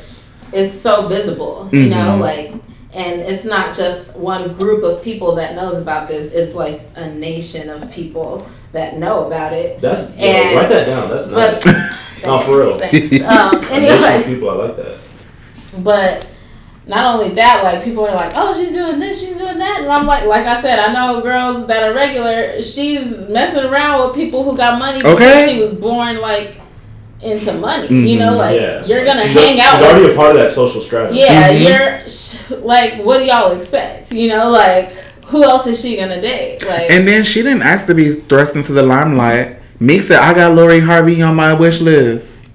It's 0.53 0.79
so 0.79 1.07
visible, 1.07 1.67
you 1.73 1.89
know, 1.89 2.17
Mhm. 2.17 2.21
like, 2.21 2.51
and 2.93 3.19
it's 3.21 3.43
not 3.45 3.75
just 3.75 4.15
one 4.15 4.53
group 4.53 4.83
of 4.83 5.03
people 5.03 5.35
that 5.35 5.53
knows 5.55 5.79
about 5.81 6.07
this. 6.07 6.31
It's 6.31 6.53
like 6.55 6.81
a 6.95 7.07
nation 7.09 7.69
of 7.69 7.91
people 7.91 8.45
that 8.75 8.97
know 8.97 9.25
about 9.27 9.51
it. 9.53 9.79
That's 9.81 10.15
yo, 10.15 10.23
And- 10.25 10.55
write 10.57 10.69
that 10.69 10.85
down. 10.87 11.09
That's 11.09 11.29
But 11.29 11.65
nice. 11.65 12.01
No, 12.25 12.39
for 12.39 12.57
real. 12.57 12.79
Thanks. 12.79 13.21
Um, 13.21 13.55
A 13.55 13.59
nation 13.79 13.97
of 13.97 14.03
anyway, 14.03 14.23
people, 14.25 14.49
I 14.49 14.53
like 14.55 14.75
that. 14.77 14.97
But 15.79 16.31
not 16.87 17.05
only 17.13 17.35
that, 17.35 17.63
like 17.63 17.83
people 17.83 18.05
are 18.07 18.15
like, 18.15 18.31
"Oh, 18.35 18.55
she's 18.59 18.71
doing 18.71 18.97
this, 18.99 19.19
she's 19.19 19.37
doing 19.37 19.59
that," 19.59 19.81
and 19.81 19.91
I'm 19.91 20.07
like, 20.07 20.25
like 20.25 20.45
I 20.47 20.59
said, 20.59 20.79
I 20.79 20.91
know 20.91 21.21
girls 21.21 21.67
that 21.67 21.83
are 21.83 21.93
regular. 21.93 22.61
She's 22.63 23.15
messing 23.29 23.65
around 23.65 24.07
with 24.07 24.15
people 24.15 24.43
who 24.43 24.57
got 24.57 24.79
money 24.79 24.99
because 24.99 25.13
Okay. 25.19 25.53
she 25.53 25.61
was 25.61 25.75
born 25.75 26.19
like 26.19 26.59
into 27.21 27.53
money. 27.53 27.87
You 27.93 28.17
know, 28.17 28.35
like 28.37 28.59
yeah, 28.59 28.83
you're 28.85 29.05
gonna 29.05 29.21
she's 29.27 29.33
hang 29.35 29.59
a, 29.59 29.61
out. 29.61 29.71
She's 29.73 29.81
with 29.81 29.89
already 29.91 30.13
a 30.13 30.15
part 30.15 30.31
of 30.35 30.37
that 30.41 30.49
social 30.51 30.81
strata. 30.81 31.13
yeah, 31.13 31.49
Mhm. 31.53 32.49
you're 32.49 32.59
like, 32.61 33.03
what 33.05 33.19
do 33.19 33.25
y'all 33.25 33.51
expect? 33.51 34.11
You 34.13 34.29
know, 34.29 34.49
like 34.49 34.93
who 35.27 35.43
else 35.43 35.67
is 35.67 35.81
she 35.81 35.97
gonna 35.97 36.21
date? 36.21 36.65
Like, 36.67 36.89
And 36.89 37.07
then 37.07 37.23
she 37.23 37.41
didn't 37.41 37.63
ask 37.63 37.85
to 37.87 37.95
be 37.95 38.11
thrust 38.11 38.55
into 38.55 38.71
the 38.73 38.83
limelight. 38.83 39.57
Meek 39.79 40.01
said, 40.03 40.19
I 40.19 40.33
got 40.33 40.55
Lori 40.55 40.79
Harvey 40.79 41.21
on 41.21 41.35
my 41.35 41.53
wish 41.53 41.81
list. 41.81 42.49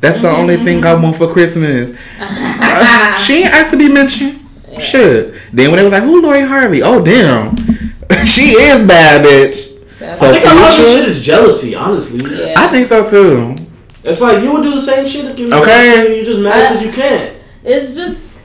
That's 0.00 0.18
the 0.18 0.28
only 0.30 0.56
thing 0.64 0.84
I 0.84 0.94
want 0.94 1.16
for 1.16 1.32
Christmas. 1.32 1.96
Uh, 2.20 3.14
she 3.24 3.42
ain't 3.44 3.54
asked 3.54 3.70
to 3.70 3.76
be 3.76 3.88
mentioned. 3.88 4.40
Shit. 4.80 5.34
Then 5.52 5.70
when 5.70 5.76
they 5.78 5.84
was 5.84 5.92
like, 5.92 6.02
who 6.02 6.20
Lori 6.22 6.40
Harvey? 6.42 6.82
Oh, 6.82 7.04
damn. 7.04 7.56
she 8.26 8.52
is 8.52 8.86
bad, 8.86 9.24
bitch. 9.24 9.68
That's 9.98 10.18
So- 10.20 10.26
I 10.30 10.32
think 10.32 10.44
a 10.44 10.54
lot 10.54 10.70
of 10.80 10.86
shit 10.86 11.08
is 11.08 11.20
jealousy. 11.22 11.74
Honestly, 11.74 12.46
yeah. 12.48 12.54
I 12.58 12.68
think 12.68 12.86
so 12.86 13.08
too. 13.08 13.54
it's 14.02 14.20
like 14.20 14.42
you 14.42 14.52
would 14.52 14.62
do 14.64 14.72
the 14.72 14.80
same 14.80 15.06
shit 15.06 15.26
if 15.26 15.38
you 15.38 15.48
were 15.48 15.54
Okay. 15.62 16.18
You 16.18 16.24
just 16.24 16.40
mad 16.40 16.70
because 16.70 16.82
you 16.84 16.90
can't. 16.92 17.36
it's 17.62 17.94
just, 17.94 18.36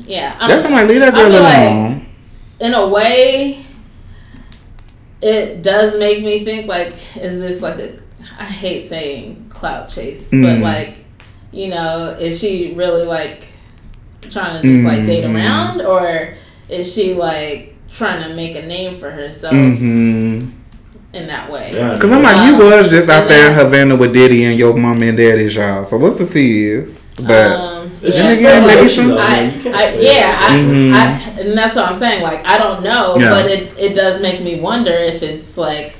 yeah. 0.00 0.36
I'm- 0.38 0.48
That's 0.50 0.64
why 0.64 0.80
I'm 0.82 0.88
leave 0.88 1.00
that 1.00 1.14
girl 1.14 1.30
feel 1.30 1.42
like- 1.42 1.56
alone. 1.56 1.95
In 2.60 2.74
a 2.74 2.88
way, 2.88 3.64
it 5.22 5.62
does 5.62 5.98
make 5.98 6.22
me 6.22 6.44
think 6.44 6.66
like, 6.66 6.94
is 7.16 7.38
this 7.38 7.62
like 7.62 7.78
a? 7.78 7.98
I 8.38 8.44
hate 8.44 8.88
saying 8.88 9.46
clout 9.48 9.88
chase, 9.88 10.28
but 10.30 10.36
Mm. 10.36 10.60
like, 10.62 10.98
you 11.52 11.68
know, 11.68 12.16
is 12.20 12.38
she 12.38 12.74
really 12.74 13.04
like 13.04 13.44
trying 14.30 14.60
to 14.60 14.68
just 14.68 14.84
like 14.84 15.06
date 15.06 15.24
Mhm. 15.24 15.34
around, 15.34 15.80
or 15.80 16.34
is 16.68 16.92
she 16.92 17.14
like 17.14 17.74
trying 17.90 18.22
to 18.28 18.34
make 18.34 18.56
a 18.56 18.66
name 18.66 18.98
for 18.98 19.10
herself 19.10 19.54
Mm-hmm. 19.54 20.48
in 21.14 21.26
that 21.28 21.50
way? 21.50 21.70
Yeah. 21.74 21.94
Because 21.94 22.12
I'm 22.12 22.22
like, 22.22 22.46
you 22.48 22.54
Um, 22.62 22.70
was 22.70 22.90
just 22.90 23.08
out 23.08 23.26
there 23.28 23.48
in 23.50 23.54
Havana 23.56 23.96
with 23.96 24.12
Diddy 24.12 24.44
and 24.44 24.58
your 24.58 24.74
mom 24.76 25.02
and 25.02 25.16
daddy's 25.16 25.54
y'all. 25.54 25.84
So 25.84 25.96
what's 25.96 26.16
the 26.16 26.26
tease? 26.26 27.08
But 27.26 27.52
um, 27.52 27.85
It's 28.06 28.16
yeah. 28.16 28.22
Just 28.22 28.38
again, 28.38 28.66
maybe 28.66 28.88
speculation, 28.88 29.04
some- 29.08 29.16
though, 29.16 29.22
I, 29.22 29.28
man. 29.30 29.54
You 29.54 29.60
can't 29.62 29.74
I, 29.76 29.94
yeah, 30.00 30.32
that. 30.34 30.50
I. 30.50 31.40
I, 31.40 31.40
and 31.40 31.58
that's 31.58 31.76
what 31.76 31.88
I'm 31.88 31.94
saying. 31.94 32.22
Like, 32.22 32.44
I 32.46 32.56
don't 32.58 32.82
know, 32.82 33.16
Yeah. 33.18 33.30
but 33.30 33.50
it, 33.50 33.78
it 33.78 33.94
does 33.94 34.20
make 34.22 34.40
me 34.42 34.60
wonder 34.60 34.92
if 34.92 35.22
it's 35.22 35.56
like 35.58 35.96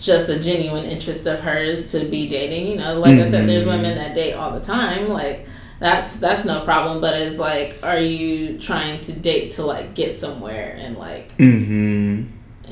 just 0.00 0.28
a 0.28 0.38
genuine 0.38 0.84
interest 0.84 1.26
of 1.26 1.40
hers 1.40 1.90
to 1.92 2.04
be 2.04 2.28
dating. 2.28 2.66
You 2.68 2.76
know, 2.78 2.98
like 3.00 3.18
I 3.18 3.30
said, 3.30 3.48
there's 3.48 3.64
Mhm. 3.64 3.68
women 3.76 3.96
that 3.98 4.14
date 4.14 4.34
all 4.34 4.52
the 4.52 4.60
time. 4.60 5.08
Like, 5.08 5.46
that's 5.80 6.16
that's 6.16 6.44
no 6.44 6.60
problem. 6.64 7.00
But 7.00 7.14
it's 7.20 7.38
like, 7.38 7.78
are 7.82 7.98
you 7.98 8.58
trying 8.58 9.00
to 9.02 9.12
date 9.12 9.52
to 9.52 9.64
like 9.66 9.94
get 9.94 10.18
somewhere 10.18 10.76
and 10.80 10.96
like 10.96 11.36
mm-hmm. 11.36 11.97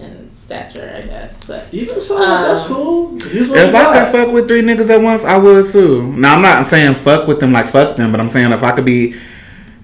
In 0.00 0.30
stature? 0.32 0.94
I 0.96 1.06
guess, 1.06 1.44
but 1.46 1.66
Even 1.72 2.00
so, 2.00 2.18
that's 2.18 2.62
Um, 2.62 2.74
cool. 2.74 3.12
Use 3.32 3.48
what 3.48 3.58
If 3.58 3.74
I 3.74 3.82
got. 3.82 3.94
could 4.12 4.12
fuck 4.18 4.32
with 4.34 4.48
three 4.48 4.62
niggas 4.62 4.90
at 4.90 5.00
once, 5.00 5.24
I 5.24 5.36
would 5.36 5.66
too. 5.68 6.12
Now 6.16 6.34
I'm 6.36 6.42
not 6.42 6.66
saying 6.66 6.94
fuck 6.94 7.26
with 7.26 7.40
them 7.40 7.52
like 7.52 7.66
fuck 7.66 7.96
them, 7.96 8.10
but 8.12 8.20
I'm 8.20 8.28
saying 8.28 8.52
if 8.52 8.62
I 8.62 8.72
could 8.72 8.84
be 8.84 9.14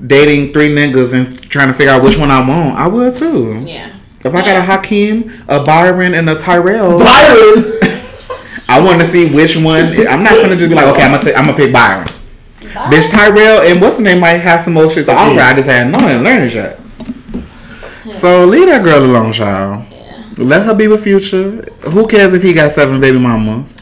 dating 0.05 0.49
three 0.53 0.69
niggas 0.69 1.13
and 1.15 1.41
trying 1.51 1.69
to 1.69 1.75
figure 1.75 1.93
out 1.93 2.03
which 2.03 2.19
one 2.19 2.31
I 2.31 2.41
want, 2.47 2.77
I 2.79 2.87
would 2.89 3.15
too. 3.17 3.63
Yeah. 3.67 3.91
If 4.25 4.35
I 4.35 4.41
got 4.41 4.49
a 4.51 4.53
Yeah. 4.53 4.63
Hakeem, 4.63 5.33
a 5.49 5.63
Byron, 5.65 6.15
and 6.15 6.29
a 6.31 6.37
Tyrell, 6.37 6.99
Byron. 6.99 7.65
I 8.69 8.81
want 8.81 9.01
to 9.01 9.07
see 9.07 9.35
which 9.35 9.57
one. 9.57 9.85
I'm 10.09 10.23
not 10.23 10.41
gonna 10.41 10.57
just 10.57 10.69
be 10.71 10.75
like, 10.75 10.87
okay, 10.87 11.03
I'm 11.03 11.11
gonna 11.11 11.23
say, 11.23 11.35
I'm 11.35 11.45
gonna 11.45 11.57
pick 11.57 11.73
Byron. 11.73 12.07
Bitch, 12.91 13.11
Tyrell 13.11 13.63
and 13.63 13.81
what's 13.83 13.97
the 13.99 14.03
name 14.03 14.21
might 14.21 14.39
have 14.39 14.63
some 14.63 14.73
more 14.75 14.89
shit 14.89 15.05
to 15.07 15.13
offer. 15.15 15.41
I 15.41 15.53
just 15.55 15.69
hadn't 15.69 15.93
known 15.93 16.11
and 16.11 16.25
learned 16.25 16.53
yet. 16.55 16.79
So 18.13 18.45
leave 18.47 18.67
that 18.69 18.83
girl 18.83 19.05
alone, 19.05 19.33
child. 19.33 19.85
Yeah. 20.37 20.45
Let 20.45 20.67
her 20.67 20.75
be 20.75 20.89
with 20.89 21.03
Future. 21.05 21.63
Who 21.91 22.07
cares 22.07 22.33
if 22.35 22.43
he 22.43 22.53
got 22.53 22.73
seven 22.73 23.01
baby 23.01 23.19
mamas? 23.19 23.79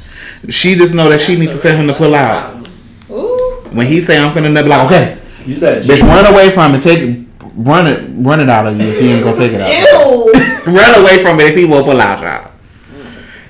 She 0.49 0.75
just 0.75 0.95
know 0.95 1.09
that 1.11 1.21
she 1.21 1.37
needs 1.39 1.55
to 1.55 1.61
tell 1.61 1.77
him 1.77 1.87
to 1.87 1.95
pull 1.95 2.15
out. 2.15 2.67
Ooh. 3.11 3.63
When 3.73 3.87
he 3.87 4.01
say 4.01 4.19
I'm 4.19 4.33
finna, 4.33 4.53
they 4.55 4.63
be 4.63 4.69
like, 4.69 4.87
okay, 4.87 5.19
Use 5.45 5.61
that. 5.61 5.83
bitch, 5.83 6.03
run 6.03 6.27
away 6.33 6.51
from 6.51 6.75
it. 6.75 6.83
Take 6.83 7.01
it, 7.01 7.27
run 7.55 7.87
it, 7.87 8.09
run 8.15 8.41
it 8.41 8.49
out 8.49 8.67
of 8.67 8.77
you 8.81 8.87
if 8.87 8.99
he 9.01 9.13
ain't 9.13 9.25
gonna 9.25 9.37
take 9.37 9.53
it 9.53 9.61
out. 9.61 9.71
Ew. 9.71 10.33
run 10.73 11.01
away 11.01 11.23
from 11.23 11.39
it 11.41 11.47
if 11.49 11.57
he 11.57 11.65
won't 11.65 11.85
pull 11.87 12.01
out, 12.01 12.19
child. 12.21 12.51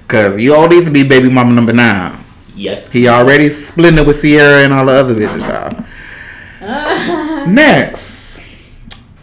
Cause 0.09 0.41
you 0.41 0.55
all 0.55 0.67
need 0.69 0.85
to 0.85 0.91
be 0.91 1.09
baby 1.09 1.31
mama 1.31 1.53
number 1.53 1.73
nine. 1.73 2.19
Yep. 2.57 2.89
He 2.89 3.07
already 3.09 3.49
splitting 3.49 4.01
it 4.01 4.07
with 4.07 4.17
Sierra 4.17 4.65
and 4.65 4.73
all 4.73 4.87
the 4.87 4.93
other 4.93 5.15
bitches, 5.15 5.41
y'all. 6.61 7.47
Next. 7.47 8.10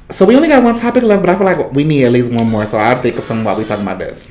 So 0.09 0.25
we 0.25 0.35
only 0.35 0.47
got 0.47 0.63
one 0.63 0.77
topic 0.79 1.03
left, 1.03 1.21
but 1.21 1.29
I 1.29 1.35
feel 1.37 1.45
like 1.45 1.73
we 1.73 1.83
need 1.83 2.05
at 2.05 2.11
least 2.11 2.31
one 2.31 2.49
more. 2.49 2.65
So 2.65 2.77
I'll 2.77 3.01
think 3.01 3.17
of 3.17 3.23
something 3.23 3.43
while 3.43 3.57
we 3.57 3.65
talking 3.65 3.83
about 3.83 3.99
this. 3.99 4.27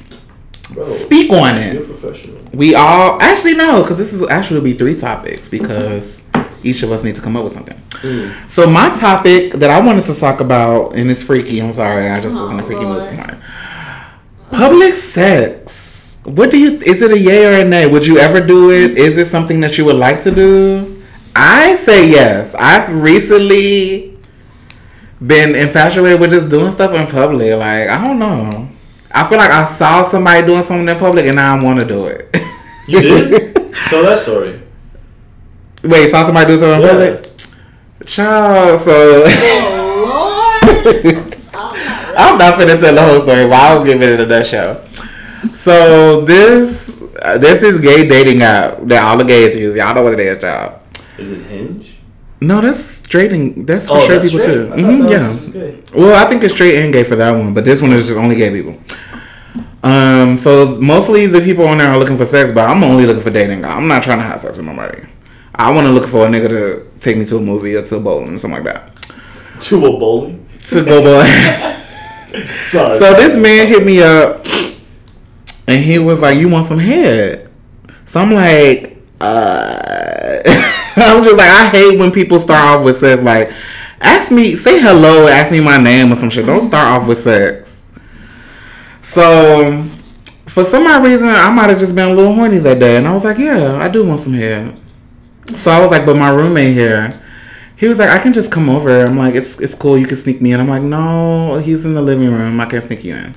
Bro, 0.75 0.85
Speak 0.85 1.31
on 1.31 1.57
you're 1.57 1.83
it. 1.83 1.87
professional. 1.87 2.41
We 2.53 2.75
all 2.75 3.21
actually 3.21 3.55
no, 3.55 3.83
because 3.83 3.99
this 3.99 4.13
is 4.13 4.23
actually 4.29 4.61
be 4.63 4.77
three 4.77 4.99
topics 4.99 5.49
because 5.49 6.25
each 6.65 6.83
of 6.83 6.91
us 6.91 7.05
need 7.05 7.15
to 7.17 7.21
come 7.21 7.37
up 7.37 7.45
with 7.45 7.53
something. 7.53 7.77
Mm. 8.03 8.51
So 8.51 8.69
my 8.69 8.89
topic 8.99 9.53
that 9.55 9.71
I 9.71 9.81
wanted 9.81 10.05
to 10.07 10.15
talk 10.15 10.41
about, 10.41 10.97
and 10.97 11.11
it's 11.11 11.23
freaky. 11.23 11.61
I'm 11.61 11.73
sorry, 11.73 12.09
I 12.09 12.15
just 12.21 12.41
was 12.41 12.51
in 12.51 12.59
a 12.59 12.63
Oh, 12.63 12.67
freaky 12.67 12.85
mood 12.85 13.05
this 13.05 13.15
morning. 13.15 13.37
Public 14.51 14.95
sex. 14.95 16.19
What 16.25 16.51
do 16.51 16.59
you? 16.59 16.79
Is 16.81 17.03
it 17.03 17.11
a 17.13 17.19
yay 17.19 17.47
or 17.47 17.61
a 17.61 17.69
nay? 17.69 17.87
Would 17.87 18.07
you 18.07 18.19
ever 18.19 18.41
do 18.41 18.71
it? 18.73 18.97
Is 18.97 19.17
it 19.19 19.27
something 19.27 19.61
that 19.61 19.77
you 19.79 19.85
would 19.85 19.97
like 19.97 20.21
to 20.23 20.31
do? 20.35 21.03
I 21.37 21.75
say 21.77 22.09
yes. 22.09 22.55
I've 22.55 22.89
recently 23.03 24.16
been 25.25 25.55
infatuated 25.55 26.21
with 26.21 26.31
just 26.31 26.49
doing 26.49 26.71
stuff 26.71 26.93
in 26.95 27.07
public. 27.07 27.57
Like 27.59 27.89
I 27.89 28.05
don't 28.05 28.19
know. 28.19 28.69
I 29.11 29.27
feel 29.29 29.39
like 29.39 29.51
I 29.51 29.65
saw 29.65 30.03
somebody 30.03 30.47
doing 30.47 30.63
something 30.63 30.89
in 30.89 30.99
public, 30.99 31.27
and 31.27 31.37
now 31.37 31.57
I 31.57 31.63
want 31.63 31.81
to 31.81 31.87
do 31.87 32.07
it. 32.07 32.37
You 32.87 33.01
did? 33.01 33.55
Tell 33.89 34.03
that 34.03 34.19
story. 34.19 34.61
Wait, 35.83 36.09
saw 36.11 36.25
somebody 36.25 36.53
do 36.53 36.59
something 36.59 36.81
in 36.81 36.83
Yeah. 36.83 36.91
public? 37.17 37.33
Child, 38.07 38.79
so 38.81 38.93
Oh, 39.27 40.61
Lord. 40.63 41.35
I'm 41.55 41.75
not 41.75 41.77
I'm 42.19 42.39
not 42.39 42.59
finna 42.59 42.79
tell 42.81 42.95
the 42.95 43.03
whole 43.03 43.21
story, 43.21 43.45
but 43.45 43.55
I'll 43.55 43.85
give 43.85 44.01
it 44.03 44.09
in 44.09 44.21
a 44.21 44.27
nutshell. 44.27 44.85
So 45.53 46.21
this 46.23 47.03
uh, 47.23 47.39
there's 47.39 47.61
this 47.61 47.81
gay 47.81 48.09
dating 48.09 48.43
app 48.43 48.79
that 48.83 49.03
all 49.03 49.17
the 49.17 49.25
gays 49.25 49.57
use. 49.57 49.75
Y'all 49.77 49.95
know 49.95 50.03
what 50.03 50.13
it 50.15 50.21
is, 50.21 50.43
y'all. 50.43 50.81
Is 51.19 51.31
it 51.31 51.47
Hinge? 51.47 51.96
No, 52.41 52.61
that's 52.61 52.79
straight. 52.79 53.33
And 53.33 53.67
that's 53.67 53.89
for 53.89 53.97
Oh, 53.97 54.01
straight 54.01 54.17
that's 54.19 54.31
people 54.33 54.43
straight? 54.45 54.55
too. 54.55 54.73
I 54.75 54.83
thought 54.83 54.93
hmm 54.93 55.09
yeah. 55.09 55.29
was 55.29 55.39
just 55.39 55.53
gay. 55.53 55.83
Well, 55.95 56.25
I 56.25 56.29
think 56.29 56.45
it's 56.45 56.53
straight 56.55 56.79
and 56.85 56.93
gay 56.93 57.05
for 57.05 57.17
that 57.17 57.31
one, 57.31 57.55
but 57.55 57.65
this 57.65 57.81
one 57.81 57.93
is 57.93 58.07
just 58.07 58.19
only 58.19 58.37
gay 58.37 58.51
people. 58.51 58.79
Um, 59.83 60.37
so 60.37 60.79
mostly 60.81 61.27
the 61.27 61.41
people 61.41 61.67
on 61.67 61.79
there 61.79 61.89
are 61.91 61.99
looking 61.99 62.17
for 62.17 62.27
sex, 62.27 62.51
but 62.51 62.69
I'm 62.69 62.83
only 62.83 63.07
looking 63.07 63.23
for 63.23 63.31
dating. 63.31 63.65
I'm 63.65 63.87
not 63.89 64.03
trying 64.03 64.19
to 64.19 64.25
have 64.25 64.41
sex 64.41 64.57
with 64.57 64.67
nobody. 64.67 65.03
I 65.55 65.71
want 65.73 65.87
to 65.87 65.93
look 65.93 66.07
for 66.07 66.27
a 66.27 66.29
nigga 66.29 66.49
to 66.49 66.91
take 67.01 67.17
me 67.17 67.25
to 67.27 67.37
a 67.39 67.41
movie 67.41 67.75
or 67.77 67.83
to 67.83 67.97
a 67.97 68.01
bowling 68.01 68.35
or 68.35 68.39
something 68.39 68.63
like 68.65 68.75
that. 68.75 68.97
To 69.63 69.87
a 69.87 69.99
bowling. 69.99 70.47
To 70.69 70.85
go 70.85 71.01
bowling. 71.03 71.27
Sorry. 72.65 72.93
So 72.93 73.15
this 73.15 73.37
man 73.37 73.67
hit 73.67 73.87
me 73.87 74.03
up 74.03 74.45
and 75.67 75.83
he 75.83 75.99
was 75.99 76.21
like, 76.21 76.37
You 76.39 76.49
want 76.51 76.67
some 76.67 76.79
head? 76.79 77.51
So 78.05 78.21
I'm 78.21 78.33
like, 78.33 78.99
uh 79.21 79.96
I'm 80.97 81.25
just 81.25 81.37
like 81.37 81.49
I 81.49 81.69
hate 81.71 81.99
when 81.99 82.11
people 82.11 82.39
start 82.39 82.63
off 82.63 82.85
with 82.85 82.97
sex 82.97 83.23
like 83.23 83.53
ask 84.01 84.33
me 84.33 84.55
say 84.55 84.81
hello, 84.81 85.29
ask 85.29 85.53
me 85.53 85.61
my 85.61 85.79
name 85.79 86.13
or 86.13 86.17
some 86.17 86.31
shit. 86.31 86.47
Don't 86.47 86.59
mm-hmm. 86.59 86.69
start 86.69 86.89
off 86.89 87.09
with 87.09 87.19
sex. 87.19 87.85
So 89.03 89.85
for 90.47 90.65
some 90.65 90.87
odd 90.87 91.05
reason 91.05 91.29
I 91.29 91.51
might 91.51 91.71
have 91.71 91.79
just 91.79 91.95
been 91.95 92.11
a 92.11 92.15
little 92.15 92.35
horny 92.35 92.59
that 92.59 92.79
day 92.79 92.97
and 92.97 93.07
I 93.07 93.13
was 93.13 93.25
like, 93.25 93.39
Yeah, 93.39 93.77
I 93.77 93.89
do 93.89 94.05
want 94.05 94.21
some 94.21 94.35
head. 94.35 94.77
So 95.55 95.71
I 95.71 95.81
was 95.81 95.91
like, 95.91 96.05
but 96.05 96.17
my 96.17 96.31
roommate 96.31 96.75
here. 96.75 97.11
He 97.77 97.89
was 97.89 97.99
like, 97.99 98.09
I 98.09 98.19
can 98.19 98.33
just 98.33 98.51
come 98.51 98.71
over. 98.71 99.05
I'm 99.05 99.19
like, 99.19 99.35
it's 99.35 99.61
it's 99.61 99.75
cool. 99.75 99.99
You 99.99 100.07
can 100.07 100.17
sneak 100.17 100.41
me 100.41 100.53
in. 100.53 100.61
I'm 100.61 100.69
like, 100.69 100.83
no, 100.83 101.59
he's 101.59 101.85
in 101.85 101.93
the 101.93 102.01
living 102.01 102.33
room. 102.33 102.59
I 102.59 102.65
can't 102.65 102.83
sneak 102.83 103.05
you 103.05 103.15
in. 103.15 103.35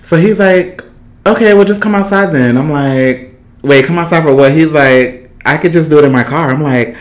So 0.00 0.16
he's 0.16 0.40
like, 0.40 0.82
okay, 1.26 1.52
well, 1.52 1.64
just 1.64 1.82
come 1.82 1.94
outside 1.94 2.32
then. 2.32 2.56
I'm 2.56 2.70
like, 2.70 3.34
wait, 3.62 3.84
come 3.84 3.98
outside 3.98 4.22
for 4.22 4.34
what? 4.34 4.52
He's 4.52 4.72
like, 4.72 5.19
I 5.44 5.56
could 5.56 5.72
just 5.72 5.90
do 5.90 5.98
it 5.98 6.04
in 6.04 6.12
my 6.12 6.24
car. 6.24 6.50
I'm 6.50 6.62
like, 6.62 6.96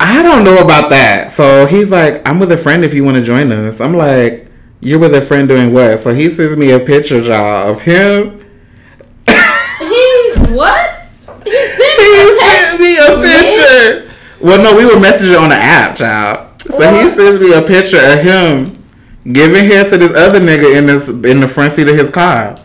I 0.00 0.22
don't 0.22 0.44
know 0.44 0.58
about 0.58 0.90
that. 0.90 1.30
So 1.30 1.66
he's 1.66 1.92
like, 1.92 2.26
I'm 2.28 2.40
with 2.40 2.50
a 2.52 2.56
friend 2.56 2.84
if 2.84 2.92
you 2.92 3.04
want 3.04 3.16
to 3.16 3.22
join 3.22 3.52
us. 3.52 3.80
I'm 3.80 3.94
like, 3.94 4.48
you're 4.80 4.98
with 4.98 5.14
a 5.14 5.22
friend 5.22 5.46
doing 5.46 5.72
what? 5.72 6.00
So 6.00 6.12
he 6.12 6.28
sends 6.28 6.56
me 6.56 6.72
a 6.72 6.80
picture, 6.80 7.20
y'all, 7.20 7.70
of 7.70 7.82
him. 7.82 8.40
He 9.78 10.32
what? 10.52 11.06
He 11.44 11.50
sent 11.50 12.00
He 12.00 12.12
me 12.12 12.18
a 12.18 12.38
sent 12.38 12.80
me 12.80 12.96
a 12.98 13.20
picture. 13.22 14.14
Well, 14.40 14.62
no, 14.62 14.76
we 14.76 14.84
were 14.84 15.00
messaging 15.00 15.40
on 15.40 15.50
the 15.50 15.54
app, 15.54 15.96
child. 15.96 16.60
So 16.60 16.90
he 16.92 17.08
sends 17.08 17.38
me 17.38 17.54
a 17.54 17.62
picture 17.62 17.98
of 17.98 18.22
him 18.22 18.82
giving 19.32 19.64
head 19.64 19.88
to 19.90 19.98
this 19.98 20.12
other 20.16 20.40
nigga 20.40 20.76
in 20.76 20.86
this 20.86 21.08
in 21.08 21.40
the 21.40 21.46
front 21.46 21.72
seat 21.72 21.86
of 21.86 21.96
his 21.96 22.10
car. 22.10 22.56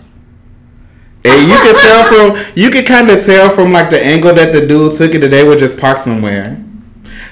And 1.25 1.47
you 1.49 1.57
could 1.59 1.75
tell 1.81 2.03
from 2.43 2.53
you 2.55 2.69
can 2.69 2.85
kind 2.85 3.09
of 3.09 3.25
tell 3.25 3.49
from 3.49 3.71
like 3.71 3.89
the 3.89 4.03
angle 4.03 4.33
that 4.33 4.53
the 4.53 4.65
dude 4.65 4.95
took 4.95 5.13
it 5.13 5.19
that 5.19 5.31
they 5.31 5.43
were 5.43 5.55
just 5.55 5.77
parked 5.77 6.01
somewhere. 6.01 6.63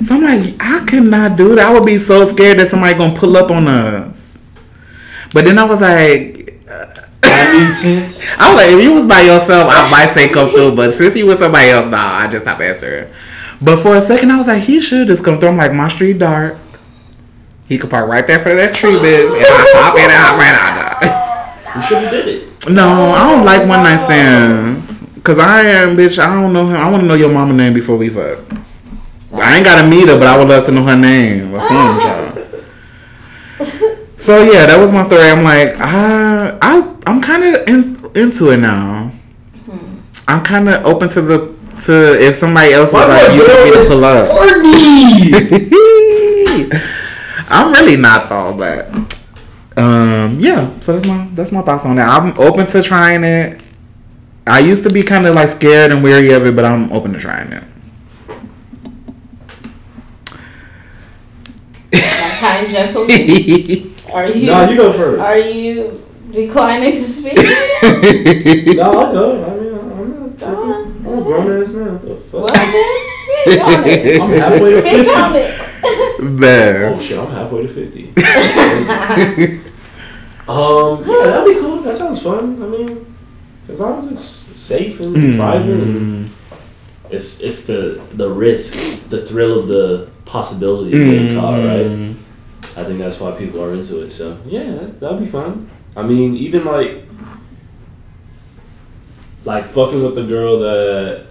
So 0.04 0.16
I'm 0.16 0.24
like, 0.24 0.56
I 0.60 0.86
could 0.86 1.04
not 1.04 1.38
do 1.38 1.56
that. 1.56 1.68
I 1.68 1.74
would 1.74 1.86
be 1.86 1.98
so 1.98 2.26
scared 2.26 2.60
that 2.60 2.68
somebody 2.68 2.98
gonna 2.98 3.18
pull 3.18 3.38
up 3.38 3.50
on 3.50 3.68
us. 3.68 4.38
But 5.34 5.46
then 5.46 5.58
I 5.58 5.64
was 5.64 5.82
like, 5.82 6.60
uh, 6.70 6.86
That. 7.22 8.36
I 8.40 8.50
was 8.50 8.58
like, 8.58 8.70
if 8.70 8.84
you 8.84 8.94
was 8.94 9.06
by 9.06 9.22
yourself, 9.22 9.68
I 9.70 9.90
might 9.90 10.10
say 10.10 10.30
come 10.30 10.50
through. 10.50 10.76
But 10.76 10.94
since 10.94 11.16
you 11.16 11.26
with 11.28 11.40
somebody 11.40 11.70
else, 11.70 11.90
nah, 11.90 12.20
I 12.20 12.28
just 12.28 12.44
stop 12.46 12.60
answering. 12.60 13.12
But 13.62 13.78
for 13.78 13.96
a 13.96 14.02
second, 14.02 14.32
I 14.32 14.38
was 14.38 14.48
like, 14.48 14.64
he 14.64 14.82
should 14.82 15.08
just 15.08 15.24
come 15.24 15.40
through. 15.40 15.50
I'm 15.50 15.58
like, 15.58 15.74
my 15.74 15.88
street 15.88 16.20
dark. 16.20 16.58
He 17.68 17.78
could 17.78 17.90
park 17.90 18.08
right 18.08 18.28
there 18.28 18.40
for 18.40 18.54
that 18.54 18.76
tree, 18.76 18.92
bitch. 18.92 19.38
And 19.38 19.46
I 19.48 19.66
hop 19.74 19.96
in 19.98 20.04
and 20.04 20.14
hop 20.14 20.38
right 20.38 20.56
out. 20.56 21.76
You 21.76 21.82
should 21.82 21.98
have 21.98 22.12
did 22.12 22.28
it. 22.28 22.45
No, 22.70 23.12
I 23.12 23.32
don't 23.32 23.46
like 23.46 23.68
one 23.68 23.84
night 23.84 23.98
stands. 23.98 25.06
Cause 25.24 25.40
I 25.40 25.62
am, 25.62 25.96
bitch. 25.96 26.20
I 26.20 26.34
don't 26.34 26.54
know 26.54 26.68
him. 26.68 26.76
I 26.76 26.90
want 26.90 27.02
to 27.02 27.08
know 27.08 27.16
your 27.16 27.32
mama 27.32 27.54
name 27.54 27.74
before 27.74 27.98
we 27.98 28.10
fuck. 28.10 28.40
I 29.34 29.58
ain't 29.58 29.66
gotta 29.66 29.90
meet 29.90 30.08
her, 30.08 30.18
but 30.18 30.28
I 30.28 30.38
would 30.38 30.48
love 30.48 30.66
to 30.68 30.72
know 30.72 30.84
her 30.84 30.96
name 30.96 31.54
or 31.54 31.60
something, 31.60 32.08
child. 32.08 32.36
So 34.18 34.42
yeah, 34.44 34.66
that 34.66 34.78
was 34.80 34.92
my 34.92 35.04
story. 35.04 35.24
I'm 35.24 35.44
like, 35.44 35.76
I, 35.78 36.58
I, 36.62 36.96
I'm 37.06 37.22
kind 37.22 37.44
of 37.44 37.68
in, 37.68 38.12
into 38.16 38.52
it 38.52 38.58
now. 38.58 39.12
Hmm. 39.66 40.00
I'm 40.28 40.44
kind 40.44 40.70
of 40.70 40.86
open 40.86 41.10
to 41.10 41.22
the 41.22 41.56
to 41.86 42.26
if 42.26 42.36
somebody 42.36 42.74
else 42.74 42.94
was 42.94 43.08
My 43.08 43.28
like, 43.28 43.36
you 43.36 43.42
want 43.46 43.64
me 43.64 43.72
Bill 43.72 43.84
to 43.84 43.90
pull 43.90 44.06
up. 44.06 44.30
Horny. 44.32 45.36
I'm 47.50 47.74
really 47.74 47.98
not 47.98 48.30
though, 48.30 48.56
but 48.58 48.90
um, 49.78 50.40
yeah. 50.40 50.70
So 50.80 50.94
that's 50.94 51.06
my 51.08 51.28
that's 51.34 51.52
my 51.52 51.62
thoughts 51.62 51.86
on 51.86 51.96
that. 51.98 52.08
I'm 52.10 52.38
open 52.40 52.66
to 52.68 52.82
trying 52.82 53.24
it. 53.24 53.62
I 54.48 54.60
used 54.60 54.84
to 54.84 54.90
be 54.92 55.02
kind 55.04 55.26
of 55.26 55.36
like 55.36 55.50
scared 55.50 55.92
and 55.92 56.04
weary 56.04 56.32
of 56.32 56.46
it, 56.46 56.56
but 56.56 56.66
I'm 56.66 56.92
open 56.94 57.14
to 57.14 57.20
trying 57.20 57.52
it. 57.52 57.64
My 61.92 62.30
kind 62.40 62.70
gentleman. 62.70 63.12
Are 64.14 64.28
you? 64.30 64.48
No, 64.48 64.70
you 64.70 64.76
go 64.78 64.94
first. 64.94 65.22
Are 65.22 65.38
you 65.40 66.06
declining 66.32 66.92
to 66.94 67.04
speak? 67.04 67.38
No, 68.76 68.92
I'll 69.00 69.12
go. 69.14 69.44
I 69.46 69.48
mean, 69.60 69.74
I'm 69.74 69.80
not 70.22 70.38
Go 70.40 70.46
on. 70.48 70.84
tripping. 70.94 71.12
I'm 71.12 71.18
a 71.20 71.22
grown 71.24 71.62
ass 71.62 71.70
man. 71.72 71.94
What 71.94 72.02
the 72.02 72.16
fuck? 72.16 72.42
Well 72.44 72.48
then, 72.48 73.10
speak 73.44 73.62
on 73.64 73.84
it. 73.86 74.22
I'm 74.22 74.32
halfway 74.32 74.70
to 74.72 74.80
Speak 74.80 75.06
50. 75.06 75.12
on 75.12 75.32
it. 75.36 75.52
Man. 76.40 76.94
Oh 76.94 77.00
shit, 77.02 77.18
I'm 77.20 77.32
halfway 77.32 77.62
to 77.62 77.70
50. 77.70 79.62
Um, 80.48 81.04
yeah, 81.08 81.24
that'd 81.26 81.54
be 81.56 81.60
cool. 81.60 81.82
That 81.82 81.96
sounds 81.96 82.22
fun. 82.22 82.62
I 82.62 82.66
mean, 82.68 83.16
as 83.68 83.80
long 83.80 84.00
as 84.00 84.08
it's 84.12 84.22
safe 84.24 85.00
and 85.00 85.16
Mm. 85.16 85.38
private 85.38 85.80
and 85.84 86.30
it's 87.10 87.42
it's 87.42 87.66
the 87.66 88.02
the 88.14 88.30
risk, 88.30 89.08
the 89.10 89.22
thrill 89.22 89.60
of 89.60 89.68
the 89.68 90.08
possibility 90.26 90.92
of 90.92 91.10
getting 91.12 91.40
caught, 91.40 91.60
right? 91.60 92.16
I 92.78 92.84
think 92.84 93.00
that's 93.00 93.20
why 93.20 93.32
people 93.32 93.64
are 93.64 93.74
into 93.74 94.02
it. 94.04 94.12
So 94.12 94.38
yeah, 94.46 94.76
that's, 94.76 94.94
that'd 94.94 95.20
be 95.20 95.26
fun. 95.28 95.70
I 95.96 96.02
mean, 96.04 96.36
even 96.36 96.66
like 96.66 97.04
like 99.46 99.66
fucking 99.66 100.04
with 100.04 100.16
the 100.16 100.24
girl 100.24 100.60
that 100.60 101.28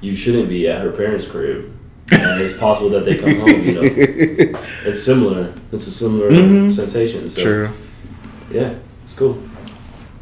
you 0.00 0.14
shouldn't 0.14 0.48
be 0.48 0.68
at 0.68 0.80
her 0.82 0.90
parents' 0.92 1.26
crib. 1.26 1.72
And 2.12 2.40
it's 2.40 2.58
possible 2.58 2.90
that 2.90 3.04
they 3.04 3.16
come 3.16 3.40
home. 3.40 3.48
You 3.62 3.72
know, 3.74 3.80
it's 4.84 5.02
similar. 5.02 5.52
It's 5.72 5.86
a 5.86 5.90
similar 5.90 6.30
Mhm. 6.30 6.72
sensation. 6.72 7.26
So, 7.28 7.42
True. 7.42 7.68
Yeah, 8.50 8.74
it's 9.04 9.14
cool. 9.14 9.38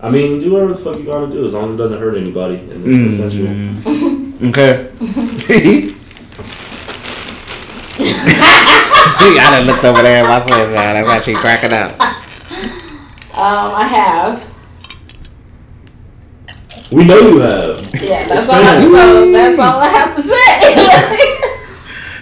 I 0.01 0.11
mean, 0.11 0.39
do 0.41 0.53
whatever 0.53 0.73
the 0.75 0.79
fuck 0.79 0.97
you 0.99 1.05
gotta 1.05 1.31
do 1.33 1.45
as 1.47 1.53
long 1.55 1.67
as 1.69 1.75
it 1.75 1.77
doesn't 1.79 1.99
hurt 1.99 2.17
anybody 2.17 2.57
and 2.57 2.87
it's 2.87 3.17
consensual. 3.19 3.49
Mm. 3.49 4.21
Okay. 4.49 4.91
I 7.97 9.51
done 9.51 9.67
looked 9.67 9.85
over 9.85 10.03
there 10.03 10.23
My 10.25 10.39
myself. 10.41 10.71
That's 10.73 11.07
why 11.09 11.21
she 11.21 11.35
cracking 11.35 11.73
up. 11.73 11.93
Um, 13.37 13.75
I 13.75 13.87
have. 13.87 14.55
We 16.93 17.05
know 17.05 17.19
you 17.19 17.39
have. 17.41 17.95
Yeah, 18.03 18.27
that's 18.29 18.49
all. 18.49 18.57
I, 18.57 18.77
Expand. 18.77 18.93
so 18.93 19.33
that's 19.33 19.59
all 19.61 19.81
I 19.81 19.89
have 19.89 20.17
to 20.17 20.23
say. 20.23 21.21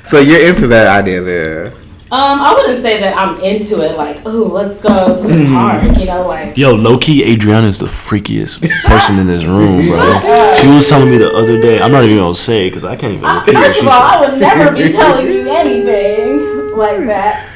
So 0.04 0.18
you're 0.18 0.46
into 0.46 0.66
that 0.68 0.86
idea 0.88 1.20
there? 1.20 1.72
um, 2.12 2.42
I 2.42 2.52
wouldn't 2.52 2.82
say 2.82 3.00
that 3.00 3.16
I'm 3.16 3.40
into 3.40 3.80
it. 3.80 3.96
Like, 3.96 4.26
ooh, 4.26 4.44
let's 4.44 4.82
go 4.82 5.16
to 5.16 5.26
the 5.26 5.46
park. 5.46 5.96
You 5.96 6.04
know, 6.04 6.28
like. 6.28 6.58
Yo, 6.58 6.74
low 6.74 6.98
key, 6.98 7.24
Adriana 7.24 7.68
is 7.68 7.78
the 7.78 7.86
freakiest 7.86 8.60
person 8.84 9.18
in 9.18 9.26
this 9.26 9.46
room, 9.46 9.80
bro. 9.80 10.54
She 10.60 10.66
was 10.68 10.86
telling 10.86 11.10
me 11.10 11.16
the 11.16 11.32
other 11.34 11.58
day. 11.58 11.80
I'm 11.80 11.90
not 11.90 12.04
even 12.04 12.18
gonna 12.18 12.34
say 12.34 12.68
because 12.68 12.84
I 12.84 12.96
can't 12.96 13.14
even 13.14 13.24
I, 13.24 13.38
repeat 13.40 13.54
what 13.54 13.64
first 13.64 13.80
of 13.80 13.86
all, 13.86 13.92
I 13.94 14.20
would 14.20 14.38
never 14.38 14.76
be 14.76 14.92
telling 14.92 15.26
you 15.26 15.48
anything 15.48 16.76
like 16.76 16.98
that. 17.06 17.48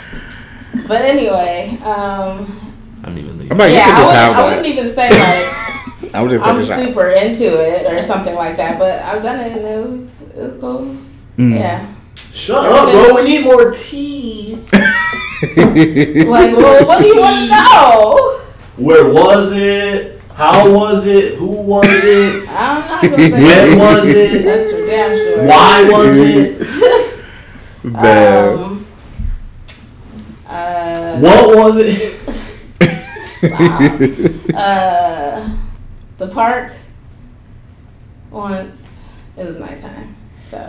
But 0.88 1.03
anyway, 1.03 1.78
um, 1.82 2.74
I 3.03 3.09
don't 3.09 3.18
even 3.18 3.38
think. 3.38 3.53
I'm 3.53 3.59
like, 3.59 3.72
yeah, 3.72 3.88
you 3.88 3.94
could 3.94 4.05
I 4.05 4.07
wouldn't, 4.07 4.16
have 4.16 4.36
I 4.36 4.49
wouldn't 4.49 4.66
even 4.66 4.94
say 4.94 5.11
like. 5.11 5.66
I'm, 6.14 6.30
just 6.30 6.44
I'm 6.44 6.61
super 6.62 7.11
into 7.11 7.44
it 7.44 7.92
or 7.92 8.01
something 8.01 8.34
like 8.34 8.57
that. 8.57 8.78
But 8.78 9.03
I've 9.03 9.22
done 9.22 9.38
it 9.40 9.53
and 9.53 9.66
it 9.66 9.86
was 9.86 10.22
it 10.22 10.36
was 10.36 10.57
cool. 10.57 10.97
Mm. 11.36 11.59
Yeah. 11.59 11.95
Shut 12.37 12.66
up, 12.66 12.91
bro. 12.93 13.14
We 13.14 13.22
need 13.22 13.45
more 13.45 13.72
tea. 13.72 14.59
Like, 15.43 16.57
well, 16.57 16.87
what 16.87 16.99
do 17.01 17.07
you 17.09 17.20
want 17.20 17.37
to 17.37 17.47
know? 17.49 18.41
Where 18.76 19.07
was 19.12 19.53
it? 19.53 20.18
How 20.34 20.70
was 20.72 21.07
it? 21.07 21.34
Who 21.39 21.47
was 21.47 21.84
it? 21.91 22.49
I'm 22.49 22.80
not 22.89 23.03
gonna 23.03 23.16
When 23.16 23.78
was 23.78 24.07
it? 24.09 24.43
That's 24.45 24.70
for 24.72 24.87
damn 24.87 25.14
sure. 25.16 25.47
Why 25.47 25.89
was 25.91 26.16
it? 26.16 27.24
Bad. 27.95 28.55
Um, 28.59 28.87
uh, 30.47 31.18
What 31.20 31.57
was 31.57 31.76
it? 31.78 32.14
uh, 34.55 35.57
the 36.16 36.28
park 36.28 36.72
once 38.30 39.01
it 39.37 39.45
was 39.47 39.59
nighttime, 39.59 40.16
so 40.49 40.66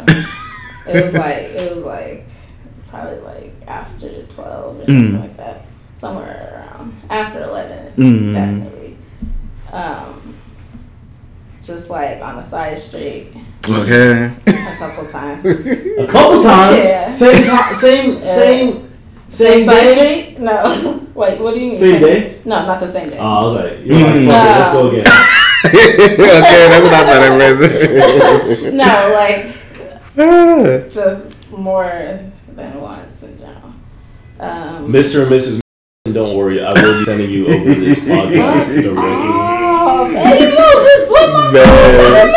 it 0.90 1.04
was 1.06 1.14
like 1.14 1.38
it 1.38 1.76
was 1.76 1.84
like 1.84 2.26
probably 2.90 3.20
like 3.20 3.54
after 3.68 4.24
twelve 4.28 4.78
or 4.80 4.86
something 4.86 5.12
Mm. 5.14 5.22
like 5.22 5.38
that, 5.38 5.66
somewhere 5.98 6.66
around 6.74 7.00
after 7.10 7.44
eleven, 7.44 7.94
Mm. 7.98 8.34
definitely. 8.34 8.98
Um, 9.72 10.36
just 11.62 11.90
like 11.90 12.22
on 12.22 12.40
a 12.40 12.44
side 12.44 12.80
street 12.80 13.34
okay. 13.70 14.32
a 14.48 14.76
couple 14.80 15.06
times. 15.06 15.44
A 15.46 16.08
couple 16.08 16.42
times. 16.42 16.78
Yeah. 16.78 17.12
Same 17.12 17.44
time. 17.44 17.76
Same. 17.76 18.14
Yeah. 18.22 18.34
Same. 18.34 18.90
Same 19.30 19.30
Same 19.30 19.66
side 19.66 19.84
day. 19.84 20.24
street? 20.24 20.40
No. 20.40 20.64
Wait, 21.16 21.38
what 21.42 21.54
do 21.54 21.60
you 21.60 21.68
mean? 21.72 21.76
Same 21.78 22.02
day. 22.02 22.42
No, 22.46 22.66
not 22.66 22.80
the 22.80 22.88
same 22.88 23.10
day. 23.10 23.18
Oh, 23.20 23.26
I 23.28 23.44
was 23.44 23.56
like, 23.56 23.86
you're 23.86 24.00
like, 24.00 24.14
Mm. 24.16 24.28
fuck 24.28 24.46
it, 24.46 24.60
let's 24.60 24.72
go 24.72 24.88
again. 24.88 25.04
okay, 25.68 26.68
that's 26.70 26.84
what 26.84 26.94
I 26.94 27.04
thought 27.04 27.24
it 27.24 28.62
was. 28.64 28.74
no, 28.82 29.12
like. 29.14 29.56
just 30.90 31.52
more 31.54 31.86
than 32.56 32.82
once 32.82 33.22
in 33.22 33.38
general. 33.38 33.72
Um, 34.40 34.92
Mr. 34.92 35.22
and 35.22 35.32
Mrs. 35.32 35.60
Don't 36.12 36.36
worry, 36.36 36.64
I 36.64 36.74
will 36.74 36.98
be 36.98 37.06
sending 37.06 37.30
you 37.30 37.46
over 37.48 37.70
this 37.76 38.00
podcast 38.10 38.74
directly. 38.82 38.98
Oh, 38.98 40.10
man, 40.12 40.34
you 40.42 40.50
just 40.58 41.08
put 41.08 41.30
my 41.30 41.52
Man. 41.54 42.34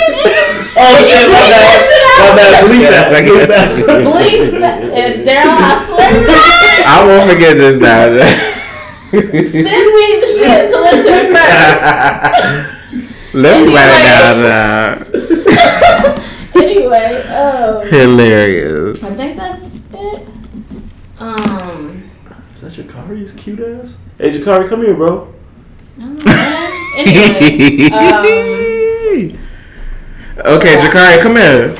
Oh 0.76 0.92
shit, 1.00 1.24
my 1.32 1.40
bad. 1.48 1.80
My 2.20 2.36
bad. 2.36 2.52
Delete 2.68 2.84
that. 2.84 3.08
Yes, 3.24 3.24
Delete 3.24 3.48
that. 3.48 3.72
Bleep 4.04 4.60
that. 4.60 4.80
And 4.84 5.24
Daryl, 5.26 5.56
I 5.56 5.80
swear 5.88 6.10
to 6.12 6.20
God, 6.26 6.84
I 6.84 7.00
won't 7.06 7.24
forget 7.32 7.56
this 7.56 7.80
now. 7.80 8.12
send 9.08 9.88
me 9.96 10.06
the 10.20 10.28
shit 10.28 10.68
to 10.68 10.76
listen 10.84 11.32
first. 11.32 11.80
Let 13.32 13.56
me 13.66 13.72
write 13.72 13.88
it 13.88 14.04
down 14.04 14.36
now. 14.44 15.79
Anyway, 16.60 17.22
um, 17.28 17.86
Hilarious. 17.88 19.02
I 19.02 19.10
think 19.10 19.36
that's 19.36 19.80
it. 19.92 20.28
Um, 21.18 22.10
Is 22.54 22.60
that 22.62 22.72
Jakari's 22.72 23.32
cute 23.32 23.60
ass? 23.60 23.98
Hey, 24.18 24.38
Jakari, 24.38 24.68
come 24.68 24.82
here, 24.82 24.94
bro. 24.94 25.32
I 25.98 26.00
don't 26.00 26.24
know. 26.24 26.30
anyway, 26.96 27.90
um, 27.92 28.24
okay, 30.56 30.76
Jakari, 30.76 31.20
come 31.22 31.36
here. 31.36 31.76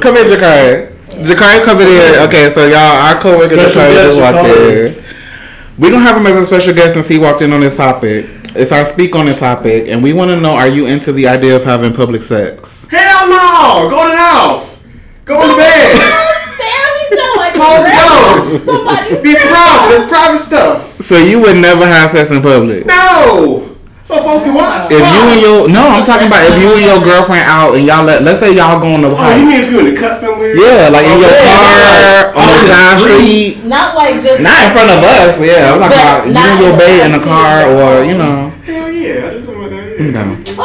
Come 0.00 0.16
here, 0.16 0.24
Jakari. 0.24 0.96
Jakari, 1.10 1.64
come 1.64 1.80
in 1.80 1.88
here. 1.88 2.20
Okay, 2.26 2.50
so 2.50 2.66
y'all, 2.66 2.76
our 2.76 3.20
coworker 3.20 3.56
Special 3.68 3.82
Jakari 3.82 3.94
just 4.04 4.20
walked 4.20 4.48
in. 4.48 5.04
We're 5.78 5.90
gonna 5.90 6.04
have 6.04 6.16
him 6.16 6.26
as 6.26 6.36
a 6.36 6.44
special 6.44 6.74
guest 6.74 6.94
since 6.94 7.08
he 7.08 7.18
walked 7.18 7.42
in 7.42 7.52
on 7.52 7.60
this 7.60 7.76
topic. 7.76 8.26
It's 8.60 8.72
our 8.72 8.84
speak 8.84 9.16
on 9.16 9.24
the 9.24 9.32
topic, 9.32 9.88
and 9.88 10.02
we 10.02 10.12
want 10.12 10.30
to 10.32 10.38
know: 10.38 10.52
Are 10.52 10.68
you 10.68 10.86
into 10.86 11.12
the 11.12 11.26
idea 11.26 11.56
of 11.56 11.64
having 11.64 11.94
public 11.94 12.20
sex? 12.20 12.86
Hell 12.90 13.26
no! 13.26 13.88
Go 13.88 14.04
to 14.04 14.10
the 14.10 14.16
house. 14.18 14.86
Go 15.24 15.40
in 15.40 15.48
the 15.48 15.54
bed. 15.54 15.94
Damn, 16.58 16.96
you 17.00 17.16
sound 17.16 17.36
like 17.38 17.54
Close 17.54 17.84
the 17.84 17.94
door. 17.96 18.76
Somebody's 18.76 19.22
Be 19.22 19.34
private. 19.34 19.96
It's 19.96 20.08
private 20.10 20.36
stuff. 20.36 21.00
So 21.00 21.16
you 21.16 21.40
would 21.40 21.56
never 21.56 21.86
have 21.86 22.10
sex 22.10 22.30
in 22.32 22.42
public? 22.42 22.84
No. 22.84 23.69
So 24.02 24.16
folks 24.24 24.44
can 24.44 24.54
watch. 24.54 24.90
If 24.90 24.98
you 24.98 25.04
and 25.04 25.40
your 25.44 25.68
no, 25.68 25.86
I'm 25.86 26.02
talking 26.04 26.26
about 26.26 26.42
if 26.50 26.56
you 26.58 26.72
and 26.72 26.80
your 26.82 27.00
girlfriend 27.04 27.44
out 27.46 27.74
and 27.76 27.84
y'all 27.86 28.02
let 28.02 28.22
let's 28.24 28.40
say 28.40 28.50
y'all 28.56 28.80
go 28.80 28.94
on 28.96 29.02
the 29.02 29.08
Oh, 29.12 29.36
you 29.36 29.44
mean 29.46 29.60
if 29.60 29.70
you 29.70 29.78
in 29.80 29.84
the 29.94 30.00
cut 30.00 30.16
somewhere? 30.16 30.56
Yeah, 30.56 30.88
like 30.88 31.04
in 31.06 31.20
your 31.20 31.28
Okay. 31.30 31.44
car 31.46 32.32
on 32.34 32.46
the 32.48 32.58
oh, 32.58 32.66
side 32.66 32.98
street. 32.98 33.62
Not 33.64 33.94
like 33.94 34.20
just 34.24 34.40
Not 34.42 34.58
in 34.64 34.70
front 34.72 34.88
of 34.90 35.04
us, 35.04 35.36
yeah. 35.38 35.74
I'm 35.76 35.78
talking 35.78 36.00
about 36.00 36.26
you 36.26 36.32
not 36.32 36.48
and 36.48 36.60
your 36.64 36.72
in 36.72 36.78
babe 36.80 37.04
in 37.06 37.12
the 37.12 37.20
car 37.22 37.68
of 37.68 37.76
or, 37.76 38.02
you 38.08 38.16
know. 38.16 38.48
Hell 38.66 38.90
yeah. 38.90 39.26
I 39.26 39.30
do 39.30 39.42
something 39.44 39.62
like 39.62 39.70
that. 39.70 39.98
You 40.00 40.06
Yeah. 40.10 40.24
know. 40.24 40.32
Okay. 40.40 40.56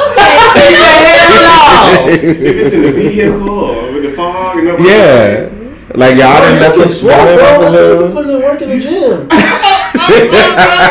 if 2.39 2.55
it's 2.55 2.71
in 2.73 2.81
the 2.87 2.91
vehicle 2.95 3.49
or 3.49 3.91
with 3.93 4.03
the 4.03 4.11
fog 4.15 4.57
and 4.57 4.65
nobody 4.67 4.89
Yeah. 4.89 5.49
Like 5.93 6.15
y'all 6.17 6.41
done 6.41 6.57
definitely 6.59 6.91
Swole, 6.91 7.11
started 7.13 7.37
bro. 7.37 7.45
off 7.45 7.61
a 7.61 7.65
I 7.65 7.67
said 7.69 7.83
we 7.83 7.87
little. 7.95 8.11
putting 8.11 8.31
in 8.35 8.41
work 8.41 8.59
in 8.63 8.69
the 8.69 8.79
gym. 8.83 9.27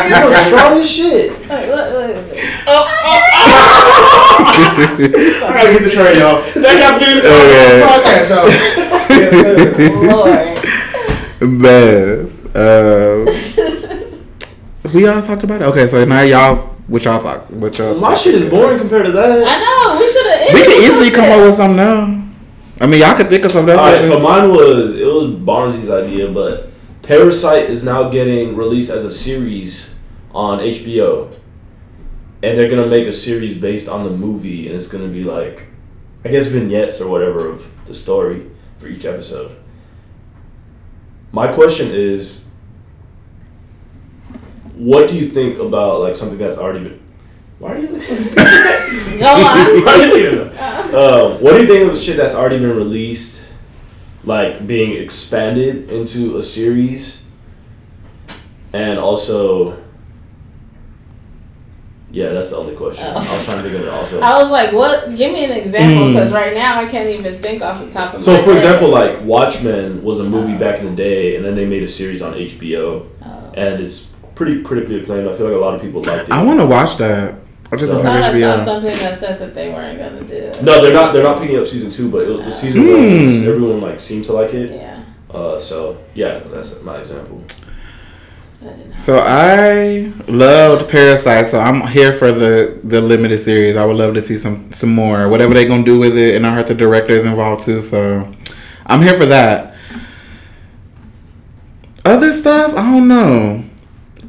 You're 0.09 0.35
strong 0.49 0.79
as 0.79 0.89
shit. 0.89 1.31
Wait, 2.05 2.15
wait, 2.15 2.25
wait, 2.25 2.35
wait. 2.35 2.45
I 5.41 5.49
gotta 5.53 5.71
get 5.73 5.83
the 5.83 5.89
train, 5.89 6.19
y'all. 6.19 6.37
That 6.61 6.75
got 6.79 7.01
me 7.01 7.07
the 7.15 7.21
Okay. 7.25 7.81
podcast, 7.87 8.29
y'all. 8.29 8.49
Yes, 9.09 9.31
sir. 11.39 11.47
Best. 11.59 12.55
Um, 12.55 13.25
we 14.93 15.07
all 15.07 15.21
talked 15.21 15.43
about 15.43 15.61
it. 15.61 15.65
Okay, 15.65 15.87
so 15.87 16.05
now 16.05 16.21
y'all, 16.21 16.55
what 16.87 17.03
y'all 17.03 17.19
talk? 17.19 17.49
What 17.49 17.77
y'all? 17.77 17.99
My 17.99 18.15
shit 18.15 18.35
is 18.35 18.49
boring 18.49 18.77
compared 18.79 19.05
to 19.07 19.11
that. 19.13 19.43
I 19.45 19.59
know 19.63 19.99
we 19.99 20.07
should 20.07 20.25
have. 20.27 20.53
We 20.53 20.61
can 20.63 20.83
easily 20.83 21.09
come 21.11 21.29
up 21.31 21.39
with 21.45 21.55
something 21.55 21.77
now. 21.77 22.21
I 22.81 22.87
mean, 22.87 23.01
y'all 23.01 23.15
could 23.15 23.29
think 23.29 23.45
of 23.45 23.51
something. 23.51 23.75
That's 23.75 23.81
Alright, 23.81 24.01
what 24.01 24.09
so 24.09 24.19
mine 24.19 24.49
was 24.51 24.95
it 24.95 25.05
was 25.05 25.31
Barnsley's 25.31 25.89
idea, 25.89 26.29
but 26.29 26.69
Parasite 27.03 27.69
is 27.69 27.83
now 27.83 28.09
getting 28.09 28.55
released 28.55 28.89
as 28.91 29.05
a 29.05 29.11
series 29.11 29.93
on 30.33 30.59
HBO, 30.59 31.29
and 32.45 32.55
they're 32.55 32.69
gonna 32.69 32.85
make 32.85 33.07
a 33.07 33.11
series 33.11 33.57
based 33.57 33.89
on 33.89 34.03
the 34.03 34.09
movie, 34.11 34.67
and 34.67 34.75
it's 34.75 34.87
gonna 34.87 35.07
be 35.07 35.23
like, 35.23 35.65
I 36.23 36.29
guess 36.29 36.45
vignettes 36.45 37.01
or 37.01 37.09
whatever 37.09 37.49
of 37.49 37.67
the 37.87 37.93
story 37.95 38.45
for 38.77 38.87
each 38.87 39.03
episode. 39.03 39.55
My 41.31 41.51
question 41.51 41.89
is, 41.91 42.45
what 44.75 45.09
do 45.09 45.15
you 45.15 45.31
think 45.31 45.57
about 45.57 46.01
like 46.01 46.15
something 46.15 46.37
that's 46.37 46.57
already 46.57 46.87
been? 46.87 47.01
Why 47.57 47.73
are 47.73 47.77
you? 47.79 47.87
Go 49.19 49.25
on. 49.25 49.85
Why 49.85 49.99
are 49.99 50.05
you 50.05 50.13
leaving? 50.13 50.51
Um, 50.95 51.41
what 51.41 51.55
do 51.55 51.61
you 51.61 51.67
think 51.67 51.91
of 51.91 51.97
shit 51.97 52.15
that's 52.15 52.35
already 52.35 52.57
been 52.57 52.77
released, 52.77 53.45
like 54.23 54.65
being 54.65 54.95
expanded 54.95 55.89
into 55.89 56.37
a 56.37 56.41
series, 56.41 57.21
and 58.71 58.97
also, 58.97 59.83
yeah, 62.15 62.29
that's 62.29 62.49
the 62.51 62.55
only 62.57 62.75
question. 62.75 63.05
Oh. 63.05 63.11
I 63.11 63.15
was 63.19 63.45
trying 63.45 63.57
to 63.57 63.63
think 63.63 63.75
of 63.75 63.81
it 63.81 63.89
also. 63.89 64.19
I 64.31 64.41
was 64.41 64.49
like, 64.49 64.71
"What? 64.71 65.15
Give 65.17 65.33
me 65.33 65.43
an 65.43 65.51
example," 65.51 66.07
Mm. 66.07 66.13
because 66.13 66.31
right 66.31 66.53
now 66.55 66.79
I 66.79 66.85
can't 66.85 67.09
even 67.09 67.39
think 67.41 67.61
off 67.61 67.83
the 67.83 67.91
top 67.91 68.13
of 68.13 68.21
So, 68.21 68.31
my 68.31 68.37
So, 68.37 68.43
for 68.43 68.49
head. 68.51 68.55
example, 68.57 68.89
like 68.89 69.21
Watchmen 69.23 70.01
was 70.01 70.21
a 70.21 70.23
movie 70.23 70.55
Oh. 70.55 70.57
back 70.57 70.79
in 70.79 70.85
the 70.85 70.95
day, 70.95 71.35
and 71.35 71.43
then 71.45 71.55
they 71.55 71.65
made 71.65 71.83
a 71.83 71.87
series 71.89 72.21
on 72.21 72.33
HBO, 72.33 73.03
Oh. 73.23 73.27
and 73.55 73.81
it's 73.81 74.13
pretty 74.33 74.63
critically 74.63 74.97
acclaimed. 74.99 75.27
I 75.27 75.33
feel 75.33 75.47
like 75.47 75.55
a 75.55 75.59
lot 75.59 75.75
of 75.75 75.81
people 75.81 76.01
liked 76.03 76.29
it. 76.29 76.31
I 76.31 76.41
want 76.43 76.59
to 76.61 76.65
watch 76.65 76.95
that. 76.97 77.35
I 77.71 77.75
just 77.75 77.91
So- 77.91 77.97
don't 77.97 78.05
have 78.05 78.23
thought 78.23 78.33
I 78.33 78.39
saw 78.39 78.47
HBO. 78.61 78.65
something 78.65 78.97
that 79.03 79.19
said 79.19 79.39
that 79.39 79.53
they 79.53 79.67
weren't 79.69 79.97
gonna 79.99 80.21
do. 80.21 80.51
No, 80.63 80.81
they're 80.81 80.93
not. 80.93 81.13
They're 81.13 81.23
not 81.23 81.41
picking 81.41 81.57
up 81.59 81.67
season 81.67 81.89
two, 81.91 82.09
but 82.09 82.21
it, 82.21 82.45
the 82.45 82.51
season 82.51 82.81
one, 82.87 83.09
Hmm. 83.09 83.49
everyone 83.49 83.81
like 83.81 83.99
seemed 83.99 84.23
to 84.25 84.33
like 84.33 84.53
it. 84.53 84.71
Yeah. 84.71 84.99
Uh, 85.37 85.59
so 85.59 85.97
yeah, 86.13 86.39
that's 86.53 86.81
my 86.81 86.97
example. 86.99 87.41
So 88.95 89.19
I 89.21 90.13
loved 90.27 90.89
Parasite, 90.89 91.47
so 91.47 91.59
I'm 91.59 91.85
here 91.87 92.13
for 92.13 92.31
the 92.31 92.79
the 92.83 93.01
limited 93.01 93.39
series. 93.39 93.75
I 93.75 93.83
would 93.83 93.97
love 93.97 94.13
to 94.13 94.21
see 94.21 94.37
some 94.37 94.71
some 94.71 94.93
more, 94.95 95.27
whatever 95.27 95.53
they're 95.53 95.67
gonna 95.67 95.83
do 95.83 95.99
with 95.99 96.17
it. 96.17 96.35
And 96.35 96.47
I 96.47 96.53
heard 96.53 96.67
the 96.67 96.75
director 96.75 97.13
is 97.13 97.25
involved 97.25 97.65
too, 97.65 97.81
so 97.81 98.33
I'm 98.85 99.01
here 99.01 99.15
for 99.15 99.25
that. 99.25 99.75
Other 102.05 102.31
stuff, 102.31 102.73
I 102.73 102.81
don't 102.91 103.07
know. 103.07 103.65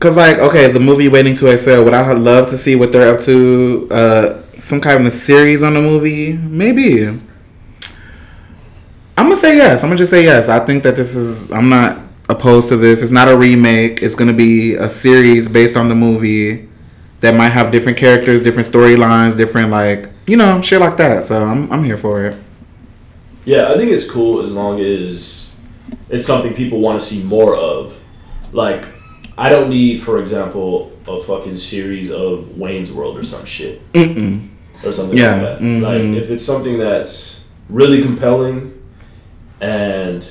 Cause 0.01 0.16
like, 0.16 0.39
okay, 0.39 0.70
the 0.70 0.80
movie 0.80 1.09
Waiting 1.09 1.37
to 1.37 1.49
Exhale. 1.49 1.84
Would 1.84 1.95
I 1.95 2.12
love 2.12 2.51
to 2.51 2.59
see 2.59 2.74
what 2.74 2.91
they're 2.91 3.14
up 3.14 3.22
to? 3.22 3.89
Uh, 3.91 4.43
some 4.59 4.80
kind 4.80 5.01
of 5.01 5.07
a 5.07 5.11
series 5.11 5.62
on 5.62 5.74
the 5.74 5.82
movie, 5.82 6.32
maybe. 6.32 7.07
I'm 7.07 7.20
gonna 9.16 9.37
say 9.37 9.57
yes. 9.57 9.82
I'm 9.82 9.91
gonna 9.91 9.99
just 9.99 10.11
say 10.11 10.24
yes. 10.24 10.49
I 10.49 10.59
think 10.64 10.82
that 10.82 10.97
this 10.97 11.14
is. 11.14 11.51
I'm 11.53 11.68
not 11.68 12.05
opposed 12.28 12.68
to 12.68 12.76
this. 12.76 13.02
It's 13.02 13.12
not 13.12 13.28
a 13.28 13.36
remake. 13.36 14.02
It's 14.02 14.14
gonna 14.14 14.32
be 14.32 14.74
a 14.74 14.88
series 14.88 15.48
based 15.48 15.76
on 15.76 15.88
the 15.88 15.94
movie 15.94 16.68
that 17.20 17.34
might 17.34 17.48
have 17.50 17.70
different 17.70 17.98
characters, 17.98 18.42
different 18.42 18.68
storylines, 18.68 19.36
different 19.36 19.70
like 19.70 20.10
you 20.26 20.36
know 20.36 20.60
shit 20.60 20.80
like 20.80 20.96
that. 20.98 21.24
So 21.24 21.42
I'm 21.42 21.70
I'm 21.72 21.84
here 21.84 21.96
for 21.96 22.26
it. 22.26 22.36
Yeah, 23.44 23.72
I 23.72 23.76
think 23.76 23.92
it's 23.92 24.08
cool 24.10 24.40
as 24.40 24.52
long 24.54 24.80
as 24.80 25.52
it's 26.10 26.26
something 26.26 26.52
people 26.54 26.80
want 26.80 27.00
to 27.00 27.06
see 27.06 27.22
more 27.22 27.54
of. 27.54 27.96
Like, 28.52 28.86
I 29.38 29.50
don't 29.50 29.70
need, 29.70 30.00
for 30.02 30.18
example, 30.20 30.90
a 31.06 31.20
fucking 31.22 31.58
series 31.58 32.10
of 32.10 32.58
Wayne's 32.58 32.92
World 32.92 33.16
or 33.18 33.22
some 33.22 33.44
shit 33.44 33.80
Mm-mm. 33.92 34.48
or 34.84 34.90
something 34.92 35.16
Yeah, 35.16 35.32
like 35.34 35.42
that. 35.42 35.60
mhm. 35.60 35.82
Like, 35.82 36.20
if 36.22 36.30
it's 36.30 36.44
something 36.44 36.76
that's 36.78 37.44
really 37.68 38.02
compelling 38.02 38.72
and 39.60 40.28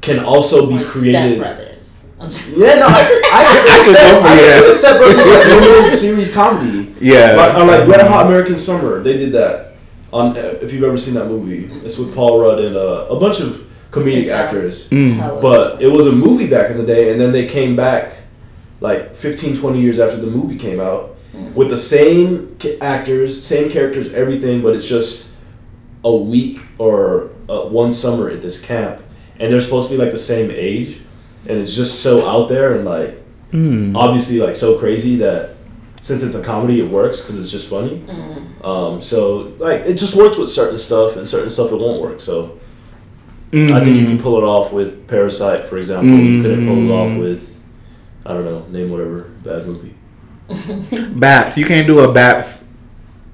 can 0.00 0.20
also 0.20 0.68
be 0.68 0.76
Like 0.76 0.86
created. 0.86 1.36
Step 1.36 1.38
Brothers. 1.38 2.08
I'm 2.20 2.30
just, 2.30 2.56
Yeah, 2.56 2.74
no, 2.76 2.86
I 2.86 3.04
could, 3.04 3.22
I 3.24 3.44
could 3.44 3.56
I 3.56 3.60
see 3.60 3.84
could 3.84 3.96
Step, 3.96 4.12
go 4.12 4.20
for 4.20 4.26
I 4.26 4.36
could 4.36 4.66
see 4.66 4.78
Step 4.78 4.96
Brothers 4.98 5.26
like 5.26 5.48
normal 5.62 5.90
series 5.90 6.34
comedy. 6.34 6.94
Yeah. 7.00 7.32
Like, 7.36 7.54
or 7.56 7.64
like 7.64 7.88
Wet 7.88 8.06
Hot 8.06 8.26
American 8.26 8.58
Summer, 8.58 9.02
they 9.02 9.16
did 9.16 9.32
that. 9.32 9.68
On 10.12 10.36
uh, 10.36 10.40
if 10.60 10.72
you've 10.72 10.82
ever 10.82 10.96
seen 10.96 11.14
that 11.14 11.26
movie, 11.26 11.66
it's 11.84 11.96
with 11.96 12.14
Paul 12.14 12.40
Rudd 12.40 12.58
and 12.58 12.76
uh, 12.76 13.06
a 13.10 13.20
bunch 13.20 13.40
of 13.40 13.70
comedic 13.92 14.24
It 14.24 14.30
actors. 14.30 14.90
Mm. 14.90 15.40
But 15.40 15.80
it 15.80 15.88
was 15.88 16.06
a 16.08 16.12
movie 16.12 16.48
back 16.48 16.70
in 16.70 16.78
the 16.78 16.84
day, 16.84 17.12
and 17.12 17.20
then 17.20 17.30
they 17.30 17.46
came 17.46 17.76
back 17.76 18.16
like 18.80 19.14
15, 19.14 19.56
20 19.56 19.80
years 19.80 20.00
after 20.00 20.16
the 20.16 20.26
movie 20.26 20.56
came 20.56 20.80
out 20.80 21.16
with 21.54 21.68
the 21.70 21.76
same 21.76 22.56
actors, 22.80 23.44
same 23.44 23.70
characters, 23.70 24.12
everything, 24.14 24.62
but 24.62 24.74
it's 24.74 24.88
just 24.88 25.32
a 26.04 26.14
week 26.14 26.60
or 26.78 27.30
uh, 27.48 27.62
one 27.62 27.92
summer 27.92 28.30
at 28.30 28.42
this 28.42 28.60
camp, 28.60 29.02
and 29.40 29.52
they're 29.52 29.60
supposed 29.60 29.90
to 29.90 29.96
be 29.96 30.02
like 30.02 30.12
the 30.12 30.18
same 30.18 30.50
age, 30.52 31.00
and 31.48 31.58
it's 31.58 31.74
just 31.74 32.02
so 32.02 32.28
out 32.28 32.48
there 32.48 32.74
and 32.76 32.84
like 32.84 33.18
Mm. 33.52 33.96
obviously 33.96 34.38
like 34.38 34.54
so 34.54 34.78
crazy 34.78 35.16
that 35.16 35.56
since 36.00 36.22
it's 36.22 36.36
a 36.36 36.42
comedy, 36.44 36.78
it 36.78 36.88
works 36.88 37.20
because 37.20 37.36
it's 37.40 37.50
just 37.50 37.68
funny. 37.68 38.00
Mm. 38.06 38.64
Um, 38.64 39.00
so 39.00 39.52
like 39.58 39.80
it 39.80 39.94
just 39.94 40.14
works 40.16 40.38
with 40.38 40.48
certain 40.50 40.78
stuff, 40.78 41.16
and 41.16 41.26
certain 41.26 41.50
stuff 41.50 41.72
it 41.72 41.76
won't 41.80 42.00
work. 42.00 42.20
So 42.20 42.58
I 43.52 43.80
think 43.82 43.96
you 43.96 44.04
can 44.06 44.20
pull 44.20 44.38
it 44.38 44.44
off 44.44 44.72
with 44.72 45.08
Parasite, 45.08 45.66
for 45.66 45.78
example. 45.78 46.16
You 46.16 46.40
couldn't 46.40 46.64
pull 46.68 46.78
it 46.78 46.90
off 46.94 47.08
Mhm. 47.10 47.20
with 47.20 47.48
I 48.24 48.34
don't 48.34 48.44
know, 48.44 48.62
name 48.70 48.90
whatever 48.90 49.26
bad 49.42 49.66
movie. 49.66 49.94
Baps. 51.18 51.56
You 51.56 51.64
can't 51.64 51.86
do 51.88 51.98
a 52.00 52.08
Baps 52.14 52.66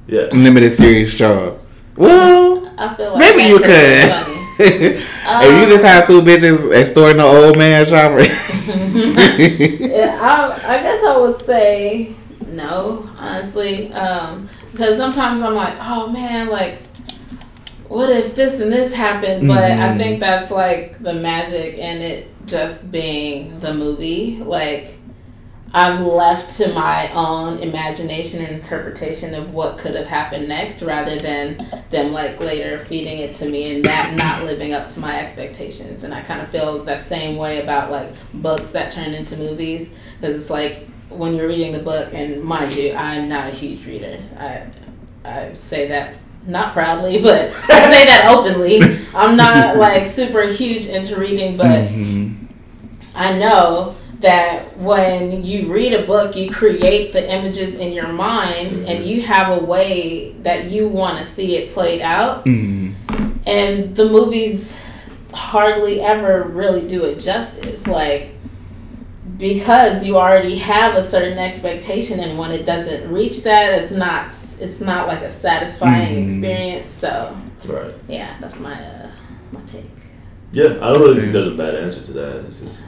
Yeah. 0.08 0.28
limited 0.32 0.72
series 0.72 1.12
show. 1.12 1.58
Well, 1.96 2.72
I 2.78 2.94
feel 2.94 3.12
like 3.12 3.18
maybe 3.20 3.42
you 3.50 3.58
could 3.58 5.02
funny. 5.26 5.46
if 5.46 5.60
you 5.62 5.68
just 5.74 5.84
have 5.84 6.06
two 6.06 6.20
bitches 6.22 6.72
extorting 6.74 7.20
an 7.20 7.26
old 7.26 7.58
man 7.58 7.84
shopper. 7.86 8.24
Yeah, 9.38 10.18
I, 10.20 10.76
I 10.78 10.82
guess 10.82 11.02
I 11.04 11.16
would 11.18 11.36
say 11.36 12.14
no, 12.48 13.08
honestly, 13.18 13.92
um, 13.92 14.48
because 14.72 14.96
sometimes 14.96 15.42
I'm 15.42 15.54
like, 15.54 15.74
oh 15.80 16.08
man, 16.08 16.48
like, 16.48 16.82
what 17.88 18.10
if 18.10 18.34
this 18.34 18.60
and 18.60 18.72
this 18.72 18.92
happened? 18.92 19.46
But 19.48 19.58
I 19.72 19.88
Mhm. 19.90 19.96
think 19.98 20.20
that's 20.20 20.50
like 20.50 21.02
the 21.02 21.14
magic 21.14 21.74
in 21.76 22.02
it 22.02 22.28
just 22.46 22.90
being 22.90 23.58
the 23.60 23.72
movie. 23.74 24.40
Like, 24.44 24.95
I'm 25.76 26.06
left 26.06 26.56
to 26.56 26.72
my 26.72 27.12
own 27.12 27.58
imagination 27.58 28.42
and 28.42 28.56
interpretation 28.56 29.34
of 29.34 29.52
what 29.52 29.76
could 29.76 29.94
have 29.94 30.06
happened 30.06 30.48
next 30.48 30.80
rather 30.80 31.18
than 31.18 31.58
them 31.90 32.12
like 32.14 32.40
later 32.40 32.78
feeding 32.78 33.18
it 33.18 33.34
to 33.34 33.46
me 33.50 33.74
and 33.74 33.84
that 33.84 34.14
not 34.14 34.44
living 34.44 34.72
up 34.72 34.88
to 34.88 35.00
my 35.00 35.20
expectations. 35.20 36.02
And 36.02 36.14
I 36.14 36.22
kind 36.22 36.40
of 36.40 36.48
feel 36.48 36.82
that 36.84 37.02
same 37.02 37.36
way 37.36 37.60
about 37.62 37.90
like 37.90 38.08
books 38.32 38.70
that 38.70 38.90
turn 38.90 39.12
into 39.12 39.36
movies 39.36 39.92
because 40.18 40.40
it's 40.40 40.48
like 40.48 40.86
when 41.10 41.34
you're 41.34 41.46
reading 41.46 41.72
the 41.72 41.78
book, 41.78 42.08
and 42.14 42.42
mind 42.42 42.74
you, 42.74 42.94
I'm 42.94 43.28
not 43.28 43.48
a 43.48 43.50
huge 43.50 43.86
reader. 43.86 44.18
I, 44.38 44.66
I 45.28 45.52
say 45.52 45.88
that 45.88 46.14
not 46.46 46.72
proudly, 46.72 47.20
but 47.22 47.50
I 47.68 47.92
say 47.92 48.06
that 48.06 48.28
openly. 48.34 48.80
I'm 49.14 49.36
not 49.36 49.76
like 49.76 50.06
super 50.06 50.44
huge 50.48 50.86
into 50.86 51.20
reading, 51.20 51.58
but 51.58 51.66
Mhm. 51.90 52.34
I 53.14 53.38
know 53.38 53.94
that 54.20 54.76
when 54.78 55.44
you 55.44 55.70
read 55.72 55.92
a 55.92 56.06
book, 56.06 56.34
you 56.36 56.50
create 56.50 57.12
the 57.12 57.30
images 57.30 57.74
in 57.74 57.92
your 57.92 58.08
mind 58.08 58.76
and 58.78 59.04
you 59.04 59.22
have 59.22 59.56
a 59.56 59.64
way 59.64 60.32
that 60.42 60.64
you 60.70 60.88
want 60.88 61.18
to 61.18 61.24
see 61.24 61.56
it 61.56 61.70
played 61.70 62.00
out. 62.00 62.44
Mhm. 62.46 62.94
And 63.46 63.94
the 63.94 64.06
movies 64.06 64.72
hardly 65.32 66.00
ever 66.00 66.44
really 66.44 66.88
do 66.88 67.04
it 67.04 67.18
justice. 67.18 67.86
Like, 67.86 68.30
because 69.38 70.06
you 70.06 70.16
already 70.16 70.56
have 70.56 70.94
a 70.94 71.02
certain 71.02 71.38
expectation 71.38 72.20
and 72.20 72.38
when 72.38 72.50
it 72.52 72.64
doesn't 72.64 73.12
reach 73.12 73.42
that 73.42 73.74
it's 73.74 73.90
not 73.90 74.28
it's 74.60 74.80
not 74.80 75.06
like 75.08 75.20
a 75.20 75.28
satisfying 75.28 76.16
Mhm. 76.16 76.30
experience 76.30 76.88
so 76.88 77.36
Right. 77.68 77.92
yeah 78.08 78.30
that's 78.40 78.58
my 78.60 78.72
uh 78.72 79.08
my 79.52 79.60
take 79.66 79.90
Yeah, 80.52 80.78
I 80.80 80.90
don't 80.92 81.02
really 81.02 81.20
think 81.20 81.32
there's 81.34 81.48
a 81.48 81.50
bad 81.50 81.74
answer 81.74 82.00
to 82.02 82.12
that. 82.14 82.36
It's 82.46 82.60
just 82.60 82.84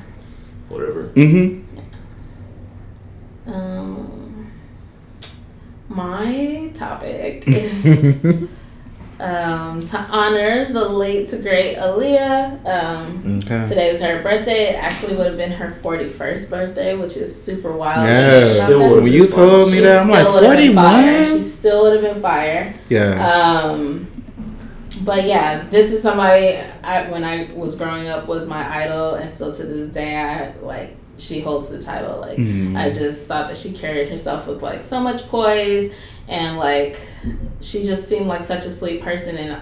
whatever. 0.68 1.04
Mhm. 1.08 1.64
um 3.46 4.50
my 5.88 6.70
topic 6.74 7.44
is 7.46 7.86
um 9.20 9.84
to 9.84 9.98
honor 9.98 10.70
the 10.72 10.84
late 10.88 11.30
great 11.42 11.76
Aaliyah 11.76 12.64
um 12.66 13.40
Okay. 13.44 13.68
Today 13.68 13.88
is 13.90 14.00
her 14.02 14.22
birthday. 14.22 14.70
It 14.70 14.76
actually 14.76 15.16
would 15.16 15.26
have 15.26 15.36
been 15.36 15.52
her 15.52 15.70
41st 15.82 16.50
birthday, 16.50 16.94
which 16.94 17.16
is 17.16 17.30
super 17.34 17.72
wild. 17.72 18.04
Yes. 18.04 18.62
Still 18.62 18.90
would've 18.90 19.04
When 19.04 19.12
you 19.12 19.22
been 19.24 19.32
told 19.32 19.68
me 19.70 19.74
She 19.76 19.80
that, 19.80 20.02
I'm 20.02 20.10
like, 20.10 20.26
would've 20.26 20.56
been 20.58 20.74
fire. 20.74 21.24
41? 21.24 21.38
She 21.38 21.40
still 21.48 21.82
would 21.82 21.92
have 22.02 22.12
been 22.14 22.22
fire. 22.22 22.74
Yeah. 22.90 23.26
Um, 23.26 24.06
but 25.08 25.26
yeah, 25.26 25.64
this 25.70 25.90
is 25.92 26.02
somebody 26.02 26.58
I, 26.84 27.10
when 27.10 27.24
I 27.24 27.50
was 27.54 27.76
growing 27.76 28.06
up 28.08 28.28
was 28.28 28.46
my 28.48 28.62
idol, 28.84 29.14
and 29.14 29.30
still 29.30 29.52
to 29.54 29.62
this 29.64 29.88
day, 29.88 30.16
I 30.16 30.52
like 30.58 30.94
she 31.16 31.40
holds 31.40 31.68
the 31.70 31.80
title. 31.80 32.20
Like 32.20 32.38
Mhm. 32.38 32.76
I 32.76 32.90
just 32.92 33.26
thought 33.26 33.48
that 33.48 33.56
she 33.56 33.72
carried 33.72 34.08
herself 34.08 34.46
with 34.46 34.62
like 34.62 34.84
so 34.84 35.00
much 35.00 35.26
poise, 35.28 35.92
and 36.28 36.58
like 36.58 37.00
she 37.60 37.84
just 37.84 38.06
seemed 38.08 38.26
like 38.26 38.44
such 38.44 38.66
a 38.66 38.70
sweet 38.70 39.00
person, 39.02 39.36
and 39.38 39.56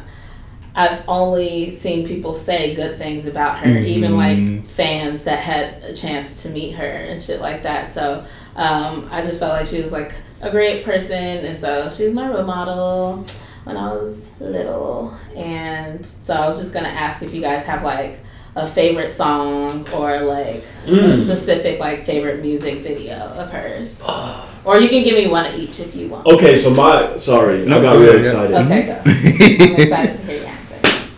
I've 0.74 1.02
only 1.08 1.70
seen 1.70 2.06
people 2.06 2.34
say 2.34 2.74
good 2.74 2.98
things 2.98 3.24
about 3.24 3.58
her, 3.60 3.70
even 3.78 4.10
Mhm. 4.12 4.16
like 4.58 4.66
fans 4.66 5.24
that 5.24 5.38
had 5.38 5.82
a 5.84 5.94
chance 5.94 6.42
to 6.42 6.50
meet 6.50 6.72
her 6.72 6.84
and 7.10 7.22
shit 7.22 7.40
like 7.40 7.62
that. 7.62 7.92
So 7.94 8.24
um, 8.56 9.08
I 9.10 9.22
just 9.22 9.38
felt 9.38 9.52
like 9.52 9.66
she 9.66 9.80
was 9.80 9.92
like 9.92 10.12
a 10.42 10.50
great 10.50 10.84
person, 10.84 11.16
and 11.46 11.58
so 11.58 11.88
she's 11.88 12.12
my 12.12 12.28
role 12.28 12.42
model 12.42 13.24
when 13.66 13.76
I 13.76 13.92
was 13.92 14.28
little. 14.38 15.12
And 15.34 16.04
so 16.06 16.34
I 16.34 16.46
was 16.46 16.58
just 16.58 16.72
gonna 16.72 16.88
ask 16.88 17.22
if 17.22 17.34
you 17.34 17.40
guys 17.40 17.64
have 17.66 17.82
like 17.82 18.20
a 18.54 18.64
favorite 18.66 19.10
song 19.10 19.86
or 19.92 20.20
like 20.20 20.62
a 20.86 20.90
Mm. 20.90 21.22
specific 21.24 21.78
like 21.80 22.06
favorite 22.06 22.40
music 22.42 22.78
video 22.78 23.16
of 23.16 23.50
hers, 23.50 24.02
or 24.64 24.80
you 24.80 24.88
can 24.88 25.02
give 25.02 25.14
me 25.16 25.26
one 25.26 25.44
of 25.46 25.54
each 25.58 25.80
if 25.80 25.94
you 25.96 26.08
want. 26.08 26.26
Okay, 26.26 26.54
so 26.54 26.70
my 26.70 27.16
sorry, 27.16 27.66
No, 27.66 27.78
I 27.78 27.82
got 27.82 27.96
really 27.98 28.18
excited. 28.20 28.56
Okay, 28.56 28.82
go. 28.86 28.94
I'm 29.04 29.80
excited 29.80 30.16
to 30.16 30.22
hear 30.26 30.36
your 30.38 30.46
answer. 30.46 31.08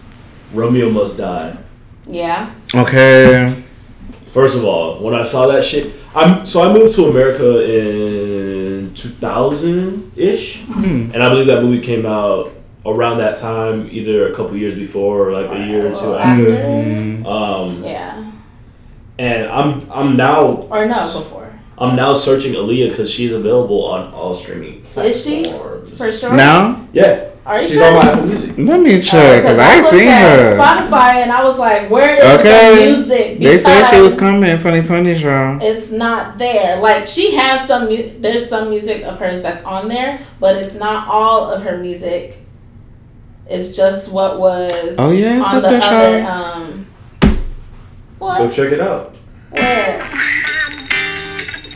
Romeo 0.55 0.91
must 0.91 1.19
die. 1.19 1.57
Yeah. 2.07 2.51
okay. 2.75 3.55
First 4.33 4.57
of 4.57 4.65
all, 4.65 5.03
when 5.03 5.15
I 5.15 5.23
saw 5.23 5.47
that 5.49 5.63
shit, 5.65 5.93
I'm 6.15 6.45
so 6.47 6.63
I 6.69 6.73
moved 6.73 6.95
to 6.97 7.05
America 7.07 7.49
in 7.65 8.28
2000 9.03 10.13
ish, 10.17 10.63
Hmm. 10.63 11.11
and 11.15 11.23
I 11.23 11.29
believe 11.29 11.47
that 11.47 11.63
movie 11.63 11.81
came 11.81 12.07
out 12.07 12.51
around 12.87 13.19
that 13.19 13.37
time, 13.37 13.89
either 13.91 14.29
a 14.29 14.35
couple 14.35 14.57
years 14.57 14.75
before 14.75 15.29
or 15.29 15.33
like 15.33 15.51
a 15.53 15.59
year 15.67 15.87
or 15.91 15.95
two 15.95 16.13
Or 16.15 16.19
after. 16.19 16.51
Mhm. 16.53 17.27
Um, 17.27 17.85
Yeah. 17.85 18.15
and 19.19 19.47
I'm 19.49 19.83
I'm 19.93 20.17
now 20.17 20.67
Or 20.71 20.87
no, 20.87 21.03
before. 21.03 21.49
I'm 21.77 21.95
now 21.97 22.15
searching 22.15 22.55
Aaliyah 22.55 22.91
because 22.91 23.11
she's 23.11 23.33
available 23.33 23.85
on 23.85 24.13
all 24.13 24.35
streaming 24.35 24.83
Is 24.97 25.25
she? 25.25 25.45
For 25.45 26.11
sure. 26.13 26.35
Now? 26.35 26.81
Yeah, 26.93 27.21
Are 27.49 27.63
you 27.63 27.67
She's 27.69 27.77
sure? 27.79 27.87
on 27.87 27.95
my 27.95 28.13
Apple 28.13 28.27
Music. 28.27 28.55
Let 28.59 28.81
me 28.81 29.01
check 29.01 29.43
because 29.43 29.59
I 29.59 29.75
ain't 29.77 29.83
looked 29.85 29.95
seen 29.97 30.09
at 30.09 30.39
her. 30.39 30.59
Spotify 30.59 31.23
and 31.23 31.33
I 31.33 31.43
was 31.43 31.59
like, 31.59 31.89
where 31.89 32.17
is 32.17 32.23
Okay. 32.41 32.93
the 32.93 32.97
music? 32.99 33.39
They 33.41 33.57
said 33.57 33.89
she 33.89 34.01
was 34.03 34.15
coming 34.15 34.43
in 34.51 34.59
2020, 34.59 35.13
y'all. 35.15 35.59
It's 35.63 35.91
not 35.91 36.37
there. 36.37 36.79
Like 36.81 37.07
she 37.07 37.35
has 37.37 37.67
some. 37.67 37.87
Mu- 37.89 38.19
there's 38.21 38.49
some 38.51 38.69
music 38.69 39.03
of 39.05 39.19
hers 39.19 39.41
that's 39.41 39.65
on 39.65 39.89
there, 39.89 40.21
but 40.39 40.57
it's 40.57 40.75
not 40.75 41.09
all 41.09 41.51
of 41.51 41.63
her 41.63 41.79
music. 41.79 42.43
It's 43.49 43.75
just 43.75 44.13
what 44.13 44.39
was. 44.39 44.95
Oh, 44.99 45.11
yeah, 45.11 45.39
it's 45.39 45.49
on 45.49 45.57
up 45.57 45.63
the 45.63 45.69
there, 45.71 45.83
other. 45.83 46.23
Sean. 46.23 46.73
Um, 46.75 46.87
Go 48.21 48.51
check 48.51 48.73
it 48.73 48.81
out. 48.81 49.15
Where? 49.53 50.11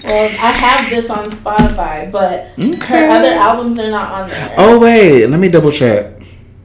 Well, 0.04 0.28
I 0.28 0.50
have 0.52 0.90
this 0.90 1.08
on 1.10 1.30
Spotify, 1.30 2.10
but 2.10 2.48
her 2.84 3.08
other 3.10 3.32
albums 3.34 3.78
are 3.78 3.90
not 3.90 4.10
on 4.12 4.28
there. 4.30 4.54
Oh 4.58 4.78
wait, 4.78 5.26
let 5.28 5.38
me 5.38 5.48
double 5.48 5.70
check. 5.70 6.06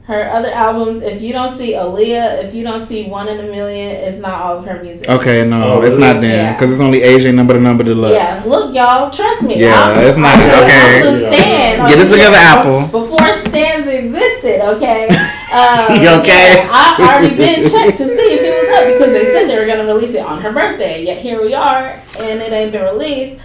Her 0.04 0.24
other 0.30 0.50
albums, 0.50 1.02
if 1.02 1.20
you 1.20 1.34
don't 1.34 1.50
see 1.50 1.74
Aaliyah, 1.74 2.42
if 2.42 2.54
you 2.54 2.64
don't 2.64 2.80
see 2.80 3.08
One 3.10 3.28
in 3.28 3.40
a 3.40 3.42
Million, 3.42 3.90
it's 3.94 4.18
not 4.20 4.40
all 4.40 4.56
of 4.56 4.64
her 4.64 4.82
music. 4.82 5.06
Okay, 5.06 5.46
no, 5.46 5.74
Oh, 5.74 5.82
it's 5.82 5.96
really? 5.96 6.14
not 6.14 6.22
there 6.22 6.36
Yeah. 6.44 6.52
because 6.54 6.72
it's 6.72 6.80
only 6.80 7.02
Asian 7.02 7.36
number 7.36 7.52
to 7.52 7.60
number 7.60 7.84
deluxe. 7.84 8.14
Yeah, 8.14 8.42
look, 8.50 8.74
y'all, 8.74 9.10
trust 9.10 9.42
me. 9.42 9.58
Yeah, 9.60 9.74
I'm- 9.78 9.98
it's 10.08 10.16
not- 10.16 10.32
I'm 10.38 10.62
okay. 10.64 11.02
the 11.02 11.30
stand. 11.30 11.88
Get 11.90 11.98
it 11.98 12.10
together, 12.10 12.38
Apple. 12.40 12.80
Before 13.00 13.34
stands 13.34 13.86
existed, 13.86 14.62
okay? 14.76 15.08
Um, 15.48 15.94
You 16.02 16.08
okay? 16.20 16.56
yeah, 16.56 16.68
I 16.70 16.96
already 17.00 17.34
been 17.34 17.62
checked 17.62 17.96
to 17.96 18.06
see 18.06 18.28
if 18.36 18.40
it 18.42 18.47
was 18.47 18.47
up 18.47 18.47
because 18.92 19.12
they 19.12 19.24
said 19.24 19.46
they 19.46 19.58
were 19.58 19.66
gonna 19.66 19.86
release 19.92 20.14
it 20.14 20.24
on 20.24 20.40
her 20.40 20.52
birthday. 20.52 21.04
Yet 21.04 21.18
here 21.18 21.42
we 21.42 21.54
are, 21.54 22.00
and 22.20 22.40
it 22.40 22.52
ain't 22.52 22.72
been 22.72 22.84
released. 22.84 23.40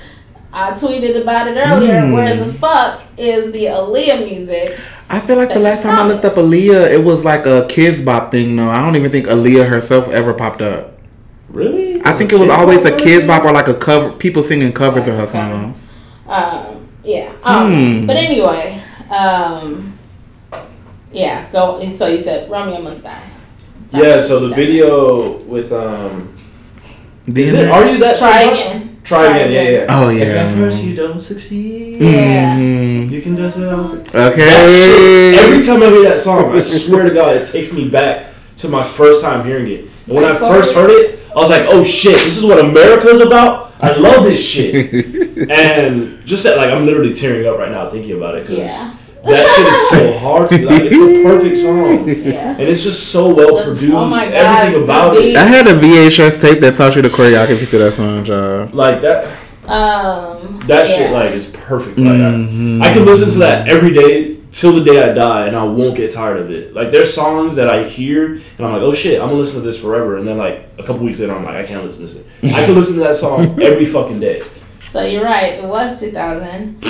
I 0.52 0.72
tweeted 0.72 1.20
about 1.20 1.48
it 1.48 1.58
earlier. 1.58 2.02
Hmm. 2.02 2.12
Where 2.12 2.36
the 2.38 2.54
fuck 2.54 3.02
is 3.18 3.52
the 3.52 3.66
Aaliyah 3.66 4.24
music? 4.24 4.80
I 5.10 5.20
feel 5.20 5.36
like 5.36 5.50
the 5.50 5.60
last 5.60 5.84
time 5.84 5.96
I 5.96 6.08
looked 6.08 6.24
up 6.26 6.34
promise. 6.34 6.54
Aaliyah, 6.54 6.92
it 6.92 7.04
was 7.04 7.26
like 7.26 7.46
a 7.46 7.66
Kidz 7.68 8.04
Bop 8.04 8.32
thing. 8.32 8.56
No, 8.56 8.70
I 8.70 8.80
don't 8.80 8.96
even 8.96 9.12
think 9.12 9.26
Aaliyah 9.26 9.68
herself 9.68 10.10
ever 10.10 10.34
popped 10.34 10.62
up. 10.62 11.00
Really? 11.50 12.02
I 12.04 12.14
think 12.14 12.32
it 12.32 12.40
was 12.40 12.50
always 12.50 12.86
a 12.86 12.92
Kidz 12.92 13.26
Bop 13.26 13.44
or 13.46 13.52
like 13.52 13.68
a 13.68 13.74
cover, 13.74 14.14
people 14.14 14.44
singing 14.44 14.72
covers 14.74 15.08
of 15.08 15.16
her 15.16 15.26
songs. 15.26 15.88
Um, 16.28 16.88
yeah. 17.04 17.34
Um, 17.44 17.74
Hmm. 17.74 18.06
But 18.08 18.16
anyway, 18.18 18.82
um, 19.10 19.98
yeah. 21.12 21.52
Go. 21.52 21.86
So 21.88 22.08
you 22.08 22.18
said 22.18 22.50
Romeo 22.50 22.82
must 22.82 23.04
die. 23.04 23.24
Yeah. 23.94 24.20
So 24.20 24.48
the 24.48 24.56
video 24.56 25.38
with 25.44 25.72
um. 25.72 26.36
Is 27.28 27.54
it? 27.54 27.70
Are 27.70 27.86
you 27.86 27.98
that? 28.00 28.18
Try 28.18 28.42
again. 28.44 29.02
Try 29.04 29.26
again. 29.38 29.52
Yeah, 29.52 29.62
yeah. 29.80 29.86
Oh, 29.90 30.10
yeah. 30.10 30.24
If 30.24 30.28
yeah. 30.30 30.42
at 30.44 30.56
first 30.58 30.84
you 30.84 30.96
don't 30.96 31.20
succeed, 31.20 32.02
Yeah. 32.02 32.58
Mhm. 32.58 33.10
you 33.12 33.22
can 33.22 33.36
just. 33.38 33.58
Uh, 33.58 33.98
Okay. 34.14 35.38
Every 35.40 35.64
time 35.64 35.84
I 35.84 35.88
hear 35.88 36.04
that 36.04 36.20
song, 36.20 36.56
I 36.56 36.62
swear 36.84 37.04
to 37.04 37.14
God, 37.14 37.36
it 37.38 37.46
takes 37.48 37.72
me 37.74 37.88
back 37.90 38.28
to 38.58 38.68
my 38.70 38.84
first 38.84 39.22
time 39.22 39.46
hearing 39.46 39.68
it. 39.72 39.82
And 40.08 40.16
when 40.16 40.26
I 40.26 40.36
first 40.36 40.76
heard 40.76 40.90
it, 40.90 41.20
I 41.36 41.40
was 41.40 41.50
like, 41.50 41.64
"Oh 41.68 41.84
shit, 41.84 42.16
this 42.20 42.38
is 42.38 42.44
what 42.46 42.60
America's 42.60 43.22
about." 43.22 43.72
I 43.82 43.96
love 43.98 44.24
this 44.26 44.44
shit. 44.44 44.94
And 45.50 46.24
just 46.26 46.44
that, 46.44 46.56
like, 46.58 46.70
I'm 46.70 46.86
literally 46.86 47.14
tearing 47.14 47.46
up 47.48 47.58
right 47.58 47.72
now 47.72 47.90
thinking 47.90 48.16
about 48.16 48.36
it. 48.38 48.48
'cause 48.48 48.56
Yeah. 48.58 48.94
That 49.26 49.48
shit 49.48 49.68
is 49.68 49.90
so 49.90 50.20
hard 50.20 50.50
to 50.50 50.66
like. 50.66 50.84
It's 50.86 50.96
a 50.96 51.24
perfect 51.24 51.58
song, 51.58 52.08
Yeah. 52.34 52.52
and 52.52 52.62
it's 52.62 52.84
just 52.84 53.12
so 53.12 53.34
well 53.34 53.64
produced. 53.64 53.94
Oh 53.94 54.06
my 54.08 54.26
God, 54.26 54.34
Everything 54.34 54.84
about 54.84 55.16
it. 55.16 55.36
I 55.38 55.44
had 55.46 55.66
a 55.68 55.74
VHS 55.80 56.42
tape 56.42 56.60
that 56.60 56.76
taught 56.76 56.96
you 56.96 57.02
the 57.02 57.08
choreography 57.10 57.70
to 57.70 57.78
that 57.80 57.94
song, 57.94 58.26
y'all. 58.26 58.68
like 58.74 59.00
that. 59.02 59.26
Um. 59.68 60.60
That 60.68 60.88
yeah. 60.90 60.96
shit, 60.96 61.12
like, 61.12 61.32
is 61.32 61.50
perfect. 61.52 61.98
Like, 61.98 62.08
Mhm. 62.18 62.82
I, 62.84 62.90
I 62.90 62.94
can 62.94 63.06
listen 63.06 63.30
to 63.32 63.40
that 63.40 63.68
every 63.70 63.94
day 63.94 64.38
till 64.52 64.74
the 64.74 64.84
day 64.84 65.02
I 65.10 65.14
die, 65.14 65.48
and 65.48 65.56
I 65.56 65.64
won't 65.64 65.96
get 65.96 66.12
tired 66.12 66.38
of 66.40 66.52
it. 66.52 66.74
Like, 66.74 66.92
there's 66.92 67.14
songs 67.14 67.56
that 67.56 67.70
I 67.70 67.88
hear, 67.88 68.34
and 68.34 68.60
I'm 68.66 68.74
like, 68.74 68.82
oh 68.82 68.94
shit, 68.94 69.22
I'm 69.22 69.30
gonna 69.30 69.40
listen 69.40 69.56
to 69.62 69.66
this 69.66 69.80
forever. 69.80 70.18
And 70.18 70.28
then, 70.28 70.38
like, 70.38 70.68
a 70.78 70.84
couple 70.84 71.04
weeks 71.06 71.20
later, 71.20 71.34
I'm 71.36 71.44
like, 71.46 71.56
I 71.56 71.64
can't 71.64 71.84
listen 71.84 72.06
to 72.08 72.14
this. 72.14 72.26
I 72.56 72.66
can 72.66 72.76
listen 72.76 72.96
to 72.96 73.02
that 73.02 73.16
song 73.16 73.62
every 73.62 73.86
fucking 73.86 74.20
day. 74.20 74.42
So 74.90 75.04
you're 75.04 75.24
right. 75.24 75.54
It 75.54 75.66
was 75.66 76.00
2000. 76.00 76.84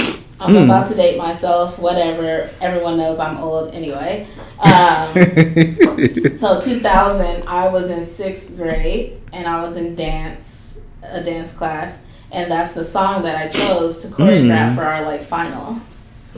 I'm 0.43 0.53
Mm. 0.53 0.65
about 0.65 0.89
to 0.89 0.95
date 0.95 1.17
myself. 1.17 1.79
Whatever. 1.79 2.49
Everyone 2.61 2.97
knows 2.97 3.19
I'm 3.19 3.37
old 3.37 3.73
anyway. 3.73 4.27
Um, 4.63 5.13
so 6.37 6.59
2000, 6.61 7.43
I 7.47 7.67
was 7.69 7.89
in 7.89 8.03
sixth 8.03 8.55
grade 8.57 9.13
and 9.31 9.47
I 9.47 9.61
was 9.61 9.77
in 9.77 9.95
dance, 9.95 10.79
a 11.03 11.21
dance 11.21 11.51
class, 11.53 11.99
and 12.31 12.51
that's 12.51 12.71
the 12.73 12.83
song 12.83 13.23
that 13.23 13.35
I 13.37 13.47
chose 13.47 13.97
to 13.99 14.07
choreograph 14.07 14.71
Mm. 14.71 14.75
for 14.75 14.83
our 14.83 15.03
like 15.05 15.21
final. 15.23 15.77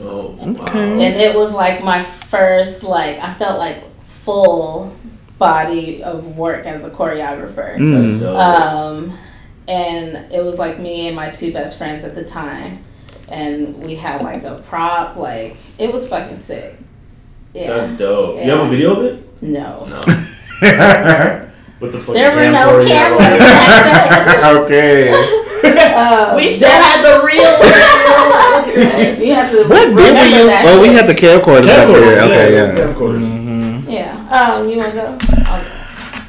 Oh, 0.00 0.34
Okay. 0.40 0.50
wow. 0.52 0.66
And 1.00 1.16
it 1.20 1.34
was 1.34 1.52
like 1.52 1.82
my 1.82 2.02
first 2.02 2.84
like 2.84 3.18
I 3.18 3.32
felt 3.34 3.58
like 3.58 3.78
full 4.06 4.92
body 5.38 6.02
of 6.02 6.36
work 6.36 6.66
as 6.66 6.84
a 6.84 6.90
choreographer. 6.90 7.76
Mm. 7.76 8.02
That's 8.02 8.20
dope. 8.22 8.38
Um, 8.38 9.18
and 9.68 10.32
it 10.32 10.44
was 10.44 10.58
like 10.58 10.78
me 10.78 11.06
and 11.08 11.16
my 11.16 11.30
two 11.30 11.52
best 11.52 11.76
friends 11.78 12.04
at 12.04 12.14
the 12.14 12.24
time, 12.24 12.78
and 13.28 13.76
we 13.84 13.94
had 13.96 14.22
like 14.22 14.42
a 14.44 14.54
prop. 14.68 15.16
Like 15.16 15.56
it 15.78 15.92
was 15.92 16.08
fucking 16.08 16.38
sick. 16.40 16.76
Yeah. 17.54 17.78
That's 17.78 17.96
dope. 17.96 18.36
You 18.36 18.42
Yeah. 18.42 18.56
have 18.58 18.66
a 18.66 18.70
video 18.70 18.96
of 18.96 19.04
it? 19.04 19.42
no. 19.42 19.86
No. 19.86 20.00
With 21.78 21.92
the 21.92 22.00
fucking 22.00 22.14
There 22.14 22.30
were 22.34 22.50
no 22.50 22.78
camcorder 22.80 22.82
you 22.82 22.88
cameras 22.88 23.20
it? 23.34 23.38
back 23.38 24.40
then. 24.40 24.56
okay. 24.64 25.42
Um, 25.66 26.36
We 26.36 26.48
still 26.50 26.68
had 26.70 27.02
the 27.02 27.24
real. 27.26 27.52
You 29.26 29.34
have 29.34 29.50
to. 29.50 29.64
What 29.64 29.86
did 29.86 29.96
we 29.96 30.02
use? 30.04 30.46
that 30.46 30.64
Oh, 30.66 30.80
we 30.82 30.88
shit. 30.88 30.96
had 30.96 31.06
the 31.08 31.14
camcorder 31.14 31.64
back 31.66 31.88
Camcorder, 31.88 32.00
there. 32.04 32.22
Okay, 32.24 32.52
yeah, 32.54 32.66
yeah. 32.66 32.74
camcorder. 32.94 33.18
Mhm. 33.20 33.90
Yeah. 33.90 34.28
Um. 34.60 34.68
You 34.68 34.76
wanna 34.76 34.92
go? 34.92 35.18
I'll 35.46 35.60
go. 35.62 35.68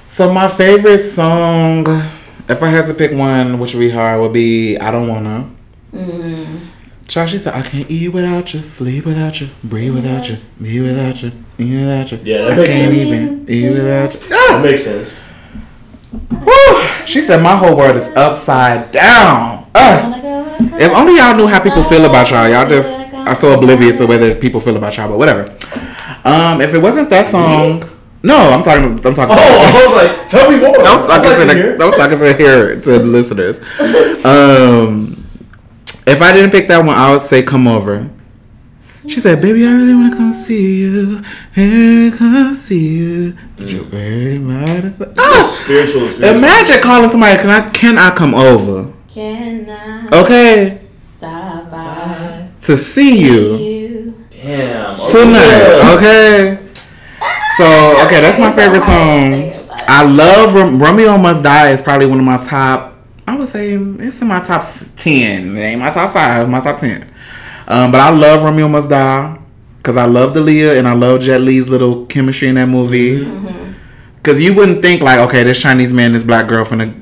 So 0.05 0.33
my 0.33 0.47
favorite 0.47 0.99
song, 0.99 1.85
if 2.49 2.63
I 2.63 2.67
had 2.69 2.85
to 2.87 2.93
pick 2.93 3.11
one, 3.11 3.59
which 3.59 3.73
would 3.73 3.81
be 3.81 3.89
hard, 3.91 4.21
would 4.21 4.33
be 4.33 4.77
"I 4.79 4.89
Don't 4.91 5.07
Wanna." 5.07 5.45
Mm. 5.93 6.56
Child, 7.07 7.29
she 7.29 7.37
said, 7.37 7.53
"I 7.53 7.61
can't 7.61 7.89
eat 7.89 8.09
without 8.09 8.53
you, 8.53 8.61
sleep 8.61 9.05
without 9.05 9.39
you, 9.39 9.47
breathe 9.63 9.93
without 9.95 10.29
you, 10.29 10.35
be 10.61 10.81
without 10.81 11.21
you, 11.23 11.31
eat 11.57 11.73
without 11.79 12.11
you. 12.11 12.19
Yeah, 12.23 12.37
that 12.43 12.51
I 12.51 12.55
makes 12.57 12.69
can't 12.69 12.93
sense. 12.93 13.07
even 13.07 13.45
eat 13.47 13.69
without 13.71 14.13
you." 14.13 14.19
That 14.29 14.49
Ah! 14.51 14.59
makes 14.61 14.83
sense. 14.83 15.21
Whew. 16.43 16.83
She 17.05 17.21
said, 17.21 17.41
"My 17.41 17.55
whole 17.55 17.77
world 17.77 17.95
is 17.95 18.09
upside 18.09 18.91
down." 18.91 19.65
Wanna 19.73 20.21
go, 20.21 20.29
wanna 20.29 20.69
go? 20.69 20.77
If 20.77 20.91
only 20.93 21.15
y'all 21.17 21.35
knew 21.35 21.47
how 21.47 21.59
people 21.61 21.83
feel 21.83 22.03
about 22.05 22.29
y'all. 22.29 22.47
Y'all 22.49 22.67
just 22.67 22.91
are 23.13 23.35
so 23.35 23.53
oblivious 23.57 23.97
to 23.97 24.05
whether 24.05 24.35
people 24.35 24.59
feel 24.59 24.75
about 24.75 24.95
y'all, 24.97 25.07
but 25.07 25.17
whatever. 25.17 25.45
Um, 26.25 26.59
if 26.59 26.73
it 26.73 26.81
wasn't 26.81 27.09
that 27.09 27.27
song, 27.27 27.83
no, 28.21 28.35
I'm 28.37 28.61
talking. 28.63 28.83
I'm 28.83 28.99
talking. 29.13 29.35
Oh, 29.39 29.39
I 29.39 29.85
was 29.85 29.95
like, 30.19 30.27
tell 30.29 30.51
me 30.51 30.59
more. 30.59 30.75
I'm 30.77 31.07
talking 31.07 31.29
like 31.31 31.39
to 31.39 31.45
to 31.47 31.77
the. 31.77 31.85
I'm 31.85 31.91
talking 31.93 32.17
to 32.17 32.33
here 32.33 32.75
to 32.81 32.89
the 32.91 32.99
listeners. 32.99 33.59
Um, 34.25 35.16
if 36.07 36.21
I 36.21 36.31
didn't 36.33 36.51
pick 36.51 36.67
that 36.69 36.79
one, 36.79 36.95
I 36.97 37.11
would 37.11 37.21
say 37.21 37.43
"Come 37.43 37.67
Over." 37.67 38.09
She 39.07 39.19
said, 39.21 39.41
"Baby, 39.41 39.65
I 39.65 39.71
really 39.71 39.93
wanna 39.95 40.15
come 40.15 40.33
see 40.33 40.81
you, 40.81 41.21
and 41.55 42.11
come 42.17 42.53
see 42.53 42.87
you." 42.89 43.33
But 43.57 43.69
you're 43.69 43.83
very 43.85 44.37
mad. 44.37 44.95
It's 44.99 45.19
Ah! 45.19 45.41
spiritual, 45.43 46.09
spiritual. 46.11 46.37
Imagine 46.37 46.81
calling 46.81 47.09
somebody, 47.09 47.37
"Can 47.39 47.49
I? 47.49 47.61
Can 47.69 47.97
I 47.97 48.09
come 48.11 48.35
over?" 48.35 48.87
Can 49.13 49.69
I 49.69 50.17
Okay, 50.21 50.79
stop 51.01 51.71
by 51.71 52.47
to 52.61 52.75
see 52.77 53.21
you. 53.23 53.55
you? 53.57 54.13
Damn. 54.29 54.99
okay. 54.99 55.11
tonight. 55.11 55.95
Okay. 55.95 56.57
So 57.57 57.65
okay, 58.05 58.19
that's 58.21 58.37
my 58.37 58.51
favorite 58.51 58.83
song. 58.83 59.53
I 59.87 60.03
love 60.05 60.53
Rom- 60.53 60.79
Romeo 60.83 61.17
Must 61.17 61.41
Die. 61.41 61.69
is 61.71 61.81
probably 61.81 62.05
one 62.07 62.19
of 62.19 62.25
my 62.25 62.37
top. 62.37 62.96
I 63.55 63.75
would 63.75 63.99
say 63.99 64.05
it's 64.07 64.21
in 64.21 64.27
my 64.27 64.39
top 64.41 64.63
ten. 64.95 65.55
It 65.55 65.59
ain't 65.61 65.79
my 65.81 65.89
top 65.89 66.11
five. 66.11 66.49
My 66.49 66.59
top 66.59 66.79
ten. 66.79 67.03
Um, 67.67 67.91
but 67.91 67.99
I 68.01 68.09
love 68.09 68.43
Romeo 68.43 68.67
Must 68.67 68.89
Die 68.89 69.39
because 69.77 69.97
I 69.97 70.05
love 70.05 70.33
Aaliyah 70.33 70.77
and 70.77 70.87
I 70.87 70.93
love 70.93 71.21
Jet 71.21 71.41
Li's 71.41 71.69
little 71.69 72.05
chemistry 72.07 72.47
in 72.49 72.55
that 72.55 72.67
movie. 72.67 73.19
Mm-hmm. 73.23 73.73
Because 74.17 74.41
you 74.41 74.53
wouldn't 74.53 74.81
think 74.81 75.01
like, 75.01 75.19
okay, 75.19 75.43
this 75.43 75.59
Chinese 75.61 75.93
man, 75.93 76.13
this 76.13 76.23
black 76.23 76.47
girl, 76.47 76.63
finna 76.65 76.93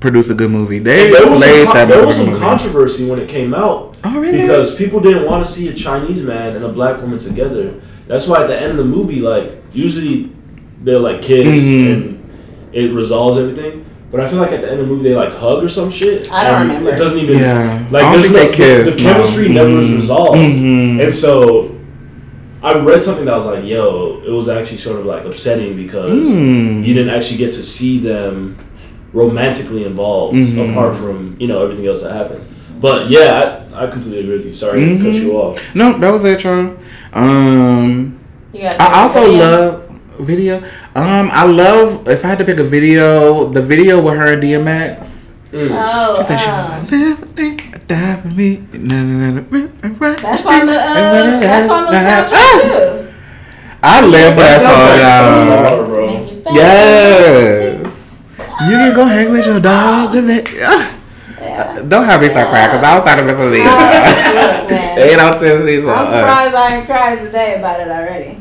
produce 0.00 0.30
a 0.30 0.34
good 0.34 0.50
movie. 0.50 0.78
They 0.78 1.10
There 1.10 1.30
was, 1.30 1.40
slayed 1.40 1.64
some, 1.64 1.74
that 1.74 1.88
there 1.88 2.06
was 2.06 2.16
some 2.16 2.26
movie. 2.30 2.40
controversy 2.40 3.08
when 3.08 3.20
it 3.20 3.28
came 3.28 3.54
out 3.54 3.96
Oh 4.02 4.18
really? 4.18 4.40
because 4.40 4.74
people 4.74 4.98
didn't 5.00 5.26
want 5.26 5.44
to 5.44 5.50
see 5.50 5.68
a 5.68 5.74
Chinese 5.74 6.22
man 6.22 6.56
and 6.56 6.64
a 6.64 6.68
black 6.70 7.00
woman 7.00 7.18
together. 7.18 7.74
That's 8.08 8.26
why 8.26 8.42
at 8.42 8.46
the 8.48 8.58
end 8.58 8.72
of 8.72 8.78
the 8.78 8.84
movie, 8.84 9.20
like 9.20 9.62
usually 9.72 10.32
they're 10.80 10.98
like 10.98 11.22
kiss 11.22 11.46
Mhm. 11.62 11.92
and 11.92 12.30
it 12.72 12.92
resolves 12.92 13.38
everything. 13.38 13.81
But 14.12 14.20
I 14.20 14.28
feel 14.28 14.38
like 14.38 14.52
at 14.52 14.60
the 14.60 14.70
end 14.70 14.78
of 14.80 14.86
the 14.86 14.92
movie 14.94 15.08
they 15.08 15.14
like 15.16 15.32
hug 15.32 15.64
or 15.64 15.68
some 15.70 15.90
shit. 15.90 16.30
I 16.30 16.44
don't 16.44 16.60
and 16.60 16.68
remember. 16.68 16.90
It 16.94 16.98
doesn't 16.98 17.18
even 17.18 17.38
Yeah. 17.38 17.82
like 17.90 18.04
I 18.04 18.12
don't 18.12 18.20
think 18.22 18.34
no, 18.34 18.38
they 18.40 18.46
the- 18.48 18.52
kiss, 18.54 18.96
The, 18.96 19.02
no. 19.04 19.12
chemistry 19.14 19.48
never 19.48 19.80
is 19.80 19.88
Mhm. 19.88 19.96
resolved, 19.96 20.38
Mhm. 20.38 21.02
and 21.02 21.14
so. 21.14 21.70
I 22.64 22.78
read 22.78 23.02
something 23.02 23.24
that 23.24 23.34
was 23.34 23.46
like, 23.46 23.64
"Yo, 23.64 24.20
it 24.24 24.30
was 24.30 24.48
actually 24.48 24.78
sort 24.78 25.00
of 25.00 25.04
like 25.06 25.24
upsetting 25.24 25.74
because 25.74 26.24
Mm. 26.28 26.86
you 26.86 26.94
didn't 26.94 27.12
actually 27.12 27.38
get 27.38 27.50
to 27.52 27.62
see 27.62 27.98
them 27.98 28.54
romantically 29.12 29.84
involved 29.84 30.36
Mhm. 30.36 30.70
apart 30.70 30.94
from 30.94 31.34
you 31.40 31.48
know 31.48 31.60
everything 31.60 31.86
else 31.88 32.02
that 32.02 32.12
happens 32.12 32.46
but 32.80 33.10
yeah 33.10 33.58
i, 33.76 33.84
I 33.84 33.86
completely 33.88 34.20
agree 34.20 34.36
with 34.36 34.46
you 34.46 34.52
sorry 34.54 34.78
to 34.80 34.96
cut 34.96 35.12
Mhm. 35.12 35.22
you 35.22 35.32
off 35.32 35.60
No, 35.74 35.98
that 35.98 36.10
was 36.12 36.24
it, 36.24 36.38
Charles. 36.38 36.70
Um, 37.12 38.14
You 38.54 38.62
got 38.62 38.80
I 38.80 39.02
also 39.02 39.30
love 39.32 39.81
video. 40.18 40.58
Um, 40.94 41.30
I 41.32 41.44
love 41.44 42.08
if 42.08 42.24
I 42.24 42.28
had 42.28 42.38
to 42.38 42.44
pick 42.44 42.58
a 42.58 42.64
video, 42.64 43.44
the 43.48 43.62
video 43.62 44.02
with 44.02 44.14
her 44.14 44.32
and 44.34 44.42
DMX. 44.42 45.30
Oh, 45.54 46.16
She 46.18 46.24
said 46.24 46.36
she 46.38 46.48
um, 46.48 46.86
live 46.86 47.22
a 47.22 47.26
thing, 47.26 47.56
die 47.86 48.16
for 48.16 48.28
me. 48.28 48.56
That's 48.56 50.46
on 50.46 50.66
the 50.66 50.74
uh, 50.74 51.40
that's 51.40 51.70
on 51.70 51.84
the 51.86 51.98
Ah! 51.98 52.24
soundtrack 52.24 52.62
too. 52.62 53.12
I 53.84 54.00
live 54.06 54.32
for 54.34 54.40
that 54.40 54.60
song, 54.62 54.92
y'all. 55.02 55.76
Hard, 55.76 55.86
bro. 55.88 56.06
Make 56.06 56.32
it 56.32 56.44
fast. 56.44 56.56
Yes. 56.56 58.22
You 58.62 58.76
can 58.78 58.94
go 58.94 59.04
hang 59.04 59.32
with 59.32 59.44
your 59.46 59.60
dog. 59.60 60.12
today. 60.12 60.44
Ah. 60.62 60.98
Yeah. 61.40 61.82
Don't 61.82 62.04
have 62.04 62.20
me 62.22 62.28
start 62.28 62.48
crying 62.48 62.70
because 62.70 62.84
I 62.84 62.94
was 62.94 63.02
starting 63.02 63.26
to 63.26 63.32
miss 63.32 63.40
a 63.40 63.44
leave. 63.44 63.64
Look, 63.64 64.70
man. 64.70 64.98
Ain't 64.98 65.16
no 65.18 65.38
sense 65.38 65.84
I'm 65.84 65.88
uh, 65.88 66.04
surprised 66.06 66.54
I 66.54 66.76
ain't 66.76 66.86
cried 66.86 67.18
today 67.18 67.58
about 67.58 67.80
it 67.80 67.88
already. 67.88 68.38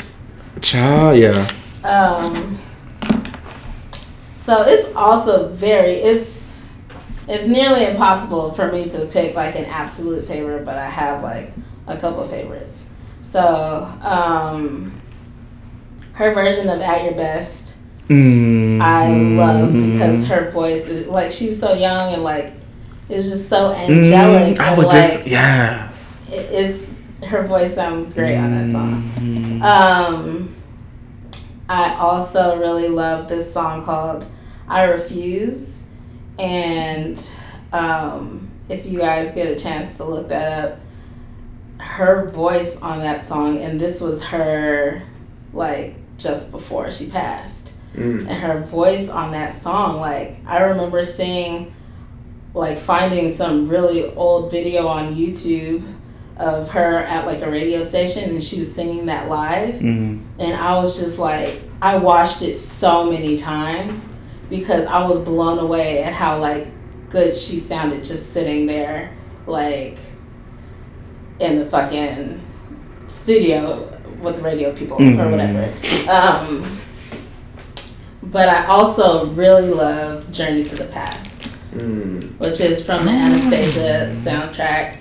Child, 0.62 1.18
yeah. 1.18 1.52
Um, 1.84 2.60
so 4.38 4.64
it's 4.64 4.96
also 4.96 5.50
very 5.50 5.94
it's 5.94 6.60
it's 7.28 7.48
nearly 7.48 7.86
impossible 7.86 8.52
for 8.52 8.72
me 8.72 8.90
to 8.90 9.06
pick 9.06 9.36
like 9.36 9.56
an 9.56 9.66
absolute 9.66 10.26
favorite, 10.26 10.66
but 10.66 10.78
I 10.78 10.90
have 10.90 11.24
like 11.24 11.54
a 11.88 11.98
couple 11.98 12.26
favorites. 12.26 12.90
So 13.24 13.40
um, 14.02 15.00
her 16.14 16.34
version 16.34 16.70
of 16.70 16.82
"At 16.82 17.04
Your 17.04 17.14
Best" 17.14 17.72
Mm. 18.12 18.82
I 18.82 19.08
love 19.38 19.72
because 19.72 20.28
her 20.28 20.52
voice 20.52 20.86
is 20.88 21.08
like 21.08 21.32
she 21.32 21.48
was 21.48 21.60
so 21.60 21.74
young 21.74 22.14
and 22.14 22.24
like 22.24 22.52
it 23.08 23.16
was 23.16 23.30
just 23.30 23.48
so 23.48 23.72
angelic. 23.72 24.58
Mm, 24.58 24.60
I 24.60 24.68
and, 24.68 24.78
would 24.78 24.88
like, 24.88 24.96
just 24.96 25.28
yes. 25.28 26.26
it, 26.30 26.34
it's 26.52 26.94
her 27.26 27.48
voice 27.48 27.74
sounds 27.74 28.14
great 28.14 28.36
on 28.36 28.52
that 28.52 28.72
song. 28.74 29.12
Mhm. 29.16 29.62
Um, 29.62 30.56
I 31.72 31.96
also 31.96 32.60
really 32.60 32.90
love 32.90 33.28
this 33.30 33.52
song 33.54 33.86
called 33.86 34.26
"I 34.68 34.84
Refuse," 34.84 35.84
and 36.38 37.18
um, 37.72 38.50
if 38.68 38.86
you 38.86 39.00
guys 39.00 39.32
get 39.32 39.48
a 39.48 39.56
chance 39.56 39.96
to 39.98 40.04
look 40.04 40.28
that 40.30 40.66
up, 40.74 40.80
her 41.80 42.28
voice 42.30 42.78
on 42.82 43.00
that 43.00 43.26
song, 43.26 43.60
and 43.62 43.80
this 43.80 44.02
was 44.02 44.22
her 44.26 45.02
like 45.54 45.96
just 46.18 46.52
before 46.52 46.92
she 46.92 47.08
passed, 47.10 47.74
Mm. 47.96 48.20
and 48.28 48.30
her 48.30 48.60
voice 48.62 49.10
on 49.10 49.32
that 49.32 49.54
song, 49.56 50.00
like 50.00 50.38
I 50.46 50.60
remember 50.62 51.04
seeing, 51.04 51.74
like 52.54 52.78
finding 52.80 53.34
some 53.34 53.68
really 53.70 54.14
old 54.16 54.50
video 54.52 54.88
on 54.88 55.16
YouTube 55.16 55.84
of 56.38 56.72
her 56.72 56.98
at 57.00 57.26
like 57.26 57.42
a 57.42 57.50
radio 57.52 57.82
station 57.82 58.30
and 58.32 58.44
she 58.44 58.60
was 58.60 58.74
singing 58.74 59.06
that 59.08 59.28
live 59.30 59.76
Mhm. 59.76 60.22
and 60.40 60.54
I 60.56 60.76
was 60.78 61.00
just 61.00 61.20
like 61.20 61.62
I 61.82 61.98
watched 61.98 62.42
it 62.42 62.56
so 62.56 63.10
many 63.12 63.38
times 63.38 64.14
because 64.50 64.86
I 64.86 65.06
was 65.08 65.20
blown 65.20 65.60
away 65.60 66.04
at 66.04 66.14
how 66.14 66.40
like 66.40 66.68
good 67.10 67.36
she 67.38 67.60
sounded 67.60 68.04
just 68.06 68.32
sitting 68.34 68.66
there 68.66 69.12
like 69.46 69.98
in 71.40 71.58
the 71.60 71.66
fucking 71.66 72.40
studio 73.08 73.92
with 74.22 74.38
the 74.38 74.42
radio 74.44 74.72
people 74.74 74.98
or 74.98 75.02
Mhm. 75.02 75.32
whatever. 75.32 75.70
Um, 76.10 76.64
but 78.24 78.48
I 78.48 78.66
also 78.68 79.26
really 79.28 79.70
love 79.70 80.32
Journey 80.32 80.64
to 80.66 80.76
the 80.76 80.86
Past 80.86 81.28
Mm. 81.76 82.38
which 82.38 82.60
is 82.60 82.86
from 82.86 83.06
the 83.06 83.12
Anastasia 83.12 84.12
soundtrack. 84.16 84.98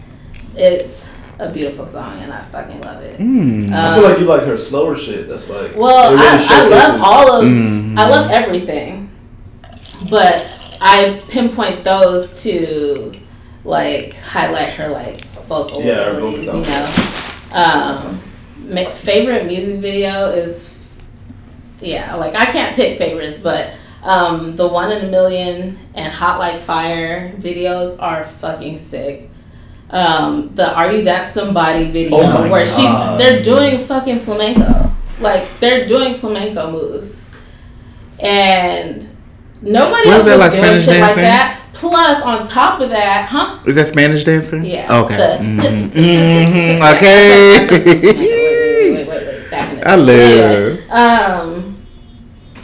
It's 0.57 1.09
a 1.41 1.51
beautiful 1.51 1.87
song 1.87 2.19
and 2.21 2.33
I 2.33 2.43
fucking 2.43 2.81
love 2.83 3.03
it. 3.03 3.19
Mm. 3.19 3.73
I 3.73 3.95
feel 3.95 4.05
like 4.09 4.19
you 4.19 4.27
like 4.27 4.43
her 4.43 4.57
slower 4.57 4.95
shit. 4.95 5.27
That's 5.29 5.49
like. 5.49 5.75
Well, 5.75 6.13
really 6.13 6.27
I, 6.27 6.35
I 6.35 6.37
showcases- 6.37 6.71
love 6.71 7.01
all 7.03 7.33
of, 7.41 7.45
Mhm. 7.45 7.99
I 7.99 8.09
love 8.09 8.31
everything, 8.31 9.11
but 10.11 10.47
I 10.81 11.21
pinpoint 11.29 11.83
those 11.85 12.43
to 12.43 13.15
like 13.65 14.15
highlight 14.17 14.69
her 14.75 14.89
like 14.89 15.25
vocal 15.47 15.83
Yeah, 15.83 16.11
abilities. 16.11 16.47
You 16.47 16.53
know, 16.61 16.89
um, 17.53 18.21
ma- 18.69 18.91
favorite 18.95 19.47
music 19.47 19.81
video 19.81 20.31
is 20.31 20.77
yeah, 21.81 22.15
like 22.17 22.35
I 22.35 22.47
can't 22.47 22.77
pick 22.77 22.99
favorites, 22.99 23.41
but 23.41 23.73
um, 24.03 24.57
the 24.57 24.69
one 24.69 24.93
in 24.93 25.07
a 25.07 25.11
million 25.11 25.79
and 25.95 26.13
Hot 26.13 26.39
Like 26.39 26.61
Fire 26.61 27.33
videos 27.39 27.97
are 28.01 28.25
fucking 28.25 28.77
sick. 28.79 29.30
Um, 29.91 30.55
the 30.55 30.73
Are 30.73 30.93
You 30.93 31.03
That 31.05 31.33
Somebody 31.33 31.85
video 31.91 32.17
Oh 32.19 32.49
where 32.49 32.65
God. 32.65 32.69
she's 32.69 33.19
they're 33.19 33.43
doing 33.43 33.85
fucking 33.87 34.21
flamenco, 34.21 34.91
like 35.21 35.49
they're 35.59 35.85
doing 35.87 36.15
flamenco 36.15 36.71
moves, 36.71 37.29
and 38.21 39.09
nobody 39.63 40.09
What 40.09 40.19
else 40.19 40.21
is 40.21 40.27
that, 40.27 40.39
like 40.39 40.53
doing 40.53 40.63
Spanish 40.65 40.85
shit 40.85 41.01
like 41.01 41.01
dancing? 41.17 41.23
that. 41.23 41.57
Plus, 41.73 42.23
on 42.23 42.47
top 42.47 42.81
of 42.81 42.91
that, 42.91 43.29
huh? 43.29 43.59
Is 43.67 43.75
that 43.77 43.87
Spanish 43.87 44.23
dancing? 44.25 44.65
Yeah. 44.65 45.01
Okay. 45.03 45.17
The- 45.17 45.39
Mhm. 45.45 45.91
Mhm. 45.91 46.95
Okay. 46.95 47.67
wait, 47.71 48.19
wait, 48.19 48.19
wait, 48.19 49.09
wait, 49.09 49.09
wait, 49.09 49.51
back 49.51 49.73
in 49.73 49.81
the 49.81 49.89
I 49.89 49.95
love. 49.97 50.79
um, 50.91 51.77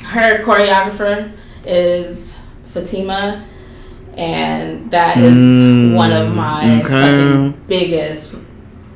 her 0.05 0.43
choreographer 0.45 1.31
is 1.65 2.37
Fatima, 2.67 3.43
and 4.17 4.91
that 4.91 5.19
is 5.19 5.35
Mm, 5.35 5.95
one 5.95 6.13
of 6.13 6.35
my 6.35 6.81
okay. 6.83 7.53
biggest 7.67 8.35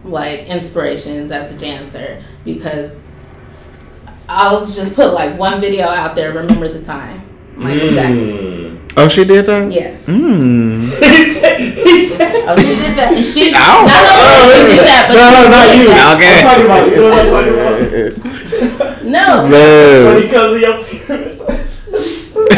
like 0.05 0.41
inspirations 0.47 1.31
as 1.31 1.53
a 1.55 1.59
dancer 1.59 2.23
because 2.45 2.97
I'll 4.29 4.61
just 4.61 4.95
put 4.95 5.13
like 5.13 5.39
one 5.39 5.61
video 5.61 5.87
out 5.89 6.15
there. 6.15 6.33
Remember 6.33 6.69
the 6.69 6.83
time, 6.83 7.23
Michael 7.57 7.91
Jackson. 7.91 8.29
Mm. 8.31 8.93
Oh, 8.97 9.09
she 9.09 9.25
did 9.25 9.47
that. 9.47 9.71
Yes. 9.73 10.07
Mm. 10.07 10.83
he 11.01 11.25
said. 11.33 11.61
He 11.61 12.07
said. 12.07 12.45
Oh, 12.49 12.57
she 12.57 12.75
did 12.75 12.97
that. 12.97 13.13
And 13.15 13.25
she 13.25 13.53
Ow. 13.55 13.87
not 13.87 14.05
only 14.11 14.63
did 14.63 14.71
she 14.71 14.77
did 14.77 14.87
that, 14.87 15.05
but 15.09 15.15
No, 15.15 15.27
she 15.31 15.49
not 15.51 15.67
did 15.67 15.79
you. 15.81 15.89
that. 15.91 16.17
Okay. 16.17 16.37
I'm 16.41 16.47
talking 16.47 16.67
about 16.67 16.85
you. 16.89 16.97
know 16.97 17.11
what 17.11 17.19
I'm 17.21 17.31
talking 17.31 17.55
about? 17.55 18.27
No. 19.11 19.43
When 19.43 19.51
he 19.51 20.29
Love. 20.29 20.31
comes 20.31 20.53
to 20.53 20.59
your 20.61 20.75
pyramids. 20.79 20.90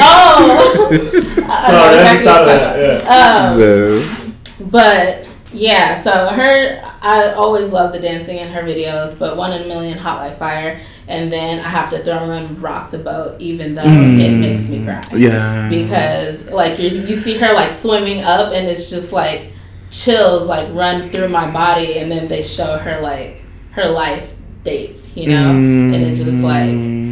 Oh. 0.01 0.88
I- 1.47 1.62
I 1.64 1.72
know 1.72 1.78
Sorry, 1.78 1.99
exactly 1.99 2.24
that's 2.24 2.24
just 2.24 2.26
what 2.26 2.49
of 2.49 2.61
talking 2.61 3.07
that. 3.07 3.53
Um, 3.53 3.59
Love. 3.61 4.70
But 4.70 5.28
yeah, 5.53 6.01
so 6.01 6.11
her, 6.28 6.80
I 7.03 7.32
always 7.34 7.70
love 7.70 7.93
the 7.93 8.01
dancing 8.01 8.38
in 8.38 8.49
her 8.49 8.62
videos, 8.62 9.18
but 9.18 9.36
One 9.36 9.53
in 9.53 9.62
a 9.62 9.66
Million, 9.68 9.99
Hot 9.99 10.20
Like 10.20 10.38
Fire, 10.38 10.80
and 11.09 11.30
then 11.32 11.61
I 11.61 11.68
have 11.68 11.90
to 11.90 12.03
throw 12.03 12.30
in 12.32 12.61
Rock 12.61 12.90
the 12.90 12.99
Boat, 12.99 13.40
even 13.40 13.74
though 13.74 13.82
it 13.84 14.30
makes 14.38 14.68
me 14.68 14.84
cry. 14.84 15.03
Yeah. 15.14 15.68
Because 15.68 16.49
like 16.51 16.78
you 16.78 16.88
you 16.88 17.16
see 17.16 17.36
her 17.38 17.53
like 17.53 17.72
swimming 17.72 18.22
up, 18.22 18.53
and 18.55 18.66
it's 18.68 18.88
just 18.88 19.12
like 19.12 19.53
chills 19.90 20.49
like 20.49 20.72
run 20.72 21.11
through 21.11 21.28
my 21.28 21.51
body, 21.51 21.99
and 21.99 22.11
then 22.11 22.28
they 22.28 22.43
show 22.43 22.78
her 22.78 23.01
like 23.01 23.43
her 23.72 23.88
life 23.90 24.34
dates, 24.64 25.14
you 25.16 25.28
know, 25.28 25.51
and 25.51 25.95
it 25.95 26.14
just 26.16 26.38
like 26.38 26.70
Mm. 26.70 27.12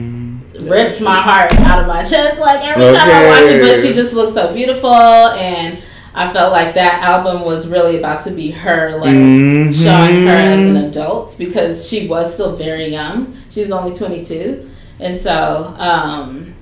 Rips 0.62 1.00
my 1.00 1.20
heart 1.20 1.52
out 1.60 1.80
of 1.80 1.86
my 1.86 2.04
chest 2.04 2.38
like 2.38 2.60
every 2.70 2.84
time 2.96 3.08
I 3.08 3.26
watch 3.28 3.50
it. 3.52 3.60
But 3.62 3.76
she 3.86 3.92
just 3.94 4.12
looks 4.12 4.34
so 4.34 4.52
beautiful, 4.52 4.94
and 4.94 5.78
I 6.14 6.32
felt 6.32 6.52
like 6.52 6.74
that 6.74 7.02
album 7.02 7.44
was 7.44 7.68
really 7.68 7.98
about 7.98 8.24
to 8.24 8.30
be 8.32 8.50
her 8.50 8.96
like 8.98 9.10
Mhm. 9.10 9.72
showing 9.72 10.26
her 10.26 10.32
as 10.32 10.66
an 10.66 10.76
adult 10.76 11.36
because 11.38 11.88
she 11.88 12.06
was 12.08 12.32
still 12.34 12.56
very 12.56 12.88
young. 12.88 13.34
She 13.50 13.62
was 13.62 13.70
only 13.70 13.94
twenty 13.96 14.24
two, 14.24 14.68
and 14.98 15.18
so 15.18 15.74
um, 15.78 16.54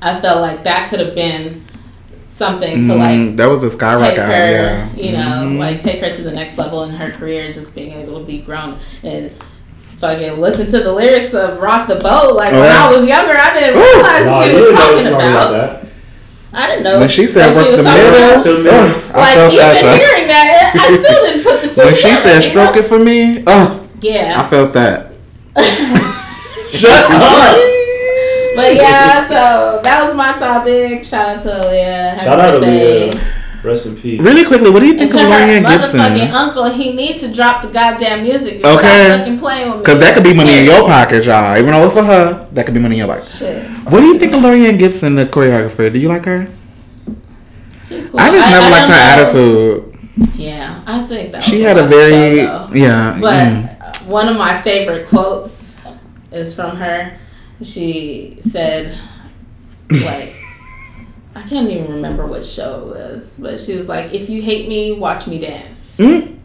I 0.00 0.20
felt 0.20 0.40
like 0.40 0.64
that 0.64 0.88
could 0.90 1.00
have 1.00 1.14
been 1.14 1.64
something 2.28 2.86
to 2.86 2.94
like 2.94 3.08
Mm, 3.18 3.36
that 3.36 3.50
was 3.50 3.64
a 3.64 3.70
skyrocket. 3.70 4.16
her, 4.18 4.30
Yeah. 4.30 4.86
you 4.96 5.10
know, 5.12 5.42
Mhm. 5.44 5.58
like 5.58 5.82
take 5.82 5.98
her 6.00 6.14
to 6.14 6.22
the 6.22 6.30
next 6.30 6.56
level 6.56 6.84
in 6.84 6.90
her 6.90 7.10
career, 7.10 7.50
just 7.50 7.74
being 7.74 7.92
able 8.00 8.20
to 8.20 8.24
be 8.24 8.38
grown 8.38 8.76
and 9.02 9.32
fucking 9.98 10.40
listen 10.40 10.66
to 10.70 10.80
the 10.80 10.92
lyrics 10.92 11.34
of 11.34 11.58
"Rock 11.60 11.88
the 11.88 11.96
Boat." 11.96 12.34
Like 12.36 12.50
when 12.50 12.62
Oh. 12.62 12.88
I 12.90 12.96
was 12.96 13.06
younger, 13.06 13.34
I 13.36 13.58
didn't 13.60 13.76
Ooh. 13.76 13.80
realize 13.82 14.24
Nah, 14.26 14.38
what 14.38 14.44
she 14.44 14.50
you 14.50 14.54
was 14.56 14.62
didn't 14.64 14.76
talking 14.78 14.98
she 14.98 15.04
was 15.04 15.12
about. 15.14 15.50
that. 15.52 15.84
I 16.50 16.66
didn't 16.66 16.84
know 16.84 16.98
When 17.00 17.08
she 17.08 17.26
said 17.26 17.54
what 17.54 17.66
work 17.68 17.76
the 17.76 17.82
talking 17.82 18.00
middle, 18.00 18.30
about. 18.32 18.44
The 18.44 18.50
middle. 18.58 18.72
ugh, 18.72 19.04
I 19.14 19.18
Like 19.18 19.34
felt 19.36 19.52
even 19.52 19.66
that. 19.68 19.98
hearing 20.00 20.28
that, 20.28 20.72
I 20.74 20.96
still 20.96 21.24
didn't 21.26 21.42
put 21.44 21.60
the 21.62 21.68
two. 21.74 21.84
When 21.86 21.94
she 21.94 22.08
said 22.08 22.36
you 22.36 22.50
stroke 22.50 22.74
know? 22.74 22.80
it 22.80 22.84
for 22.86 22.98
me, 22.98 23.44
oh, 23.46 23.88
yeah, 24.00 24.40
I 24.40 24.46
felt 24.48 24.72
that. 24.72 25.12
Shut 26.70 26.90
up. 27.10 27.56
But 28.56 28.74
yeah, 28.74 29.28
so 29.28 29.80
that 29.82 30.04
was 30.04 30.14
my 30.16 30.32
topic. 30.38 31.04
Shout 31.04 31.36
out 31.36 31.42
to 31.44 31.48
Aaliyah. 31.50 32.14
Happy 32.14 32.24
Shout 32.24 32.40
out 32.40 32.50
to 32.52 32.58
birthday. 32.60 33.10
Leah. 33.10 33.20
Rest 33.62 33.86
in 33.86 33.96
peace. 33.96 34.20
Really 34.20 34.44
quickly, 34.44 34.70
what 34.70 34.80
do 34.80 34.86
you 34.86 34.96
think 34.96 35.10
to 35.10 35.16
of 35.16 35.22
her 35.24 35.28
Laurieann 35.30 35.64
motherfucking 35.64 36.14
Gibson? 36.14 36.30
uncle, 36.32 36.64
he 36.70 36.92
needs 36.94 37.22
to 37.22 37.34
drop 37.34 37.62
the 37.62 37.68
goddamn 37.68 38.22
music. 38.22 38.56
and 38.56 38.66
Okay. 38.66 39.18
Fucking 39.18 39.38
playing 39.38 39.66
with 39.68 39.76
me. 39.78 39.82
Because 39.82 39.98
that 40.00 40.14
could 40.14 40.22
be 40.22 40.32
money 40.32 40.58
in 40.58 40.64
your 40.64 40.86
pocket, 40.86 41.24
y'all. 41.24 41.56
Even 41.56 41.72
though 41.72 41.84
it's 41.86 41.94
for 41.94 42.04
her, 42.04 42.48
that 42.52 42.64
could 42.64 42.74
be 42.74 42.80
money 42.80 42.94
in 42.94 42.98
your 43.00 43.08
pocket. 43.08 43.24
Shit. 43.24 43.66
What 43.90 44.00
do 44.00 44.06
you 44.06 44.18
think 44.18 44.32
of 44.34 44.42
Laurieann 44.42 44.78
Gibson, 44.78 45.16
the 45.16 45.26
choreographer? 45.26 45.92
Do 45.92 45.98
you 45.98 46.08
like 46.08 46.24
her? 46.24 46.48
She's 47.88 48.08
cool. 48.08 48.20
I 48.20 48.30
just 48.30 48.48
never 48.50 48.66
I 48.66 48.70
liked 48.70 48.88
don't 48.88 48.90
her 48.90 49.16
know. 49.16 49.82
attitude. 49.82 49.94
Yeah, 50.36 50.82
I 50.86 51.06
think 51.06 51.32
that 51.32 51.42
She 51.42 51.56
was 51.56 51.64
had 51.66 51.78
a 51.78 51.86
very 51.86 52.38
show, 52.40 52.70
yeah. 52.74 53.18
But 53.20 53.46
mm. 53.46 53.80
uh, 53.80 54.10
one 54.10 54.28
of 54.28 54.36
my 54.36 54.60
favorite 54.60 55.08
quotes 55.08 55.76
is 56.30 56.54
from 56.54 56.76
her. 56.76 57.18
She 57.62 58.38
said, 58.42 58.98
like, 59.90 60.34
I 61.38 61.48
can't 61.48 61.70
even 61.70 61.92
remember 61.94 62.26
what 62.26 62.44
show 62.44 62.80
it 62.80 62.86
was, 63.14 63.36
but 63.38 63.60
she 63.60 63.76
was 63.76 63.88
like, 63.88 64.12
"If 64.12 64.28
you 64.28 64.42
hate 64.42 64.68
me, 64.68 64.92
watch 64.92 65.26
me 65.26 65.38
dance." 65.38 65.96
Mm. 65.98 66.36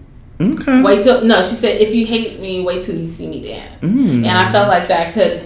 Okay. 0.41 0.81
Wait 0.81 1.03
till 1.03 1.23
no, 1.23 1.37
she 1.37 1.55
said, 1.55 1.81
"If 1.81 1.93
you 1.95 2.05
hate 2.05 2.39
me, 2.39 2.61
wait 2.61 2.83
till 2.83 2.95
you 2.95 3.07
see 3.07 3.27
me 3.27 3.41
dance." 3.41 3.81
Mm. 3.81 4.17
And 4.25 4.27
I 4.27 4.51
felt 4.51 4.67
like 4.67 4.87
that 4.87 5.13
could 5.13 5.43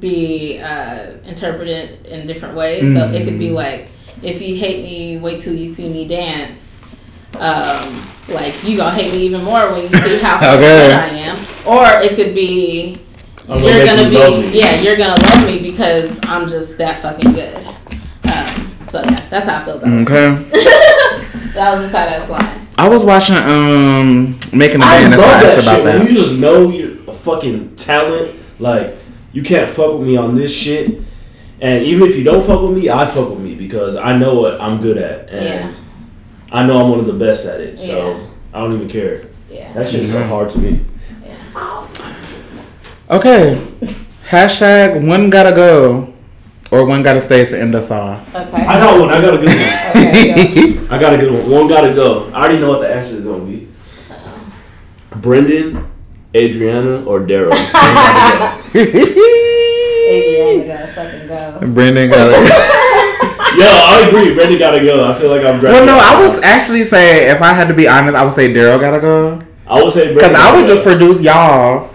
be 0.00 0.58
uh, 0.60 1.12
interpreted 1.26 2.06
in 2.06 2.26
different 2.26 2.54
ways. 2.56 2.94
So 2.94 3.10
it 3.12 3.24
could 3.24 3.38
be 3.38 3.48
Mm. 3.50 3.54
like, 3.54 3.88
"If 4.22 4.42
you 4.42 4.56
hate 4.56 4.82
me, 4.84 5.18
wait 5.18 5.42
till 5.42 5.54
you 5.54 5.72
see 5.74 5.88
me 5.88 6.06
dance." 6.06 6.60
Um, 7.38 8.02
like 8.28 8.54
you 8.64 8.76
gonna 8.76 8.94
hate 8.94 9.12
me 9.12 9.18
even 9.26 9.42
more 9.44 9.70
when 9.72 9.82
you 9.82 9.88
see 9.98 10.18
how 10.18 10.36
Okay. 10.54 10.60
good 10.60 10.90
I 10.92 11.08
am. 11.08 11.36
Or 11.66 11.86
it 12.02 12.14
could 12.16 12.34
be 12.34 12.96
I'm 13.48 13.58
you're 13.60 13.84
gonna 13.84 14.08
be 14.08 14.56
yeah 14.58 14.76
you're 14.80 14.96
gonna 14.96 15.20
love 15.20 15.46
me 15.46 15.58
because 15.70 16.18
I'm 16.22 16.48
just 16.48 16.78
that 16.78 17.00
fucking 17.02 17.32
good. 17.32 17.58
So 18.94 19.00
yeah, 19.02 19.20
that's 19.28 19.48
how 19.48 19.56
I 19.56 19.64
feel 19.64 19.78
about 19.78 19.88
it. 19.92 20.08
Okay. 20.08 21.20
That 21.54 21.72
was 21.78 21.86
the 21.86 21.92
tight 21.92 22.08
ass 22.08 22.28
line. 22.28 22.66
I 22.76 22.88
was 22.88 23.04
watching 23.04 23.36
um 23.36 24.36
making 24.52 24.76
a 24.76 24.80
band. 24.80 25.10
love 25.12 25.20
That's 25.20 25.22
why 25.22 25.38
I 25.38 25.42
that 25.42 25.58
asked 25.58 25.66
about 25.66 25.76
shit. 25.76 25.84
When 25.84 25.98
that. 25.98 26.10
you 26.10 26.14
just 26.16 26.38
know 26.40 26.68
you're 26.68 26.92
a 27.08 27.12
fucking 27.14 27.76
talent, 27.76 28.34
like 28.58 28.96
you 29.32 29.42
can't 29.44 29.70
fuck 29.70 29.98
with 29.98 30.06
me 30.08 30.16
on 30.16 30.34
this 30.34 30.52
shit. 30.52 31.00
And 31.60 31.84
even 31.84 32.08
if 32.08 32.16
you 32.16 32.24
don't 32.24 32.44
fuck 32.44 32.62
with 32.62 32.76
me, 32.76 32.90
I 32.90 33.06
fuck 33.06 33.30
with 33.30 33.38
me 33.38 33.54
because 33.54 33.94
I 33.96 34.16
know 34.18 34.40
what 34.40 34.60
I'm 34.60 34.80
good 34.80 34.98
at, 34.98 35.30
and 35.30 35.42
Yeah. 35.44 35.74
I 36.50 36.66
know 36.66 36.80
I'm 36.82 36.90
one 36.90 36.98
of 36.98 37.06
the 37.06 37.12
best 37.12 37.46
at 37.46 37.60
it. 37.60 37.78
So 37.78 37.96
Yeah. 38.18 38.26
I 38.52 38.58
don't 38.60 38.74
even 38.74 38.88
care. 38.88 39.22
Yeah. 39.50 39.72
That 39.74 39.88
shit 39.88 40.02
is 40.02 40.12
so 40.12 40.24
hard 40.24 40.48
to 40.50 40.58
me. 40.58 40.80
Yeah. 41.24 41.86
Okay. 43.10 43.56
Hashtag 44.28 45.06
one 45.06 45.30
gotta 45.30 45.52
go, 45.54 46.13
or 46.74 46.84
one 46.84 47.02
gotta 47.02 47.20
stay 47.20 47.44
to 47.44 47.60
end 47.60 47.74
us 47.74 47.90
off. 47.90 48.34
Okay. 48.34 48.66
I 48.66 48.78
got 48.78 49.00
one. 49.00 49.10
I 49.10 49.20
got 49.20 49.34
a 49.34 49.38
good 49.38 49.48
one. 49.48 49.56
Okay. 50.06 50.74
go. 50.74 50.86
I 50.94 50.98
got 50.98 51.14
a 51.14 51.16
good 51.16 51.32
one. 51.32 51.50
One 51.50 51.68
gotta 51.68 51.94
go. 51.94 52.28
I 52.32 52.40
already 52.40 52.58
know 52.58 52.70
what 52.70 52.80
the 52.80 52.92
answer 52.92 53.14
is 53.14 53.24
gonna 53.24 53.44
be. 53.44 53.68
Brendan, 55.16 55.86
Adriana, 56.34 57.04
or 57.04 57.20
Daryl. 57.20 57.52
Adriana 60.04 60.66
gotta 60.66 60.86
fucking 60.88 61.28
go. 61.28 61.72
Brendan 61.72 62.10
gotta. 62.10 62.32
go. 62.32 62.40
Yo, 63.56 63.66
I 63.66 64.06
agree. 64.08 64.34
Brendan 64.34 64.58
gotta 64.58 64.80
go. 64.80 65.08
I 65.08 65.14
feel 65.18 65.30
like 65.30 65.44
I'm. 65.44 65.62
well, 65.62 65.86
no, 65.86 65.94
it 65.96 66.02
I 66.02 66.20
was 66.20 66.40
actually 66.42 66.84
say 66.84 67.30
if 67.30 67.40
I 67.40 67.52
had 67.52 67.68
to 67.68 67.74
be 67.74 67.86
honest, 67.86 68.16
I 68.16 68.24
would 68.24 68.32
say 68.34 68.52
Daryl 68.52 68.80
gotta 68.80 69.00
go 69.00 69.40
I 69.66 69.82
would 69.82 69.92
say 69.92 70.12
because 70.12 70.34
I 70.34 70.54
would 70.54 70.66
gotta 70.66 70.74
just 70.74 70.82
produce 70.82 71.22
y'all 71.22 71.90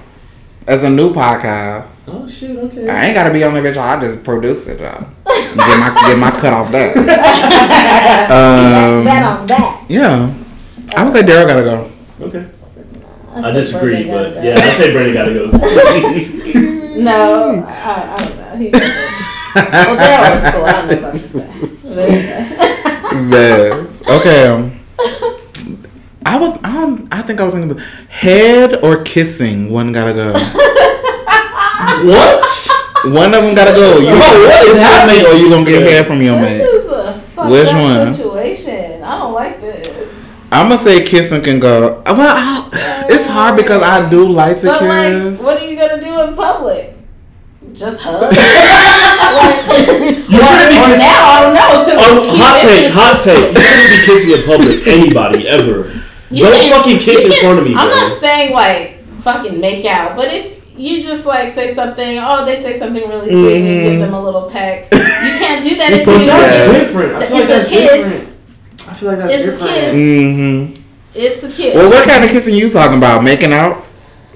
as 0.65 0.83
a 0.83 0.89
new 0.89 1.13
podcast. 1.13 1.88
Oh 2.11 2.27
shit. 2.27 2.57
Okay. 2.57 2.89
I 2.89 3.05
ain't 3.05 3.15
gotta 3.15 3.31
be 3.31 3.43
on 3.43 3.53
the 3.53 3.59
bitch. 3.59 3.77
I 3.77 3.99
just 3.99 4.23
produce 4.23 4.65
it, 4.67 4.79
y'all. 4.79 5.07
Get 5.25 5.55
my 5.55 5.93
get 6.07 6.17
my 6.17 6.31
cut 6.31 6.53
off 6.53 6.71
that. 6.71 6.95
Um, 8.29 9.05
that 9.05 9.23
on 9.23 9.45
that. 9.47 9.85
yeah, 9.87 10.33
I 10.95 11.03
would 11.03 11.13
say 11.13 11.21
Daryl 11.21 11.47
gotta 11.47 11.63
go. 11.63 11.91
Okay. 12.21 12.45
I 13.33 13.49
I 13.49 13.51
disagree, 13.51 14.03
Brendan 14.03 14.11
but 14.11 14.33
gotta 14.35 14.47
yeah, 14.47 14.55
go. 14.55 14.61
I 14.61 14.69
say 14.71 14.91
Brendan 14.91 15.13
gotta 15.13 15.33
go. 15.33 15.49
No, 16.99 17.63
I, 17.65 18.15
I 18.17 18.25
don't 18.25 18.37
know. 18.37 18.55
He's 18.57 18.73
well, 18.73 19.97
Daryl 19.97 20.43
was 20.43 20.51
cool. 20.53 20.65
I 20.65 20.71
don't 20.71 20.87
know 20.89 20.97
about 20.97 21.13
this 21.13 21.33
guy. 21.33 21.47
But. 23.29 23.37
Yes. 23.39 24.07
Okay. 24.07 24.47
um, 24.47 24.79
I 26.25 26.37
was. 26.39 26.59
I, 26.63 26.73
don't, 26.73 27.13
I 27.13 27.21
think 27.21 27.39
I 27.39 27.43
was 27.43 27.53
thinking 27.53 27.71
about 27.71 27.83
head 28.09 28.83
or 28.83 29.03
kissing. 29.03 29.71
One 29.71 29.91
gotta 29.93 30.13
go. 30.13 30.33
What? 32.05 32.43
One 33.05 33.33
of 33.33 33.43
them 33.43 33.55
gotta 33.55 33.71
go. 33.71 33.97
You 33.99 34.07
Bro, 34.09 34.19
oh, 34.21 34.45
what 34.45 34.63
is 34.63 34.71
kiss 34.71 34.75
your 34.75 34.85
happening? 34.85 35.23
mate 35.23 35.25
or 35.25 35.33
you 35.35 35.49
gonna 35.49 35.65
get 35.65 35.81
head 35.83 36.05
from 36.05 36.21
your 36.21 36.39
This 36.39 36.83
is 36.83 36.89
a 36.91 37.13
fucked 37.19 37.51
Which 37.51 37.67
up 37.69 37.81
one? 38.05 38.13
situation. 38.13 39.03
I 39.03 39.17
don't 39.19 39.33
like 39.33 39.61
this. 39.61 40.13
I'm 40.51 40.67
gonna 40.69 40.77
say 40.81 41.03
kissing 41.03 41.41
can 41.41 41.59
go. 41.59 42.01
Well, 42.05 42.17
I, 42.35 43.05
it's 43.09 43.27
hard 43.27 43.55
because 43.55 43.81
I 43.81 44.09
do 44.09 44.27
like 44.27 44.59
to 44.61 44.65
But 44.67 44.81
like, 44.83 45.39
what 45.39 45.61
are 45.61 45.65
you 45.69 45.77
gonna 45.77 46.01
do 46.01 46.21
in 46.21 46.35
public? 46.35 46.95
Just 47.73 48.01
hug? 48.01 48.21
like, 48.23 48.33
You 50.29 50.41
shouldn't 50.41 50.69
be 50.69 50.77
kissing. 50.83 50.99
now 50.99 51.23
I 51.23 51.41
don't 51.43 51.53
know. 51.53 51.85
'cause 51.85 51.99
Oh, 52.01 52.23
he 52.23 52.37
hot 52.39 52.59
take, 52.59 52.91
hot 52.91 53.19
take. 53.21 53.55
You 53.55 53.61
shouldn't 53.61 53.89
be 53.89 54.05
kissing 54.05 54.31
in 54.31 54.43
public. 54.43 54.87
Anybody 54.87 55.47
ever? 55.47 56.01
You 56.31 56.45
Don't 56.45 56.53
can- 56.59 56.71
fucking 56.71 56.99
kiss 56.99 57.25
in 57.25 57.31
front 57.33 57.59
of 57.59 57.65
me, 57.65 57.75
I'm 57.75 57.89
bro. 57.89 57.95
not 58.09 58.19
saying 58.19 58.53
like 58.53 59.03
fucking 59.21 59.59
make 59.61 59.85
out, 59.85 60.15
but 60.15 60.27
if 60.33 60.58
you 60.79 61.03
just 61.03 61.25
like 61.25 61.53
say 61.53 61.75
something, 61.75 62.17
oh, 62.19 62.45
they 62.45 62.61
say 62.61 62.79
something 62.79 63.07
really 63.07 63.29
sweet, 63.29 63.55
and 63.57 63.65
you 63.65 63.81
give 63.91 63.99
them 63.99 64.13
a 64.13 64.21
little 64.21 64.49
peck. 64.49 64.87
You 65.19 65.37
can't 65.37 65.61
do 65.63 65.75
that 65.75 65.91
if 65.91 66.07
you. 66.07 66.25
that's 66.25 66.67
That's 66.67 66.79
different. 66.79 67.15
I 67.15 67.25
feel 67.25 67.35
like 67.35 67.43
It's 67.43 67.51
a 67.51 67.53
that's 67.57 67.69
kiss. 67.69 67.91
different. 67.91 68.89
I 68.89 68.93
feel 68.93 69.09
like 69.09 69.17
that's 69.19 69.33
It's 69.33 69.43
a 69.43 69.51
different. 69.51 69.69
kiss. 69.69 69.95
Mm-hmm. 69.95 70.83
It's 71.13 71.43
a 71.43 71.61
kid. 71.63 71.75
Well, 71.75 71.89
what 71.89 72.07
kind 72.07 72.23
of 72.23 72.29
kissing 72.31 72.55
you 72.55 72.69
talking 72.69 72.97
about? 72.97 73.21
Making 73.23 73.51
out? 73.51 73.83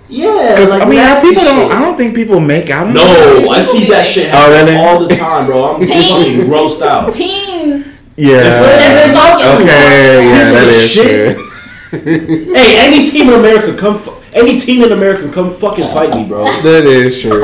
Yeah, 0.09 0.51
Because 0.55 0.71
like 0.71 0.81
I 0.83 0.85
mean, 0.85 0.95
nasty 0.99 1.29
people 1.29 1.43
don't. 1.45 1.71
I 1.71 1.79
don't 1.79 1.95
think 1.97 2.13
people 2.15 2.39
make 2.41 2.69
out. 2.69 2.89
No, 2.93 3.49
I 3.49 3.61
see 3.61 3.87
that 3.89 4.05
shit 4.05 4.25
making- 4.31 4.39
Oh, 4.39 4.51
really? 4.51 4.75
all 4.75 4.99
the 5.07 5.15
time, 5.15 5.45
bro. 5.45 5.75
I'm 5.75 5.79
Teens. 5.81 6.09
fucking 6.11 6.51
grossed 6.51 6.81
out. 6.81 7.13
Teens. 7.13 8.09
Yeah. 8.17 8.41
They're 8.43 9.13
fucking- 9.13 9.63
Okay. 9.63 10.27
Yeah, 10.27 10.51
that 10.51 10.67
is 10.67 10.83
is 10.83 10.91
shit. 10.91 11.35
true. 11.37 11.49
Hey, 12.53 12.77
any 12.85 13.07
team 13.07 13.29
in 13.29 13.35
America, 13.39 13.73
come. 13.75 13.97
Fu- 13.97 14.11
any 14.35 14.57
team 14.59 14.83
in 14.83 14.91
America, 14.91 15.31
come 15.31 15.51
fucking 15.51 15.85
fight 15.85 16.13
me, 16.15 16.25
bro. 16.25 16.43
That 16.63 16.85
is 16.85 17.21
true. 17.21 17.41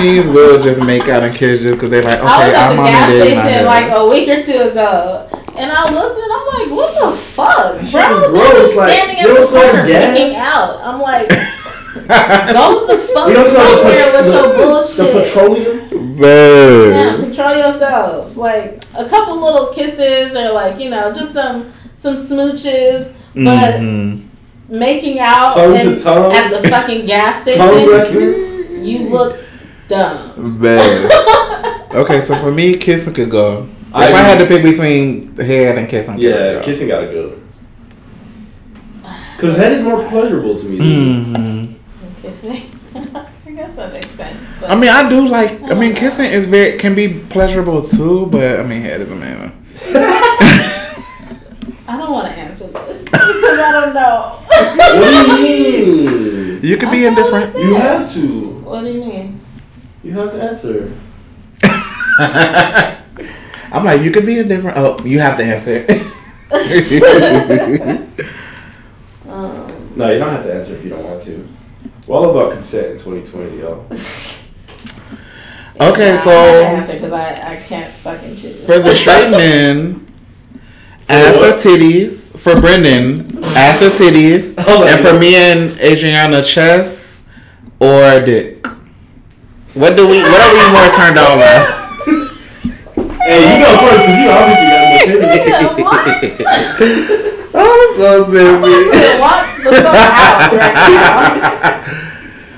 Teens 0.00 0.26
will 0.28 0.62
just 0.62 0.80
make 0.82 1.08
out 1.08 1.22
and 1.22 1.34
kiss 1.34 1.60
just 1.62 1.74
because 1.74 1.90
they're 1.90 2.02
like, 2.02 2.18
I 2.20 2.24
was 2.24 2.32
okay, 2.48 2.54
at 2.54 2.70
I'm 2.70 2.76
the 2.76 2.82
on 2.82 2.88
gas 2.88 3.10
the 3.10 3.18
day. 3.18 3.34
station 3.40 3.64
like 3.66 3.90
a 3.90 4.06
week 4.06 4.28
or 4.28 4.42
two 4.42 4.70
ago, 4.70 5.28
and 5.58 5.72
I 5.72 5.82
looked 5.92 6.18
and 6.20 6.32
I'm 6.32 6.46
like, 6.54 6.70
what 6.76 6.90
the 7.12 7.16
fuck, 7.16 7.80
shit 7.84 7.92
bro? 7.92 8.10
is 8.12 8.20
They 8.20 8.28
gross, 8.28 8.60
was 8.62 8.76
like, 8.76 8.92
standing 8.92 9.16
you 9.18 9.22
at 9.22 9.26
don't 9.26 9.40
the 9.40 9.46
smell 9.46 9.70
corner 9.70 9.86
gas? 9.86 10.18
making 10.18 10.36
out. 10.36 10.80
I'm 10.82 11.00
like, 11.00 11.28
go 11.96 12.86
the 12.86 12.98
fuck 13.12 13.28
You 13.28 13.34
don't 13.34 13.50
smell 13.50 13.76
the, 13.76 13.76
somewhere 13.76 13.94
pet- 13.96 14.24
with 14.24 14.32
your 14.32 14.48
the, 14.48 14.56
bullshit. 14.56 14.96
the 14.98 15.20
petroleum? 15.20 15.76
Yeah, 16.18 17.16
control 17.16 17.56
yourself. 17.56 18.36
Like 18.36 18.84
a 18.96 19.08
couple 19.08 19.40
little 19.40 19.72
kisses 19.72 20.34
or 20.36 20.52
like 20.52 20.78
you 20.80 20.90
know 20.90 21.12
just 21.12 21.32
some 21.32 21.72
some 21.94 22.14
smooches, 22.14 23.14
but 23.34 23.74
Mhm. 23.80 24.22
Making 24.68 25.18
out 25.18 25.54
Tongue 25.54 25.76
and- 25.76 25.98
to 25.98 26.02
tongue? 26.04 26.32
at 26.32 26.50
the 26.50 26.68
fucking 26.68 27.06
gas 27.06 27.44
Tongue 27.56 27.68
station, 27.70 27.90
wrestling? 27.90 28.84
you 28.84 29.08
look 29.08 29.38
dumb. 29.88 30.58
Buzz. 30.60 31.12
Okay, 31.96 32.20
so 32.20 32.36
for 32.40 32.50
me, 32.52 32.76
kissing 32.76 33.14
could 33.14 33.30
go. 33.30 33.66
I 33.94 34.08
if 34.10 34.14
I 34.14 34.18
had 34.18 34.38
to 34.40 34.46
pick 34.46 34.62
between 34.62 35.34
head 35.36 35.78
and 35.78 35.88
kissing, 35.88 36.18
Yeah, 36.18 36.32
could 36.32 36.52
go. 36.54 36.62
kissing 36.62 36.88
gotta 36.88 37.06
go. 37.06 37.38
Cause 39.38 39.56
head 39.56 39.72
is 39.72 39.82
more 39.82 40.06
pleasurable 40.08 40.54
to 40.54 40.66
me. 40.66 40.76
dude. 40.78 41.26
Mhm. 41.36 41.74
Kissing. 42.20 42.62
I 43.46 43.50
guess 43.50 43.76
that 43.76 43.92
makes 43.94 44.10
sense. 44.10 44.36
But 44.60 44.70
I 44.70 44.74
mean, 44.74 44.90
I 44.90 45.08
do 45.08 45.26
like. 45.26 45.62
I 45.70 45.74
mean, 45.74 45.94
kissing 45.94 46.26
is 46.26 46.44
very 46.46 46.76
can 46.76 46.94
be 46.94 47.08
pleasurable 47.30 47.80
too, 47.82 48.26
but 48.26 48.60
I 48.60 48.62
mean, 48.62 48.82
head 48.82 49.00
is 49.00 49.10
a 49.10 49.14
man. 49.16 49.52
I 51.88 51.96
don't 51.96 52.10
want 52.12 52.26
to 52.26 52.32
answer 52.32 52.66
this 52.66 53.02
because 53.04 53.22
I 53.22 53.72
don't 53.72 53.94
know. 53.94 54.38
What 54.56 55.10
do 55.10 55.32
you 55.32 55.38
mean? 55.38 56.60
You 56.62 56.76
could 56.76 56.90
be 56.90 57.02
That's 57.02 57.18
all 57.28 57.34
I 57.34 57.42
indifferent. 57.42 57.66
You 57.66 57.74
have 57.74 58.12
to. 58.14 58.48
What 58.60 58.80
do 58.82 58.90
you 58.92 59.00
mean? 59.04 59.40
You 60.02 60.12
have 60.12 60.30
to 60.32 60.42
answer. 60.42 60.92
I'm 63.72 63.84
like, 63.84 64.02
you 64.02 64.10
could 64.10 64.24
be 64.26 64.38
indifferent. 64.38 64.76
Oh, 64.78 64.96
you 65.04 65.18
have 65.20 65.36
to 65.38 65.44
answer. 65.44 65.86
Um, 69.28 69.92
No, 69.96 70.08
you 70.12 70.18
don't 70.20 70.30
have 70.30 70.44
to 70.44 70.54
answer 70.54 70.74
if 70.76 70.84
you 70.84 70.90
don't 70.90 71.02
want 71.04 71.20
to. 71.22 71.46
We're 72.06 72.16
all 72.16 72.30
about 72.30 72.52
consent 72.52 72.92
in 72.92 72.98
2020, 72.98 73.58
y'all. 73.60 73.86
Okay, 75.78 76.14
yeah, 76.14 76.16
so- 76.16 76.30
I 76.30 76.62
have 76.62 76.86
to 76.86 76.88
answer 76.92 76.92
because 76.94 77.12
I, 77.12 77.32
I 77.32 77.54
can't 77.56 77.86
fucking 77.90 78.30
choose. 78.36 78.64
For 78.64 78.78
the 78.78 78.94
straight 78.94 79.30
men, 79.30 80.06
ass 81.08 81.36
or 81.36 81.52
titties. 81.52 82.34
For 82.38 82.54
Brendan, 82.58 83.25
ass 83.64 83.82
or 83.82 83.90
titties. 83.90 84.54
Oh 84.68 84.80
my 84.84 84.90
and 84.90 85.00
for 85.06 85.18
me 85.18 85.34
and 85.34 85.78
Adriana, 85.80 86.42
chest 86.42 87.28
or 87.80 88.20
dick. 88.20 88.66
What 89.74 89.96
do 89.96 90.08
we? 90.08 90.22
What 90.22 90.40
are 90.40 90.52
we 90.54 90.64
more 90.72 90.90
turned 90.94 91.18
on 91.18 91.38
by? 91.38 91.82
Hey, 93.26 93.42
you 93.42 93.64
go 93.64 93.70
first 93.82 94.06
because 94.06 94.18
you 94.22 94.30
obviously 94.30 94.66
got 94.70 94.86
an 94.86 95.02
opinion. 95.02 95.82
what? 95.82 96.06
I'm 97.58 97.90
so 97.98 98.10
busy. 98.30 98.76
What 99.18 99.44
the 99.64 99.70
fuck 99.82 99.98
out 100.14 100.52
right 100.52 100.78
now? 100.86 102.05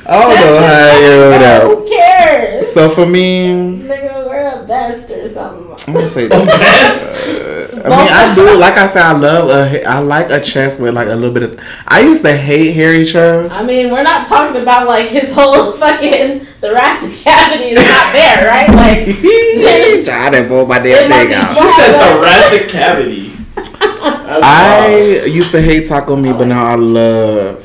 I 0.08 0.20
don't 0.22 0.40
know 0.40 0.58
how 0.66 0.98
you 0.98 1.40
know. 1.40 1.76
Who 1.76 1.88
cares? 1.88 2.72
So 2.72 2.88
for 2.88 3.06
me, 3.06 3.48
Nigga, 3.82 4.26
wear 4.26 4.62
a 4.62 4.66
vest 4.66 5.10
or 5.10 5.28
something. 5.28 5.66
I'm 5.86 5.94
gonna 5.94 6.08
say 6.08 6.28
Best. 6.28 7.28
Uh, 7.28 7.82
I 7.84 7.88
mean, 7.88 8.08
I 8.12 8.34
do. 8.34 8.58
Like 8.58 8.74
I 8.74 8.86
said, 8.88 9.02
I 9.02 9.12
love 9.12 9.48
a. 9.50 9.84
I 9.84 9.98
like 10.00 10.30
a 10.30 10.40
chest 10.40 10.80
with 10.80 10.94
like 10.94 11.08
a 11.08 11.14
little 11.14 11.30
bit 11.32 11.42
of. 11.44 11.60
I 11.86 12.00
used 12.00 12.22
to 12.24 12.34
hate 12.36 12.72
hairy 12.72 13.04
chests. 13.04 13.54
I 13.56 13.66
mean, 13.66 13.90
we're 13.92 14.02
not 14.02 14.26
talking 14.26 14.60
about 14.60 14.86
like 14.88 15.08
his 15.08 15.32
whole 15.32 15.72
fucking 15.82 16.40
thoracic 16.60 17.12
cavity 17.18 17.70
is 17.70 17.78
not 17.78 18.12
there, 18.12 18.48
right? 18.50 18.68
Like, 18.68 19.06
there's- 19.22 20.08
I 20.08 20.30
didn't 20.30 20.48
pull 20.48 20.66
my 20.66 20.78
It 20.78 20.82
damn 20.84 21.10
might 21.10 21.18
thing 21.18 21.28
be 21.28 21.34
out. 21.34 21.54
She 21.54 21.68
said 21.68 21.92
thoracic 22.00 22.68
cavity. 22.70 23.32
That's 23.54 24.44
I 24.44 25.24
used 25.26 25.50
to 25.52 25.60
hate 25.62 25.86
taco 25.86 26.16
meat, 26.16 26.32
but 26.32 26.46
now 26.48 26.64
I 26.66 26.74
love 26.76 27.64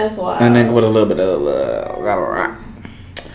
that's 0.00 0.16
why. 0.18 0.38
a 0.38 0.42
nigga 0.42 0.72
with 0.72 0.84
a 0.84 0.88
little 0.88 1.08
bit 1.08 1.18
of 1.20 1.40
love. 1.40 2.02
Got 2.04 2.18
a 2.18 2.22
rock. 2.22 2.58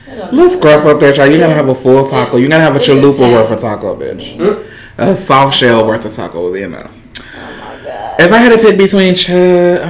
I 0.07 0.15
don't 0.15 0.33
Little 0.33 0.49
know. 0.49 0.57
scruff 0.57 0.85
up 0.85 0.99
there, 0.99 1.13
child. 1.13 1.31
You 1.31 1.39
gotta 1.39 1.53
have 1.53 1.69
a 1.69 1.75
full 1.75 2.07
taco. 2.07 2.37
You 2.37 2.47
gotta 2.49 2.63
have 2.63 2.75
a 2.75 2.79
chalupa 2.79 3.19
worth 3.31 3.51
of 3.51 3.59
taco, 3.61 3.95
bitch. 3.97 4.35
Hmm? 4.37 5.01
A 5.01 5.15
soft 5.15 5.55
shell 5.57 5.87
worth 5.87 6.05
of 6.05 6.13
taco 6.13 6.43
would 6.43 6.53
be 6.53 6.63
enough. 6.63 6.91
Oh 6.93 7.39
my 7.39 7.83
god. 7.85 8.19
If 8.21 8.31
I 8.31 8.37
had 8.37 8.49
to 8.51 8.57
pick 8.57 8.77
between 8.77 9.15
Chad, 9.15 9.81
uh, 9.81 9.85
I 9.85 9.87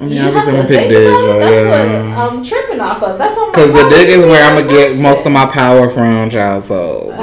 mean, 0.00 0.10
You 0.12 0.22
obviously 0.22 0.50
I'm 0.52 0.56
gonna 0.56 0.68
pick 0.68 0.78
think 0.78 0.88
Dish, 0.90 1.08
about 1.08 1.24
it. 1.24 1.28
right? 1.28 1.50
That's 1.50 1.92
Yeah. 1.92 2.16
what 2.24 2.32
I'm 2.32 2.42
tripping 2.44 2.80
off 2.80 3.02
of. 3.02 3.18
That's 3.18 3.36
what 3.36 3.52
Cause 3.54 3.72
the 3.72 3.88
dick 3.90 4.08
is 4.08 4.24
where 4.24 4.42
I'm 4.48 4.56
gonna 4.64 4.68
get 4.72 4.98
most 5.02 5.26
of 5.26 5.32
my 5.32 5.46
power 5.46 5.88
from, 5.90 6.30
child. 6.30 6.62
So, 6.64 7.10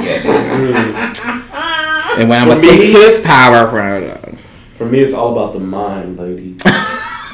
and 2.16 2.28
when 2.28 2.40
I'm 2.40 2.48
gonna 2.48 2.60
take 2.60 2.82
his 2.82 3.20
power 3.20 3.68
from, 3.68 4.36
For 4.76 4.84
me, 4.86 5.00
it's 5.00 5.12
all 5.14 5.32
about 5.32 5.52
the 5.54 5.60
mind, 5.60 6.18
lady. 6.18 6.56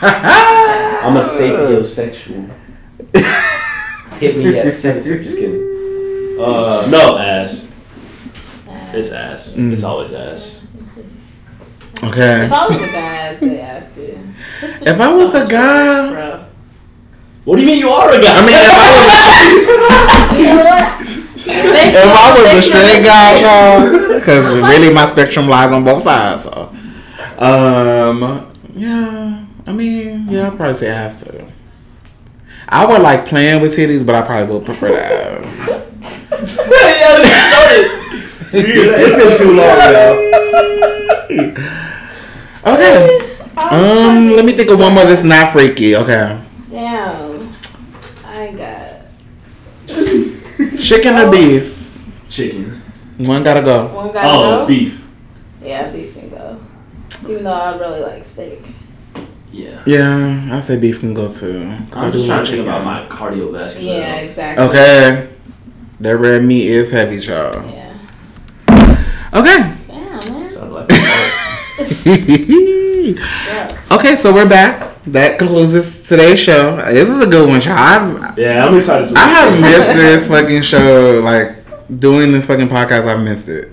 I'm 1.02 1.16
a 1.16 1.20
sapiosexual. 1.20 2.50
Hit 4.18 4.36
me 4.36 4.58
at 4.58 4.70
seven. 4.70 5.00
Just 5.00 5.38
kidding. 5.38 6.38
Uh, 6.40 6.86
no 6.90 7.18
ass. 7.18 7.68
It's 8.92 9.12
ass. 9.12 9.54
Mm. 9.54 9.72
It's 9.72 9.84
always 9.84 10.12
ass. 10.12 10.74
okay. 12.04 12.46
If 12.46 12.52
I 12.52 12.66
was 12.66 12.76
a 12.76 12.86
guy, 12.86 13.28
I'd 13.30 13.38
say 13.40 13.60
ass 13.60 13.94
too. 13.94 14.18
If 14.86 15.00
I 15.00 15.14
was 15.14 15.34
a 15.34 15.46
guy- 15.46 16.10
bro. 16.10 16.44
What 17.44 17.56
do 17.56 17.62
you 17.62 17.66
mean 17.68 17.78
you 17.78 17.88
are 17.88 18.08
a 18.10 18.20
guy? 18.20 18.32
I 18.36 18.40
mean, 18.46 18.54
if 18.54 18.78
I 18.78 18.90
was, 20.30 20.38
You 20.38 20.44
know 20.46 20.64
what? 20.64 21.02
If. 21.44 21.96
I 21.96 22.32
was 22.34 22.58
a 22.58 22.62
straight 22.62 23.04
guy, 23.04 23.40
child, 23.40 24.14
because 24.20 24.44
really 24.58 24.92
my 24.94 25.06
spectrum 25.06 25.48
lies 25.48 25.72
on 25.72 25.84
both 25.84 26.02
sides. 26.02 26.44
So, 26.44 26.72
um, 27.38 28.48
yeah. 28.74 29.41
I 29.66 29.72
mean, 29.72 30.28
yeah, 30.28 30.48
I'd 30.48 30.56
probably 30.56 30.74
say 30.74 30.88
ass 30.88 31.22
too. 31.22 31.46
I 32.68 32.86
would 32.86 33.02
like 33.02 33.26
playing 33.26 33.60
with 33.62 33.76
titties, 33.76 34.04
but 34.04 34.14
I 34.14 34.22
probably 34.22 34.54
would 34.54 34.64
prefer 34.64 34.88
the 34.88 35.04
ass. 35.04 35.68
yeah, 35.70 37.16
this 37.18 37.36
started. 37.48 38.02
it's 38.54 39.16
been 39.16 39.46
too 39.46 39.52
long, 39.56 39.78
yo. 39.92 40.32
Okay. 42.64 43.28
Um, 43.70 44.30
let 44.30 44.44
me 44.44 44.52
think 44.52 44.70
of 44.70 44.78
one 44.78 44.94
more 44.94 45.04
that's 45.04 45.24
not 45.24 45.52
freaky. 45.52 45.96
Okay. 45.96 46.40
Damn. 46.70 47.54
I 48.24 48.52
got 48.52 49.02
Chicken 50.78 51.18
or 51.18 51.30
beef? 51.30 52.04
Chicken. 52.28 52.80
One 53.18 53.42
gotta 53.42 53.62
go. 53.62 53.86
one 53.94 54.12
guy. 54.12 54.22
Oh, 54.24 54.60
go. 54.60 54.66
beef. 54.66 55.04
Yeah, 55.62 55.90
beef 55.90 56.14
can 56.14 56.28
go. 56.28 56.60
Even 57.28 57.44
though 57.44 57.52
I 57.52 57.76
really 57.76 58.00
like 58.00 58.24
steak. 58.24 58.71
Yeah. 59.52 59.82
Yeah, 59.86 60.48
I 60.56 60.60
say 60.60 60.78
beef 60.78 61.00
can 61.00 61.12
go 61.14 61.28
too. 61.28 61.62
I 61.92 62.04
I'm 62.04 62.10
do 62.10 62.16
just 62.18 62.26
trying 62.26 62.44
to 62.44 62.50
think 62.50 62.62
about 62.62 62.84
my 62.84 63.06
cardiovascular. 63.08 63.82
Yeah, 63.82 64.00
health. 64.14 64.28
exactly. 64.30 64.64
Okay. 64.66 65.28
That 66.00 66.16
red 66.16 66.42
meat 66.42 66.66
is 66.66 66.90
heavy, 66.90 67.20
child. 67.20 67.70
Yeah. 67.70 67.88
Okay. 69.34 69.74
Damn, 69.88 70.10
man. 70.10 70.48
Sound 70.48 70.72
like 70.72 70.84
a 70.84 70.88
Gross. 70.88 72.06
okay, 73.92 74.16
so 74.16 74.32
we're 74.32 74.48
back. 74.48 74.88
That 75.06 75.38
concludes 75.38 75.72
this 75.72 76.08
today's 76.08 76.38
show. 76.40 76.76
This 76.76 77.08
is 77.08 77.20
a 77.20 77.26
good 77.26 77.48
one, 77.48 77.60
child. 77.60 78.20
I've, 78.22 78.38
Yeah, 78.38 78.64
I'm 78.64 78.74
excited. 78.76 79.08
To 79.08 79.14
I 79.18 79.26
have 79.28 79.60
missed 79.60 79.88
this 79.96 80.26
fucking 80.28 80.62
show. 80.62 81.20
Like 81.22 81.56
doing 82.00 82.32
this 82.32 82.46
fucking 82.46 82.68
podcast, 82.68 83.06
I've 83.06 83.20
missed 83.22 83.48
it. 83.48 83.70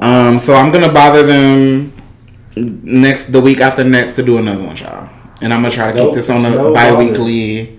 Um, 0.00 0.38
so 0.38 0.54
I'm 0.54 0.70
gonna 0.72 0.92
bother 0.92 1.24
them 1.24 1.92
next 2.64 3.26
the 3.26 3.40
week 3.40 3.60
after 3.60 3.84
next 3.84 4.14
to 4.14 4.22
do 4.22 4.38
another 4.38 4.62
one, 4.62 4.76
y'all. 4.76 5.08
And 5.40 5.52
I'm 5.52 5.62
gonna 5.62 5.74
try 5.74 5.92
to 5.92 5.98
keep 5.98 6.14
this 6.14 6.30
on 6.30 6.44
a 6.44 6.50
no 6.50 6.72
bi-weekly 6.74 7.78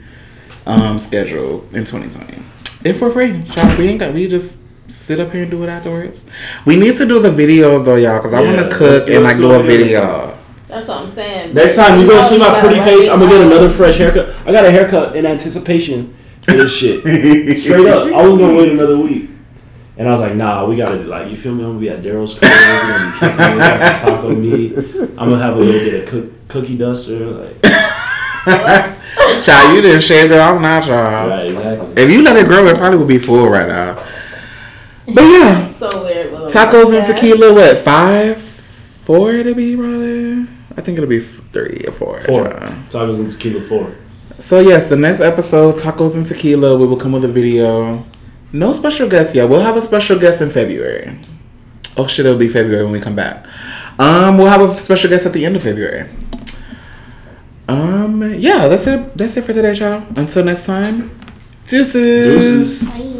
um, 0.66 1.00
schedule 1.00 1.66
in 1.74 1.86
2020. 1.86 2.42
If 2.84 3.02
we're 3.02 3.12
free, 3.12 3.44
child, 3.44 3.78
we 3.78 3.88
ain't 3.90 4.00
got. 4.00 4.14
We 4.14 4.28
just 4.28 4.60
sit 4.88 5.20
up 5.20 5.32
here 5.32 5.42
and 5.44 5.52
do 5.52 5.64
it 5.64 5.68
afterwards. 5.70 6.26
We 6.66 6.76
need 6.76 6.96
to 6.98 7.06
do 7.06 7.20
the 7.20 7.30
videos 7.30 7.84
though, 7.86 7.96
y'all, 7.96 8.18
because 8.18 8.34
I 8.34 8.42
Yeah, 8.42 8.56
want 8.56 8.72
to 8.72 8.78
cook 8.78 9.08
and 9.10 9.24
let's 9.24 9.26
like 9.26 9.38
do 9.38 9.42
do 9.44 9.52
a 9.52 9.60
a 9.60 9.64
video 9.64 9.86
video. 9.86 10.38
That's 10.68 10.88
what 10.88 10.98
I'm 11.02 11.08
saying. 11.08 11.54
Next 11.54 11.76
time 11.76 12.00
you 12.00 12.06
know 12.06 12.14
gonna 12.14 12.28
see 12.28 12.38
my 12.38 12.60
pretty 12.60 12.80
face, 12.80 13.10
I'm 13.10 13.20
gonna 13.20 13.32
get 13.32 13.42
another 13.42 13.70
fresh 13.70 13.98
haircut. 13.98 14.36
I 14.46 14.52
got 14.52 14.66
a 14.66 14.72
haircut 14.72 15.16
in 15.16 15.26
anticipation 15.26 16.16
for 16.42 16.52
this 16.52 16.76
shit. 16.76 17.02
Straight 17.60 17.88
up, 17.88 18.08
I 18.14 18.28
was 18.28 18.38
gonna 18.38 18.56
wait 18.56 18.72
another 18.72 18.98
week, 18.98 19.30
and 20.00 20.08
I 20.08 20.12
was 20.12 20.22
like, 20.22 20.34
Nah, 20.36 20.66
we 20.66 20.76
gotta 20.78 20.96
like, 20.96 21.30
you 21.30 21.38
feel 21.38 21.54
me? 21.54 21.64
I'm 21.64 21.70
gonna 21.72 21.80
be 21.82 21.90
at 21.90 22.02
Daryl's 22.02 22.40
crib. 22.40 22.50
We're 22.50 22.82
gonna 22.90 23.12
be 23.12 23.20
kicking. 23.20 23.38
We 23.38 23.60
got 23.60 24.00
some 24.02 24.16
taco 24.16 24.36
meat. 24.36 24.78
I'm 25.20 25.30
gonna 25.30 25.38
have 25.40 25.56
a 25.58 25.60
little 25.60 25.82
bit 25.82 26.04
of 26.04 26.10
cook, 26.10 26.48
cookie 26.48 26.78
duster. 26.78 27.20
Like, 27.20 27.62
Child, 29.44 29.76
you 29.76 29.82
didn't 29.82 30.02
shave 30.02 30.32
it 30.32 30.40
off 30.40 30.60
now, 30.62 30.82
child. 30.82 31.30
right, 31.30 31.48
exactly. 31.52 32.04
If 32.04 32.10
you 32.10 32.24
let 32.24 32.36
it 32.38 32.46
grow, 32.48 32.66
it 32.68 32.78
probably 32.78 32.98
would 32.98 33.08
be 33.08 33.20
full 33.20 33.48
right 33.50 33.68
now. 33.68 33.96
But 35.14 35.24
yeah, 35.24 35.68
so 35.82 35.90
weird. 36.06 36.32
with 36.32 36.42
a 36.44 36.46
tacos 36.58 36.98
and 36.98 37.06
tequila. 37.06 37.54
What 37.54 37.78
five, 37.78 38.42
four 38.42 39.32
to 39.44 39.54
be 39.56 39.76
brother? 39.76 40.48
I 40.78 40.82
think 40.82 40.98
it'll 40.98 41.10
be 41.10 41.20
three 41.20 41.84
or 41.88 41.92
four. 41.92 42.22
Four 42.22 42.50
child. 42.50 42.74
tacos 42.90 43.20
and 43.20 43.32
tequila. 43.32 43.62
Four. 43.62 43.96
So 44.40 44.60
yes, 44.62 44.90
the 44.90 44.96
next 44.96 45.20
episode, 45.20 45.76
tacos 45.76 46.16
and 46.16 46.26
tequila, 46.26 46.78
we 46.78 46.88
will 46.88 46.98
come 46.98 47.12
with 47.12 47.26
a 47.26 47.28
video. 47.28 48.06
No 48.52 48.74
special 48.74 49.08
guest 49.08 49.36
yet. 49.36 49.48
We'll 49.50 49.62
have 49.62 49.78
a 49.78 49.82
special 49.82 50.18
guest 50.20 50.42
in 50.42 50.50
February. 50.50 51.18
Oh 51.98 52.08
shit, 52.08 52.26
it'll 52.26 52.38
be 52.38 52.48
February 52.48 52.84
when 52.84 52.92
we 52.94 53.00
come 53.00 53.16
back. 53.16 53.46
Um, 54.00 54.38
we'll 54.38 54.48
have 54.48 54.62
a 54.62 54.74
special 54.76 55.10
guest 55.10 55.26
at 55.26 55.34
the 55.34 55.46
end 55.46 55.56
of 55.56 55.64
February. 55.64 56.10
Um, 57.68 58.34
yeah, 58.36 58.68
that's 58.68 58.88
it. 58.88 59.16
That's 59.18 59.38
it 59.38 59.44
for 59.44 59.54
today, 59.54 59.74
y'all. 59.74 60.04
Until 60.16 60.44
next 60.44 60.66
time, 60.66 61.12
deuces. 61.68 61.94
Deuces. 61.94 63.00
Bye. 63.00 63.19